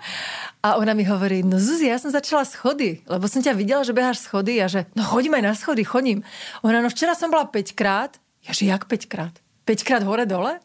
A 0.67 0.81
ona 0.81 0.97
mi 0.97 1.05
hovorí, 1.05 1.45
no 1.45 1.61
Zuzi, 1.61 1.93
ja 1.93 2.01
som 2.01 2.09
začala 2.09 2.49
schody, 2.49 3.05
lebo 3.05 3.29
som 3.29 3.45
ťa 3.45 3.55
videla, 3.55 3.85
že 3.87 3.95
beháš 3.95 4.25
schody 4.25 4.59
a 4.59 4.67
že 4.67 4.83
no 4.99 5.07
chodím 5.07 5.39
aj 5.39 5.45
na 5.47 5.55
schody, 5.55 5.87
chodím. 5.87 6.27
Ona, 6.67 6.83
no 6.83 6.91
včera 6.91 7.15
som 7.15 7.31
bola 7.31 7.47
5 7.47 7.77
krát. 7.79 8.19
Ja, 8.43 8.51
že 8.51 8.67
jak 8.67 8.91
5 8.91 9.07
krát? 9.07 9.31
5 9.63 9.87
krát 9.87 10.03
hore 10.03 10.27
dole? 10.27 10.59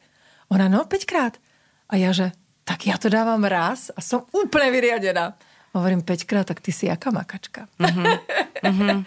Ona, 0.49 0.65
no 0.73 0.89
5 0.89 1.05
krát. 1.05 1.37
A 1.85 2.01
ja, 2.01 2.15
že 2.17 2.33
tak 2.65 2.89
ja 2.89 2.97
to 2.97 3.13
dávam 3.13 3.45
raz 3.45 3.93
a 3.93 4.01
som 4.01 4.25
úplne 4.33 4.73
vyriadená. 4.73 5.37
Hovorím 5.77 6.01
5 6.01 6.25
krát, 6.25 6.49
tak 6.49 6.65
ty 6.65 6.73
si 6.73 6.89
jaká 6.89 7.13
makačka. 7.13 7.69
Uh-huh. 7.77 8.17
Uh-huh. 8.61 9.01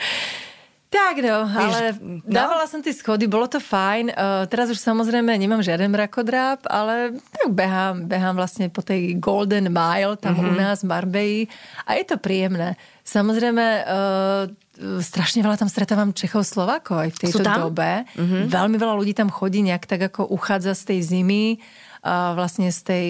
Tak 0.95 1.15
no, 1.19 1.43
ale 1.43 1.99
no? 1.99 2.23
dávala 2.23 2.71
som 2.71 2.79
tie 2.79 2.95
schody, 2.95 3.27
bolo 3.27 3.51
to 3.51 3.59
fajn. 3.59 4.15
Uh, 4.15 4.47
teraz 4.47 4.71
už 4.71 4.79
samozrejme 4.79 5.35
nemám 5.35 5.59
žiaden 5.59 5.91
mrakodráp, 5.91 6.63
ale 6.71 7.19
tak 7.35 7.51
behám, 7.51 8.07
behám 8.07 8.39
vlastne 8.39 8.71
po 8.71 8.79
tej 8.79 9.19
Golden 9.19 9.75
Mile 9.75 10.15
tam 10.15 10.39
mm-hmm. 10.39 10.51
u 10.51 10.53
nás 10.55 10.87
v 10.87 10.91
Marbeji 10.95 11.41
a 11.83 11.99
je 11.99 12.05
to 12.07 12.17
príjemné. 12.23 12.79
Samozrejme, 13.03 13.65
uh, 13.85 14.47
strašne 15.03 15.43
veľa 15.43 15.59
tam 15.59 15.71
stretávam 15.71 16.15
Čechov 16.15 16.47
Slovákov 16.47 16.97
aj 17.03 17.11
v 17.15 17.21
tejto 17.27 17.43
dobe. 17.43 18.07
Mm-hmm. 18.15 18.43
Veľmi 18.51 18.77
veľa 18.79 18.95
ľudí 18.95 19.15
tam 19.19 19.35
chodí 19.35 19.67
nejak 19.67 19.91
tak 19.91 20.15
ako 20.15 20.31
uchádza 20.31 20.79
z 20.79 20.95
tej 20.95 21.01
zimy 21.11 21.45
vlastne 22.05 22.69
z, 22.69 22.81
tej, 22.85 23.07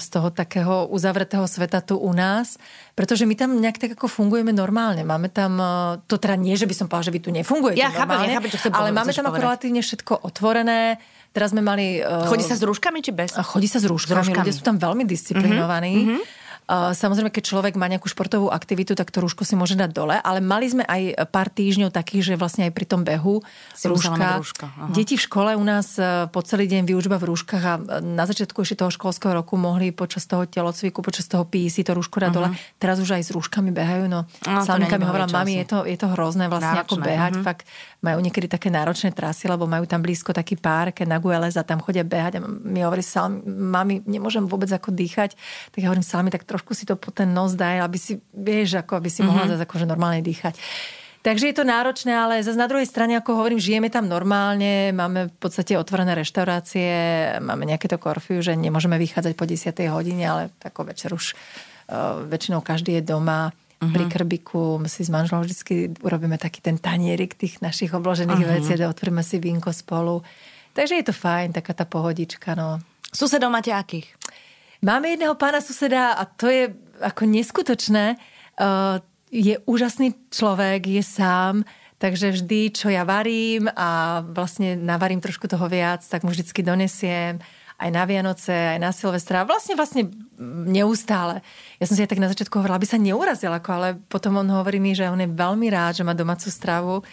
z 0.00 0.06
toho 0.08 0.32
takého 0.32 0.88
uzavretého 0.88 1.44
sveta 1.44 1.84
tu 1.84 2.00
u 2.00 2.16
nás, 2.16 2.56
pretože 2.96 3.24
my 3.24 3.32
tam 3.36 3.60
nejak 3.60 3.76
tak 3.80 3.92
ako 3.96 4.08
fungujeme 4.08 4.52
normálne. 4.52 5.04
Máme 5.04 5.28
tam, 5.28 5.56
e, 5.56 6.00
to 6.08 6.20
teda 6.20 6.36
nie, 6.36 6.56
že 6.56 6.68
by 6.68 6.74
som 6.76 6.86
povedala, 6.88 7.08
že 7.08 7.14
vy 7.16 7.20
tu 7.20 7.30
nefungujete 7.32 7.80
ja 7.80 7.92
normálne, 7.92 8.28
chápem, 8.28 8.32
ja 8.32 8.36
chápem, 8.36 8.50
čo 8.52 8.58
ale 8.76 8.88
máme 8.92 9.12
tam 9.12 9.26
ako 9.28 9.40
relatívne 9.40 9.80
všetko 9.80 10.12
otvorené. 10.24 11.00
Teraz 11.30 11.52
sme 11.54 11.62
mali... 11.62 12.00
E, 12.00 12.28
chodí 12.28 12.44
sa 12.44 12.56
s 12.56 12.62
rúškami 12.64 13.04
či 13.04 13.12
bez? 13.12 13.36
Chodí 13.36 13.68
sa 13.68 13.78
s 13.78 13.86
rúškami. 13.86 14.12
S 14.12 14.16
rúškami. 14.28 14.44
Ľudia 14.44 14.54
sú 14.56 14.64
tam 14.64 14.76
veľmi 14.76 15.04
disciplinovaní. 15.04 15.94
Mm-hmm. 15.96 16.39
Samozrejme, 16.70 17.34
keď 17.34 17.44
človek 17.50 17.74
má 17.74 17.90
nejakú 17.90 18.06
športovú 18.06 18.46
aktivitu, 18.46 18.94
tak 18.94 19.10
to 19.10 19.18
rúško 19.18 19.42
si 19.42 19.58
môže 19.58 19.74
dať 19.74 19.90
dole, 19.90 20.14
ale 20.14 20.38
mali 20.38 20.70
sme 20.70 20.86
aj 20.86 21.26
pár 21.34 21.50
týždňov 21.50 21.90
takých, 21.90 22.30
že 22.30 22.34
vlastne 22.38 22.70
aj 22.70 22.72
pri 22.78 22.86
tom 22.86 23.02
behu 23.02 23.42
si 23.74 23.90
rúška. 23.90 24.38
rúška. 24.38 24.66
Deti 24.94 25.18
v 25.18 25.22
škole 25.26 25.58
u 25.58 25.64
nás 25.66 25.98
e, 25.98 26.30
po 26.30 26.38
celý 26.46 26.70
deň 26.70 26.86
využíva 26.86 27.18
v 27.18 27.26
rúškach 27.34 27.64
a 27.66 27.74
na 27.98 28.22
začiatku 28.22 28.62
ešte 28.62 28.86
toho 28.86 28.94
školského 28.94 29.34
roku 29.34 29.58
mohli 29.58 29.90
počas 29.90 30.30
toho 30.30 30.46
telocviku, 30.46 31.02
počas 31.02 31.26
toho 31.26 31.42
pí 31.42 31.66
si 31.66 31.82
to 31.82 31.90
rúško 31.90 32.22
dať 32.22 32.30
uh-huh. 32.30 32.54
dole. 32.54 32.78
Teraz 32.78 33.02
už 33.02 33.18
aj 33.18 33.22
s 33.26 33.30
rúškami 33.34 33.74
behajú, 33.74 34.06
no, 34.06 34.30
no 34.46 34.60
Salminka 34.62 34.94
mi 34.94 35.10
hovorila, 35.10 35.26
mami, 35.26 35.58
je 35.64 35.66
to, 35.66 35.78
je 35.82 35.98
to 35.98 36.06
hrozné 36.14 36.46
vlastne 36.46 36.78
Náročné. 36.78 36.86
ako 36.86 36.94
behať, 37.02 37.32
uh-huh. 37.34 37.46
fakt 37.50 37.66
majú 38.00 38.18
niekedy 38.24 38.48
také 38.48 38.72
náročné 38.72 39.12
trasy, 39.12 39.48
lebo 39.48 39.68
majú 39.68 39.84
tam 39.84 40.00
blízko 40.00 40.32
taký 40.32 40.56
keď 40.60 41.06
na 41.08 41.20
Gueles 41.20 41.56
a 41.56 41.64
tam 41.64 41.80
chodia 41.84 42.04
behať 42.04 42.38
a 42.38 42.40
mi 42.44 42.80
hovorí, 42.80 43.04
mami, 43.44 44.04
nemôžem 44.08 44.44
vôbec 44.44 44.68
ako 44.72 44.92
dýchať. 44.92 45.36
Tak 45.72 45.78
ja 45.80 45.88
hovorím, 45.92 46.04
Salmi, 46.04 46.30
tak 46.32 46.48
trošku 46.48 46.59
si 46.76 46.84
to 46.84 46.94
po 47.00 47.10
ten 47.10 47.32
nos 47.32 47.56
daj, 47.56 47.80
aby 47.80 47.98
si, 47.98 48.20
vieš, 48.34 48.80
ako 48.80 49.00
aby 49.00 49.08
si 49.08 49.24
mohla 49.24 49.48
mm-hmm. 49.48 49.60
zase 49.60 49.66
akože 49.66 49.86
normálne 49.88 50.20
dýchať. 50.20 50.54
Takže 51.20 51.52
je 51.52 51.56
to 51.56 51.68
náročné, 51.68 52.16
ale 52.16 52.40
zase 52.40 52.56
na 52.56 52.64
druhej 52.64 52.88
strane, 52.88 53.12
ako 53.12 53.44
hovorím, 53.44 53.60
žijeme 53.60 53.92
tam 53.92 54.08
normálne, 54.08 54.88
máme 54.96 55.28
v 55.28 55.36
podstate 55.36 55.76
otvorené 55.76 56.16
reštaurácie, 56.16 56.88
máme 57.44 57.68
nejaké 57.68 57.92
to 57.92 58.00
korfiu, 58.00 58.40
že 58.40 58.56
nemôžeme 58.56 58.96
vychádzať 58.96 59.32
po 59.36 59.44
10. 59.44 59.68
hodine, 59.92 60.24
ale 60.24 60.42
tako 60.56 60.88
večer 60.88 61.12
už 61.12 61.36
uh, 61.36 62.24
väčšinou 62.24 62.64
každý 62.64 62.96
je 62.96 63.02
doma. 63.04 63.52
Uh-huh. 63.52 63.92
Pri 63.92 64.08
krbiku 64.08 64.80
si 64.88 65.04
s 65.04 65.12
manželom 65.12 65.44
vždy 65.44 66.00
urobíme 66.00 66.40
taký 66.40 66.64
ten 66.64 66.80
tanierik 66.80 67.36
tých 67.36 67.60
našich 67.60 67.92
obložených 67.92 68.40
uh-huh. 68.40 68.56
vecí, 68.64 68.72
otvoríme 68.80 69.20
si 69.20 69.36
vínko 69.36 69.76
spolu. 69.76 70.24
Takže 70.72 70.96
je 70.96 71.04
to 71.04 71.12
fajn, 71.12 71.52
taká 71.52 71.76
tá 71.76 71.84
pohodička. 71.84 72.56
No. 72.56 72.80
Susedov 73.12 73.52
máte 73.52 73.76
akých? 73.76 74.08
Máme 74.80 75.12
jedného 75.12 75.36
pána 75.36 75.60
suseda 75.60 76.16
a 76.16 76.24
to 76.24 76.48
je 76.48 76.72
ako 77.04 77.28
neskutočné. 77.28 78.16
Uh, 78.56 78.96
je 79.28 79.60
úžasný 79.68 80.16
človek, 80.32 80.88
je 80.88 81.04
sám, 81.04 81.68
takže 82.00 82.32
vždy, 82.32 82.72
čo 82.72 82.88
ja 82.88 83.04
varím 83.04 83.68
a 83.76 84.20
vlastne 84.24 84.80
navarím 84.80 85.20
trošku 85.20 85.44
toho 85.52 85.68
viac, 85.68 86.00
tak 86.00 86.24
mu 86.24 86.32
vždycky 86.32 86.64
donesiem 86.64 87.44
aj 87.80 87.90
na 87.92 88.04
Vianoce, 88.08 88.52
aj 88.52 88.80
na 88.80 88.92
Silvestra. 88.92 89.44
Vlastne, 89.44 89.76
vlastne 89.76 90.08
neustále. 90.68 91.44
Ja 91.76 91.84
som 91.84 91.96
si 91.96 92.04
aj 92.04 92.12
tak 92.12 92.20
na 92.24 92.28
začiatku 92.32 92.60
hovorila, 92.60 92.80
aby 92.80 92.88
sa 92.88 93.00
neurazil, 93.00 93.52
ako, 93.52 93.70
ale 93.72 93.88
potom 94.08 94.40
on 94.40 94.48
hovorí 94.48 94.80
mi, 94.80 94.96
že 94.96 95.08
on 95.08 95.20
je 95.20 95.28
veľmi 95.28 95.68
rád, 95.72 96.00
že 96.00 96.04
má 96.08 96.12
domácu 96.16 96.48
stravu. 96.48 97.04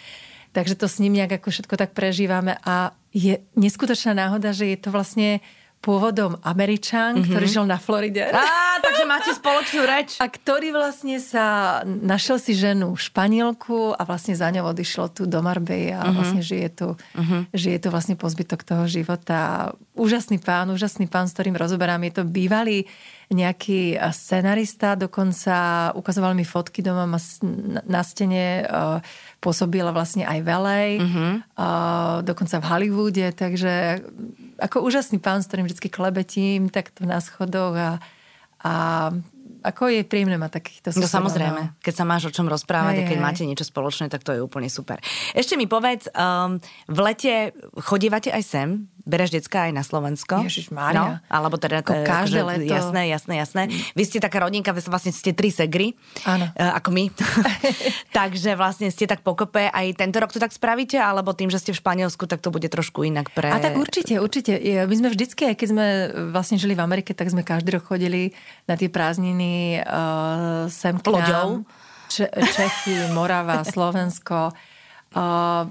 Takže 0.52 0.76
to 0.76 0.88
s 0.88 1.00
ním 1.04 1.20
nejak 1.20 1.40
ako 1.40 1.52
všetko 1.52 1.74
tak 1.76 1.92
prežívame 1.92 2.56
a 2.64 2.96
je 3.12 3.40
neskutočná 3.56 4.16
náhoda, 4.16 4.56
že 4.56 4.72
je 4.72 4.78
to 4.80 4.88
vlastne 4.88 5.44
pôvodom 5.78 6.36
Američan, 6.42 7.18
mm-hmm. 7.18 7.30
ktorý 7.30 7.46
žil 7.46 7.64
na 7.64 7.78
Floride. 7.78 8.26
Á, 8.34 8.82
takže 8.82 9.04
máte 9.06 9.30
spoločnú 9.30 9.82
reč. 9.86 10.18
A 10.18 10.26
ktorý 10.26 10.74
vlastne 10.74 11.22
sa 11.22 11.80
našiel 11.86 12.42
si 12.42 12.52
ženu 12.58 12.98
Španielku 12.98 13.94
a 13.94 14.02
vlastne 14.02 14.34
za 14.34 14.50
ňou 14.50 14.74
odišiel 14.74 15.06
tu 15.14 15.30
do 15.30 15.38
Marbej 15.38 15.94
a 15.94 16.02
mm-hmm. 16.02 16.14
vlastne 16.18 16.42
žije 16.42 16.68
tu, 16.74 16.88
mm-hmm. 16.94 17.40
žije 17.54 17.78
tu 17.78 17.88
vlastne 17.94 18.18
pozbytok 18.18 18.66
toho 18.66 18.84
života. 18.90 19.70
Úžasný 19.94 20.42
pán, 20.42 20.74
úžasný 20.74 21.06
pán, 21.06 21.30
s 21.30 21.34
ktorým 21.38 21.54
rozoberám. 21.54 22.02
Je 22.10 22.12
to 22.18 22.22
bývalý 22.26 22.90
nejaký 23.28 24.00
scenarista, 24.08 24.96
dokonca 24.96 25.90
ukazoval 25.92 26.32
mi 26.32 26.48
fotky 26.48 26.80
doma 26.80 27.04
na 27.84 28.00
stene, 28.00 28.64
pôsobila 29.36 29.92
vlastne 29.92 30.24
aj 30.24 30.38
velej, 30.40 30.90
mm-hmm. 30.96 31.32
dokonca 32.24 32.56
v 32.56 32.68
Hollywoode, 32.72 33.26
takže 33.36 34.00
ako 34.56 34.80
úžasný 34.80 35.20
pán, 35.20 35.44
s 35.44 35.48
ktorým 35.52 35.68
vždy 35.68 35.88
klebetím 35.92 36.72
takto 36.72 37.04
na 37.04 37.20
schodoch 37.20 37.76
a, 37.76 37.90
a 38.64 38.72
ako 39.62 39.90
je 39.90 40.02
príjemné 40.06 40.38
mať 40.38 40.62
takýchto 40.62 40.88
susedov. 40.94 41.04
No 41.04 41.16
samozrejme, 41.18 41.62
no. 41.68 41.72
keď 41.82 41.94
sa 41.94 42.04
máš 42.06 42.30
o 42.30 42.34
čom 42.34 42.46
rozprávať 42.46 42.94
aj, 42.94 43.02
a 43.04 43.08
keď 43.10 43.18
aj. 43.18 43.24
máte 43.24 43.42
niečo 43.44 43.66
spoločné, 43.66 44.06
tak 44.06 44.22
to 44.22 44.32
je 44.32 44.40
úplne 44.40 44.70
super. 44.70 45.02
Ešte 45.34 45.58
mi 45.58 45.66
povedz, 45.66 46.08
um, 46.14 46.62
v 46.86 46.98
lete 47.02 47.52
chodívate 47.82 48.30
aj 48.30 48.42
sem? 48.46 48.68
Bereš 49.08 49.32
decka 49.32 49.66
aj 49.66 49.72
na 49.72 49.80
Slovensko? 49.80 50.44
Ježiš 50.44 50.68
No, 50.68 51.16
alebo 51.32 51.56
teda... 51.56 51.80
Ako 51.80 52.04
každé 52.04 52.44
akože, 52.44 52.60
leto. 52.60 52.68
Jasné, 52.68 53.02
jasné, 53.08 53.34
jasné. 53.40 53.62
Vy 53.96 54.02
ste 54.04 54.20
taká 54.20 54.44
rodinka, 54.44 54.76
vlastne 54.76 55.16
ste 55.16 55.32
tri 55.32 55.48
segry. 55.48 55.96
Áno. 56.28 56.52
Uh, 56.52 56.76
ako 56.76 56.92
my. 56.92 57.04
Takže 58.18 58.52
vlastne 58.52 58.92
ste 58.92 59.08
tak 59.08 59.24
pokope. 59.24 59.72
Aj 59.72 59.86
tento 59.96 60.20
rok 60.20 60.28
to 60.28 60.36
tak 60.36 60.52
spravíte? 60.52 61.00
Alebo 61.00 61.32
tým, 61.32 61.48
že 61.48 61.56
ste 61.56 61.72
v 61.72 61.80
Španielsku, 61.80 62.28
tak 62.28 62.44
to 62.44 62.52
bude 62.52 62.68
trošku 62.68 63.08
inak 63.08 63.32
pre... 63.32 63.48
A 63.48 63.56
tak 63.56 63.80
určite, 63.80 64.20
určite. 64.20 64.60
My 64.60 64.94
sme 64.94 65.08
vždycky, 65.08 65.48
aj 65.48 65.56
keď 65.56 65.68
sme 65.72 65.86
vlastne 66.28 66.60
žili 66.60 66.76
v 66.76 66.84
Amerike, 66.84 67.16
tak 67.16 67.32
sme 67.32 67.40
každý 67.40 67.80
rok 67.80 67.88
chodili 67.88 68.36
na 68.68 68.76
tie 68.76 68.92
prázdniny 68.92 69.80
uh, 69.80 70.68
sem 70.68 71.00
k. 71.00 71.08
Č- 72.08 72.32
Čechy, 72.32 73.12
Morava, 73.12 73.64
Slovensko. 73.74 74.52
Uh, 75.08 75.64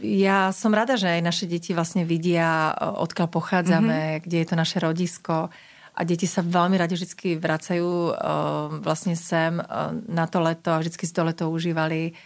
ja 0.00 0.48
som 0.56 0.72
rada, 0.72 0.96
že 0.96 1.10
aj 1.10 1.20
naše 1.20 1.44
deti 1.44 1.76
vlastne 1.76 2.08
vidia, 2.08 2.72
e, 2.72 3.02
odkiaľ 3.02 3.28
pochádzame, 3.28 3.98
mm-hmm. 4.00 4.22
kde 4.24 4.36
je 4.40 4.46
to 4.48 4.56
naše 4.56 4.78
rodisko. 4.80 5.52
A 5.92 6.08
deti 6.08 6.24
sa 6.24 6.40
veľmi 6.40 6.80
radi 6.80 6.96
vždy 6.96 7.36
vracajú 7.36 7.84
uh, 7.84 8.80
vlastne 8.80 9.12
sem 9.12 9.60
uh, 9.60 9.92
na 10.08 10.24
to 10.24 10.40
leto 10.40 10.72
a 10.72 10.80
vždy 10.80 10.96
si 10.96 11.12
to 11.12 11.20
leto 11.20 11.52
užívali. 11.52 12.16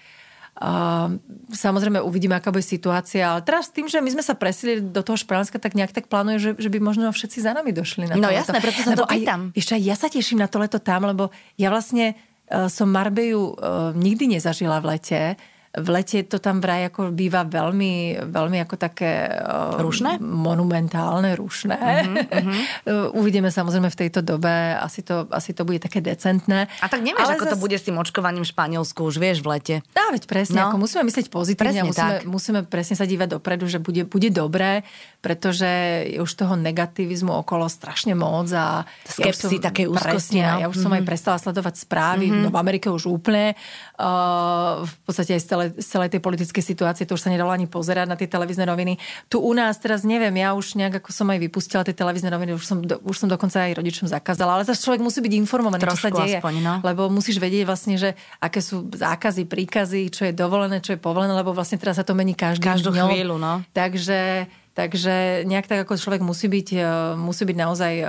Uh, 0.55 1.19
samozrejme 1.51 1.99
uvidíme, 1.99 2.39
aká 2.39 2.55
bude 2.55 2.63
situácia, 2.63 3.27
ale 3.27 3.43
teraz 3.43 3.75
tým, 3.75 3.91
že 3.91 3.99
my 3.99 4.07
sme 4.15 4.23
sa 4.23 4.39
presili 4.39 4.79
do 4.79 5.03
toho 5.03 5.19
Španielska, 5.19 5.59
tak 5.59 5.75
nejak 5.75 5.91
tak 5.91 6.07
plánuje, 6.07 6.39
že, 6.39 6.51
že 6.63 6.71
by 6.71 6.79
možno 6.79 7.11
všetci 7.11 7.43
za 7.43 7.59
nami 7.59 7.75
došli 7.75 8.07
na 8.07 8.15
to 8.15 8.23
No 8.23 8.31
leto. 8.31 8.39
jasné, 8.39 8.57
preto 8.63 8.81
sa 8.87 8.95
lebo 8.95 9.03
to 9.03 9.11
pýtam. 9.11 9.41
Aj, 9.51 9.59
ešte 9.59 9.73
aj 9.75 9.83
ja 9.83 9.97
sa 9.99 10.09
teším 10.15 10.39
na 10.39 10.47
to 10.47 10.63
leto 10.63 10.79
tam, 10.79 11.03
lebo 11.03 11.35
ja 11.59 11.67
vlastne 11.75 12.15
uh, 12.15 12.71
som 12.71 12.87
Marbeju 12.87 13.43
uh, 13.43 13.91
nikdy 13.99 14.39
nezažila 14.39 14.79
v 14.79 14.95
lete 14.95 15.35
v 15.77 15.89
lete 15.93 16.25
to 16.25 16.41
tam 16.41 16.65
vraj 16.65 16.89
ako 16.89 17.13
býva 17.13 17.45
veľmi, 17.45 18.25
veľmi 18.33 18.59
ako 18.65 18.75
také... 18.81 19.29
Rušné? 19.77 20.17
Monumentálne, 20.25 21.37
rušné. 21.37 21.77
Uh-huh, 21.77 22.17
uh-huh. 22.41 23.13
Uvidíme 23.13 23.53
samozrejme 23.53 23.93
v 23.93 23.99
tejto 24.07 24.25
dobe, 24.25 24.49
asi 24.81 25.05
to, 25.05 25.29
asi 25.29 25.53
to 25.53 25.69
bude 25.69 25.85
také 25.85 26.01
decentné. 26.01 26.73
A 26.81 26.87
tak 26.89 27.05
nevieš, 27.05 27.29
Ale 27.29 27.37
ako 27.37 27.45
zas... 27.45 27.53
to 27.53 27.59
bude 27.61 27.77
s 27.77 27.85
tým 27.85 28.01
očkovaním 28.01 28.43
v 28.43 28.51
Španielsku, 28.57 29.01
už 29.05 29.21
vieš 29.21 29.45
v 29.45 29.53
lete. 29.53 29.77
No, 29.93 30.17
veď 30.17 30.25
presne, 30.25 30.65
no. 30.65 30.73
ako 30.73 30.77
musíme 30.81 31.05
myslieť 31.05 31.27
pozitívne 31.29 31.85
presne 31.85 31.85
musíme, 31.85 32.15
musíme 32.25 32.61
presne 32.65 32.95
sa 32.97 33.05
dívať 33.05 33.29
dopredu, 33.37 33.69
že 33.69 33.77
bude, 33.77 34.09
bude 34.09 34.33
dobré, 34.33 34.81
pretože 35.21 35.69
je 36.09 36.19
už 36.25 36.33
toho 36.33 36.57
negativizmu 36.57 37.45
okolo 37.45 37.69
strašne 37.69 38.17
moc 38.17 38.49
a 38.57 38.89
skepsy, 39.05 39.61
ja 39.61 39.69
také 39.69 39.85
úzkosti. 39.85 40.41
No. 40.41 40.57
Ja 40.63 40.67
už 40.73 40.81
som 40.81 40.89
mm-hmm. 40.89 41.05
aj 41.05 41.09
prestala 41.09 41.37
sledovať 41.37 41.75
správy, 41.85 42.33
mm-hmm. 42.33 42.43
no 42.47 42.49
v 42.49 42.57
Amerike 42.57 42.89
už 42.89 43.11
úplne. 43.11 43.59
Uh, 43.97 44.85
v 44.85 44.97
podstate 45.09 45.33
aj 45.33 45.41
z 45.41 45.47
celej, 45.49 45.69
z 45.81 45.87
celej 45.89 46.09
tej 46.13 46.21
politickej 46.21 46.61
situácie, 46.61 47.09
to 47.09 47.17
už 47.17 47.25
sa 47.25 47.33
nedalo 47.33 47.49
ani 47.49 47.65
pozerať 47.65 48.05
na 48.05 48.13
tie 48.13 48.29
televízne 48.29 48.69
noviny. 48.69 49.01
Tu 49.33 49.41
u 49.41 49.53
nás 49.57 49.81
teraz 49.81 50.05
neviem, 50.05 50.37
ja 50.37 50.53
už 50.53 50.77
nejak 50.77 51.01
ako 51.01 51.17
som 51.17 51.33
aj 51.33 51.41
vypustila 51.41 51.81
tie 51.81 51.97
televízne 51.97 52.29
noviny, 52.29 52.61
už 52.61 52.65
som, 52.69 52.85
už 52.85 53.17
som 53.17 53.25
dokonca 53.25 53.57
aj 53.57 53.73
rodičom 53.81 54.05
zakázala, 54.05 54.61
ale 54.61 54.69
zase 54.69 54.85
človek 54.85 55.01
musí 55.01 55.25
byť 55.25 55.33
informovaný, 55.41 55.81
Trošku 55.81 56.13
čo 56.13 56.13
sa 56.13 56.29
deje. 56.29 56.37
Aspoň, 56.37 56.55
no. 56.61 56.75
Lebo 56.85 57.09
musíš 57.09 57.41
vedieť 57.41 57.65
vlastne, 57.65 57.97
že 57.97 58.13
aké 58.37 58.61
sú 58.61 58.85
zákazy, 58.93 59.49
príkazy, 59.49 60.13
čo 60.13 60.29
je 60.29 60.37
dovolené, 60.37 60.85
čo 60.85 60.93
je 60.93 61.01
povolené, 61.01 61.33
lebo 61.33 61.57
vlastne 61.57 61.81
teraz 61.81 61.97
sa 61.97 62.05
to 62.05 62.13
mení 62.13 62.37
každý 62.37 62.69
Každú 62.69 62.93
dňou. 62.93 63.09
chvíľu, 63.09 63.37
no. 63.41 63.65
Takže 63.73 64.45
Takže 64.77 65.49
nejak 65.49 65.73
tak 65.73 65.89
ako 65.89 65.97
človek 65.97 66.21
musí 66.21 66.53
byť, 66.53 66.69
e, 66.77 66.85
musí 67.17 67.49
byť 67.49 67.57
naozaj 67.57 67.95
e, 67.97 68.05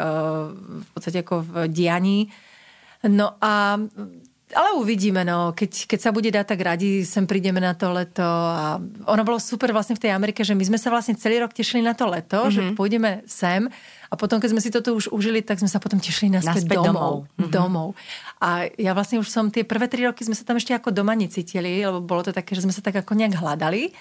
v 0.84 0.90
podstate 0.92 1.24
ako 1.24 1.36
v 1.48 1.54
dianí. 1.72 2.28
No 3.08 3.40
a 3.40 3.80
ale 4.56 4.80
uvidíme, 4.80 5.28
no. 5.28 5.52
Keď, 5.52 5.92
keď 5.92 6.00
sa 6.00 6.16
bude 6.16 6.32
dať, 6.32 6.56
tak 6.56 6.60
radi 6.64 7.04
sem 7.04 7.28
prídeme 7.28 7.60
na 7.60 7.76
to 7.76 7.92
leto. 7.92 8.24
A 8.24 8.80
ono 9.08 9.24
bolo 9.28 9.44
super 9.44 9.76
vlastne 9.76 10.00
v 10.00 10.08
tej 10.08 10.12
Amerike, 10.16 10.40
že 10.48 10.56
my 10.56 10.64
sme 10.64 10.80
sa 10.80 10.88
vlastne 10.88 11.20
celý 11.20 11.44
rok 11.44 11.52
tešili 11.52 11.84
na 11.84 11.92
to 11.92 12.08
leto, 12.08 12.48
mm-hmm. 12.48 12.56
že 12.56 12.62
mhm. 12.64 12.74
pôjdeme 12.80 13.12
sem 13.28 13.68
a 14.08 14.14
potom, 14.16 14.40
keď 14.40 14.56
sme 14.56 14.64
si 14.64 14.72
toto 14.72 14.96
už 14.96 15.12
užili, 15.12 15.44
tak 15.44 15.60
sme 15.60 15.68
sa 15.68 15.84
potom 15.84 16.00
tešili 16.00 16.32
naspäť, 16.32 16.64
naspäť 16.64 16.80
domov. 16.80 16.96
Domov. 16.96 17.16
Mm-hmm. 17.20 17.52
domov. 17.52 17.88
A 18.40 18.72
ja 18.80 18.96
vlastne 18.96 19.20
už 19.20 19.28
som 19.28 19.52
tie 19.52 19.68
prvé 19.68 19.92
tri 19.92 20.08
roky 20.08 20.24
sme 20.24 20.36
sa 20.36 20.48
tam 20.48 20.56
ešte 20.56 20.72
ako 20.72 20.96
doma 20.96 21.12
necítili, 21.12 21.84
lebo 21.84 22.00
bolo 22.00 22.24
to 22.24 22.32
také, 22.32 22.56
že 22.56 22.64
sme 22.64 22.72
sa 22.72 22.80
tak 22.80 23.04
ako 23.04 23.20
nejak 23.20 23.36
hľadali. 23.36 23.92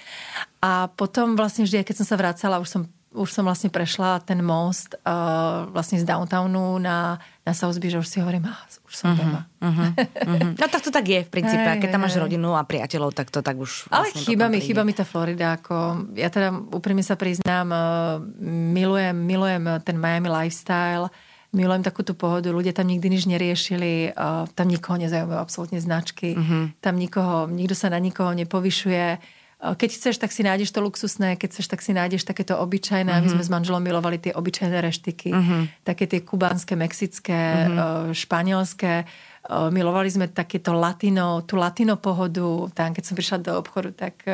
A 0.62 0.86
potom 0.94 1.34
vlastne 1.34 1.66
vždy, 1.66 1.82
keď 1.82 2.02
som 2.02 2.06
sa 2.06 2.16
vracala, 2.18 2.62
už 2.62 2.70
som 2.70 2.82
už 3.16 3.32
som 3.32 3.48
vlastne 3.48 3.72
prešla 3.72 4.20
ten 4.28 4.44
most 4.44 4.92
uh, 4.92 5.64
vlastne 5.72 5.96
z 5.96 6.04
downtownu 6.04 6.76
na, 6.84 7.16
na 7.46 7.54
South 7.54 7.78
Beach, 7.78 7.94
že 7.94 8.02
už 8.02 8.08
si 8.10 8.18
hovorím, 8.18 8.50
ah, 8.50 8.58
už 8.66 8.90
som 8.90 9.14
uh-huh, 9.14 9.22
doma. 9.22 9.40
Uh-huh, 9.62 9.88
uh-huh. 9.94 10.50
No 10.58 10.66
tak 10.66 10.82
to 10.82 10.90
tak 10.90 11.06
je 11.06 11.22
v 11.22 11.30
princípe. 11.30 11.62
Hey, 11.62 11.78
keď 11.78 11.94
tam 11.94 12.02
máš 12.02 12.18
rodinu 12.18 12.58
a 12.58 12.66
priateľov, 12.66 13.14
tak 13.14 13.30
to 13.30 13.38
tak 13.38 13.54
už 13.54 13.86
Ale 13.86 14.10
vlastne 14.10 14.26
chýba 14.26 14.50
mi, 14.50 14.58
chýba 14.58 14.82
mi 14.82 14.90
tá 14.90 15.06
Florida. 15.06 15.54
Ako, 15.54 16.10
ja 16.18 16.26
teda 16.26 16.50
úprimne 16.74 17.06
sa 17.06 17.14
priznám, 17.14 17.70
uh, 17.70 18.18
milujem, 18.50 19.14
milujem 19.14 19.62
ten 19.86 19.94
Miami 19.94 20.26
lifestyle, 20.26 21.06
milujem 21.54 21.86
takú 21.86 22.02
tú 22.02 22.18
pohodu, 22.18 22.50
ľudia 22.50 22.74
tam 22.74 22.90
nikdy 22.90 23.06
nič 23.14 23.30
neriešili, 23.30 24.10
uh, 24.18 24.50
tam 24.50 24.66
nikoho 24.66 24.98
nezaujímajú 24.98 25.38
absolútne 25.38 25.78
značky, 25.78 26.34
uh-huh. 26.34 26.74
tam 26.82 26.98
nikoho, 26.98 27.46
nikto 27.46 27.78
sa 27.78 27.94
na 27.94 28.02
nikoho 28.02 28.34
nepovyšuje 28.34 29.22
keď 29.56 29.88
chceš, 29.88 30.20
tak 30.20 30.36
si 30.36 30.44
nájdeš 30.44 30.68
to 30.68 30.84
luxusné, 30.84 31.40
keď 31.40 31.48
chceš, 31.56 31.66
tak 31.72 31.80
si 31.80 31.96
nájdeš 31.96 32.28
takéto 32.28 32.60
obyčajné. 32.60 33.08
Uh-huh. 33.08 33.24
My 33.24 33.28
sme 33.32 33.42
s 33.42 33.50
manželom 33.50 33.80
milovali 33.80 34.20
tie 34.20 34.36
obyčajné 34.36 34.78
reštiky, 34.84 35.32
uh-huh. 35.32 35.62
také 35.80 36.04
tie 36.04 36.20
kubánske, 36.20 36.76
mexické, 36.76 37.64
uh-huh. 37.64 38.12
španielské. 38.12 39.08
Milovali 39.48 40.12
sme 40.12 40.28
takéto 40.28 40.76
latino, 40.76 41.40
tú 41.48 41.56
latino 41.56 41.96
pohodu. 41.96 42.68
Tam, 42.76 42.92
keď 42.92 43.04
som 43.06 43.14
prišla 43.16 43.38
do 43.40 43.52
obchodu, 43.56 43.94
tak 43.94 44.26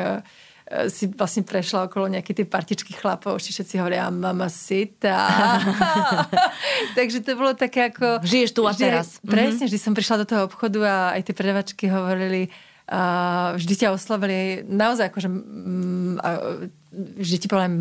si 0.89 1.11
vlastne 1.11 1.43
prešla 1.45 1.85
okolo 1.85 2.09
nejaké 2.09 2.33
tie 2.33 2.47
partičky 2.47 2.95
chlapov, 2.95 3.37
ešte 3.37 3.61
všetci 3.61 3.75
hovoria 3.77 4.09
mama 4.09 4.49
sita. 4.49 5.27
Takže 6.97 7.21
to 7.21 7.37
bolo 7.37 7.53
také 7.53 7.93
ako... 7.93 8.23
Žiješ 8.25 8.51
tu 8.55 8.65
a 8.65 8.73
teraz. 8.73 9.21
Presne, 9.21 9.63
mm-hmm. 9.63 9.69
vždy 9.69 9.79
som 9.79 9.93
prišla 9.93 10.23
do 10.23 10.27
toho 10.27 10.41
obchodu 10.49 10.79
a 10.87 10.95
aj 11.19 11.29
tie 11.29 11.35
predavačky 11.35 11.85
hovorili, 11.91 12.49
Uh, 12.83 13.55
vždy 13.55 13.73
ťa 13.79 13.95
oslovili 13.95 14.59
naozaj 14.67 15.07
akože 15.07 15.31
mm, 15.31 16.19
uh, 16.19 16.67
vždy 17.15 17.37
ti 17.39 17.47
poviem 17.47 17.73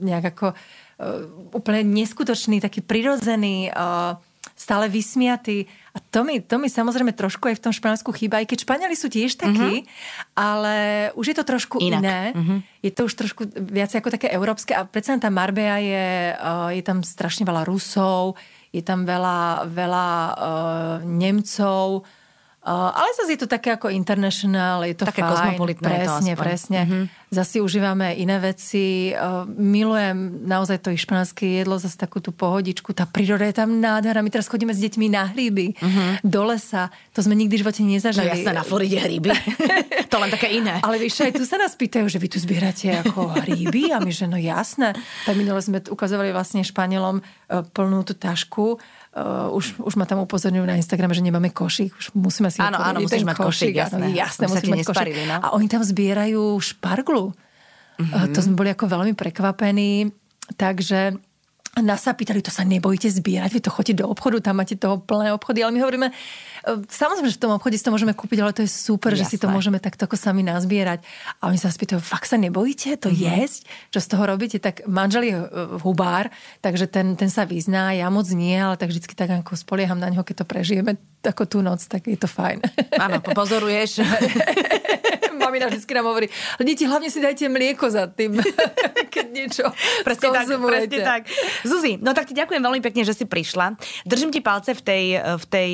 nejak 0.00 0.32
ako 0.32 0.56
uh, 0.56 1.28
úplne 1.52 1.84
neskutočný, 1.84 2.64
taký 2.64 2.80
prirodzený, 2.80 3.68
uh, 3.68 4.16
stále 4.56 4.88
vysmiatý. 4.88 5.68
A 5.92 6.00
to 6.00 6.24
mi, 6.24 6.40
to 6.40 6.56
mi 6.56 6.72
samozrejme 6.72 7.12
trošku 7.12 7.52
aj 7.52 7.60
v 7.60 7.64
tom 7.68 7.72
Španielsku 7.76 8.08
chýba, 8.16 8.40
aj 8.40 8.48
keď 8.48 8.58
Španieli 8.64 8.96
sú 8.96 9.12
tiež 9.12 9.36
takí, 9.36 9.84
uh-huh. 9.84 10.32
ale 10.32 10.74
už 11.12 11.32
je 11.32 11.36
to 11.36 11.44
trošku 11.44 11.76
Inak. 11.76 12.00
iné. 12.00 12.20
Uh-huh. 12.32 12.58
Je 12.80 12.90
to 12.92 13.04
už 13.04 13.12
trošku 13.12 13.44
viac 13.68 13.92
ako 13.92 14.08
také 14.08 14.32
európske 14.32 14.72
a 14.72 14.88
predsa 14.88 15.20
tá 15.20 15.28
Marbella 15.28 15.76
je, 15.80 16.08
uh, 16.32 16.72
je 16.72 16.80
tam 16.80 17.04
strašne 17.04 17.44
veľa 17.44 17.68
Rusov, 17.68 18.40
je 18.72 18.80
tam 18.80 19.04
veľa, 19.04 19.68
veľa 19.68 20.08
uh, 20.08 20.96
Nemcov, 21.04 22.08
ale 22.66 23.08
zase 23.14 23.38
je 23.38 23.40
to 23.46 23.50
také 23.50 23.78
ako 23.78 23.94
international, 23.94 24.82
je 24.82 24.98
to 24.98 25.06
také 25.06 25.22
fajn. 25.22 25.54
Presne, 25.54 25.78
to 25.78 25.86
presne, 25.86 26.32
presne. 26.34 26.78
Mm-hmm. 26.82 27.04
Zase 27.30 27.62
užívame 27.62 28.18
iné 28.18 28.42
veci. 28.42 29.14
Uh, 29.14 29.46
milujem 29.46 30.42
naozaj 30.46 30.82
to 30.82 30.90
španielské 30.90 31.62
jedlo, 31.62 31.78
zase 31.78 31.94
takú 31.94 32.18
tú 32.18 32.34
pohodičku. 32.34 32.90
Tá 32.90 33.06
príroda 33.06 33.46
je 33.46 33.54
tam 33.54 33.78
nádhera. 33.78 34.18
My 34.18 34.34
teraz 34.34 34.50
chodíme 34.50 34.74
s 34.74 34.82
deťmi 34.82 35.06
na 35.14 35.30
hríby, 35.30 35.78
mm-hmm. 35.78 36.26
do 36.26 36.42
lesa. 36.42 36.90
To 37.14 37.22
sme 37.22 37.38
nikdy 37.38 37.54
v 37.54 37.62
živote 37.62 37.82
nezažili. 37.86 38.26
No 38.26 38.34
jasné, 38.34 38.50
na 38.50 38.66
Floride 38.66 38.98
hríby. 38.98 39.30
to 40.10 40.16
len 40.18 40.30
také 40.34 40.50
iné. 40.50 40.82
Ale 40.82 40.98
vieš, 40.98 41.22
aj 41.22 41.38
tu 41.38 41.46
sa 41.46 41.62
nás 41.62 41.78
pýtajú, 41.78 42.10
že 42.10 42.18
vy 42.18 42.28
tu 42.34 42.42
zbierate 42.42 42.90
ako 42.98 43.30
hríby 43.46 43.94
a 43.94 44.02
my, 44.02 44.10
že 44.10 44.26
no 44.26 44.34
jasné. 44.34 44.90
Tak 45.22 45.38
minule 45.38 45.62
sme 45.62 45.78
ukazovali 45.86 46.34
vlastne 46.34 46.66
Španielom 46.66 47.22
uh, 47.22 47.62
plnú 47.70 48.02
tú 48.02 48.18
tašku 48.18 48.82
Uh, 49.16 49.48
už, 49.56 49.80
už 49.80 49.96
ma 49.96 50.04
tam 50.04 50.20
upozorňujú 50.28 50.68
na 50.68 50.76
Instagrame, 50.76 51.16
že 51.16 51.24
nemáme 51.24 51.48
košík. 51.48 51.88
Už 51.88 52.12
musíme 52.12 52.52
si 52.52 52.60
Áno, 52.60 52.76
áno, 52.76 53.00
musíš 53.00 53.24
mať 53.24 53.40
košík, 53.40 53.72
jasné. 53.72 54.12
jasné, 54.12 54.44
musíme 54.44 54.76
mať 54.76 54.92
košík. 54.92 55.16
No? 55.24 55.36
A 55.40 55.46
oni 55.56 55.72
tam 55.72 55.80
zbierajú 55.80 56.60
šparglu. 56.60 57.32
Mm-hmm. 57.96 58.12
Uh, 58.12 58.26
to 58.36 58.44
sme 58.44 58.60
boli 58.60 58.68
ako 58.76 58.92
veľmi 58.92 59.16
prekvapení. 59.16 60.12
Takže 60.60 61.16
nás 61.84 62.00
sa 62.08 62.16
pýtali, 62.16 62.40
to 62.40 62.48
sa 62.48 62.64
nebojíte 62.64 63.12
zbierať, 63.12 63.50
vy 63.52 63.60
to 63.60 63.68
chodíte 63.68 64.00
do 64.00 64.08
obchodu, 64.08 64.40
tam 64.40 64.64
máte 64.64 64.80
toho 64.80 64.96
plné 64.96 65.28
obchody, 65.36 65.60
ale 65.60 65.76
my 65.76 65.80
hovoríme, 65.84 66.08
e, 66.08 66.14
samozrejme, 66.88 67.28
že 67.28 67.36
v 67.36 67.42
tom 67.44 67.52
obchode 67.52 67.76
si 67.76 67.84
to 67.84 67.92
môžeme 67.92 68.16
kúpiť, 68.16 68.38
ale 68.40 68.56
to 68.56 68.64
je 68.64 68.70
super, 68.72 69.12
Jasné. 69.12 69.20
že 69.20 69.30
si 69.30 69.36
to 69.36 69.52
môžeme 69.52 69.76
takto 69.76 70.08
ako 70.08 70.16
sami 70.16 70.40
nazbierať. 70.40 71.04
A 71.44 71.52
oni 71.52 71.60
sa 71.60 71.68
spýtajú, 71.68 72.00
fakt 72.00 72.32
sa 72.32 72.40
nebojíte 72.40 72.96
to 72.96 73.12
mm-hmm. 73.12 73.28
jesť? 73.28 73.60
Čo 73.92 74.00
z 74.00 74.08
toho 74.08 74.24
robíte? 74.24 74.56
Tak 74.56 74.88
manžel 74.88 75.28
je 75.28 75.36
e, 75.36 75.46
hubár, 75.84 76.32
takže 76.64 76.88
ten, 76.88 77.12
ten 77.12 77.28
sa 77.28 77.44
vyzná, 77.44 77.92
ja 77.92 78.08
moc 78.08 78.24
nie, 78.32 78.56
ale 78.56 78.80
tak 78.80 78.88
vždycky 78.88 79.12
tak 79.12 79.28
ako 79.44 79.52
spolieham 79.58 80.00
na 80.00 80.08
neho, 80.08 80.24
keď 80.24 80.42
to 80.42 80.46
prežijeme 80.48 80.96
ako 81.26 81.44
tú 81.44 81.58
noc, 81.60 81.82
tak 81.84 82.06
je 82.06 82.16
to 82.16 82.30
fajn. 82.30 82.62
Áno, 82.96 83.18
pozoruješ. 83.20 84.00
mamina 85.44 85.68
vždy 85.68 85.92
nám 85.96 86.06
hovorí, 86.08 86.26
deti, 86.60 86.84
hlavne 86.84 87.08
si 87.08 87.20
dajte 87.20 87.48
mlieko 87.48 87.88
za 87.88 88.08
tým, 88.10 88.36
keď 89.14 89.26
niečo 89.32 89.64
presne 90.04 90.28
tak, 90.32 90.46
presne 90.48 90.98
tak. 91.00 91.22
Zuzi, 91.64 91.96
no 92.00 92.12
tak 92.12 92.28
ti 92.28 92.34
ďakujem 92.36 92.62
veľmi 92.62 92.80
pekne, 92.84 93.02
že 93.04 93.16
si 93.16 93.24
prišla. 93.24 93.76
Držím 94.04 94.32
ti 94.32 94.40
palce 94.40 94.72
v 94.76 94.82
tej, 94.82 95.04
v 95.20 95.44
tej 95.46 95.70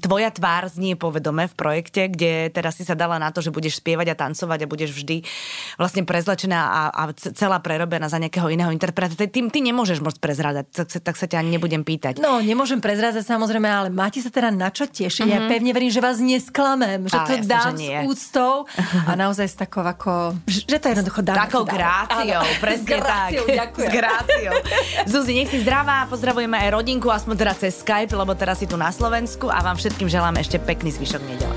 tvoja 0.00 0.30
tvár 0.32 0.68
znie 0.68 0.98
povedome 0.98 1.48
v 1.48 1.54
projekte, 1.54 2.08
kde 2.10 2.52
teraz 2.52 2.76
si 2.76 2.84
sa 2.84 2.98
dala 2.98 3.16
na 3.16 3.32
to, 3.32 3.40
že 3.40 3.54
budeš 3.54 3.80
spievať 3.80 4.12
a 4.12 4.18
tancovať 4.18 4.64
a 4.64 4.70
budeš 4.70 4.90
vždy 4.96 5.22
vlastne 5.80 6.02
prezlečená 6.04 6.58
a, 6.58 6.82
a 6.92 7.02
celá 7.16 7.58
prerobená 7.60 8.08
za 8.08 8.20
nejakého 8.20 8.48
iného 8.52 8.70
interpreta. 8.72 9.16
Ty, 9.16 9.28
ty 9.28 9.60
nemôžeš 9.60 10.00
moc 10.00 10.16
prezrádať, 10.20 10.68
tak, 10.72 10.88
tak 10.90 11.14
sa 11.16 11.26
ťa 11.28 11.40
ani 11.40 11.56
nebudem 11.56 11.82
pýtať. 11.82 12.18
No, 12.20 12.40
nemôžem 12.40 12.80
prezrádať 12.80 13.24
samozrejme, 13.26 13.68
ale 13.68 13.88
máte 13.92 14.20
sa 14.20 14.30
teda 14.32 14.52
na 14.52 14.72
čo 14.72 14.88
tešiť. 14.88 15.26
Mm-hmm. 15.26 15.44
Ja 15.46 15.50
pevne 15.50 15.70
verím, 15.72 15.90
že 15.92 16.00
vás 16.00 16.18
nesklamem, 16.20 17.08
že 17.08 17.16
to 17.16 17.32
jasne, 17.40 17.48
dám 17.48 17.74
že 17.76 17.84
s 17.84 18.06
úctou 18.06 18.52
a 19.06 19.12
naozaj 19.18 19.46
s 19.48 19.56
takou 19.56 19.82
ako, 19.82 20.36
že 20.46 20.78
to 20.78 20.86
jednoducho 20.92 21.20
dáme. 21.22 21.46
Takou 21.48 21.64
gráciou, 21.66 22.42
áno. 22.42 22.60
presne 22.62 22.88
gráciou, 22.98 23.44
tak. 23.46 23.56
Ďakujem. 23.56 23.88
S 23.88 23.92
gráciou. 23.92 24.52
Zuzi, 25.06 25.32
nech 25.36 25.50
si 25.50 25.58
zdravá, 25.62 26.06
pozdravujeme 26.06 26.56
aj 26.56 26.68
rodinku, 26.74 27.08
aspoň 27.10 27.34
teda 27.36 27.52
cez 27.56 27.72
Skype, 27.80 28.12
lebo 28.12 28.32
teraz 28.34 28.58
si 28.62 28.66
tu 28.66 28.78
na 28.78 28.90
Slovensku 28.92 29.48
a 29.48 29.62
vám 29.62 29.76
všetkým 29.76 30.08
želáme 30.10 30.40
ešte 30.40 30.60
pekný 30.60 30.92
zvyšok 30.94 31.22
nedele. 31.24 31.54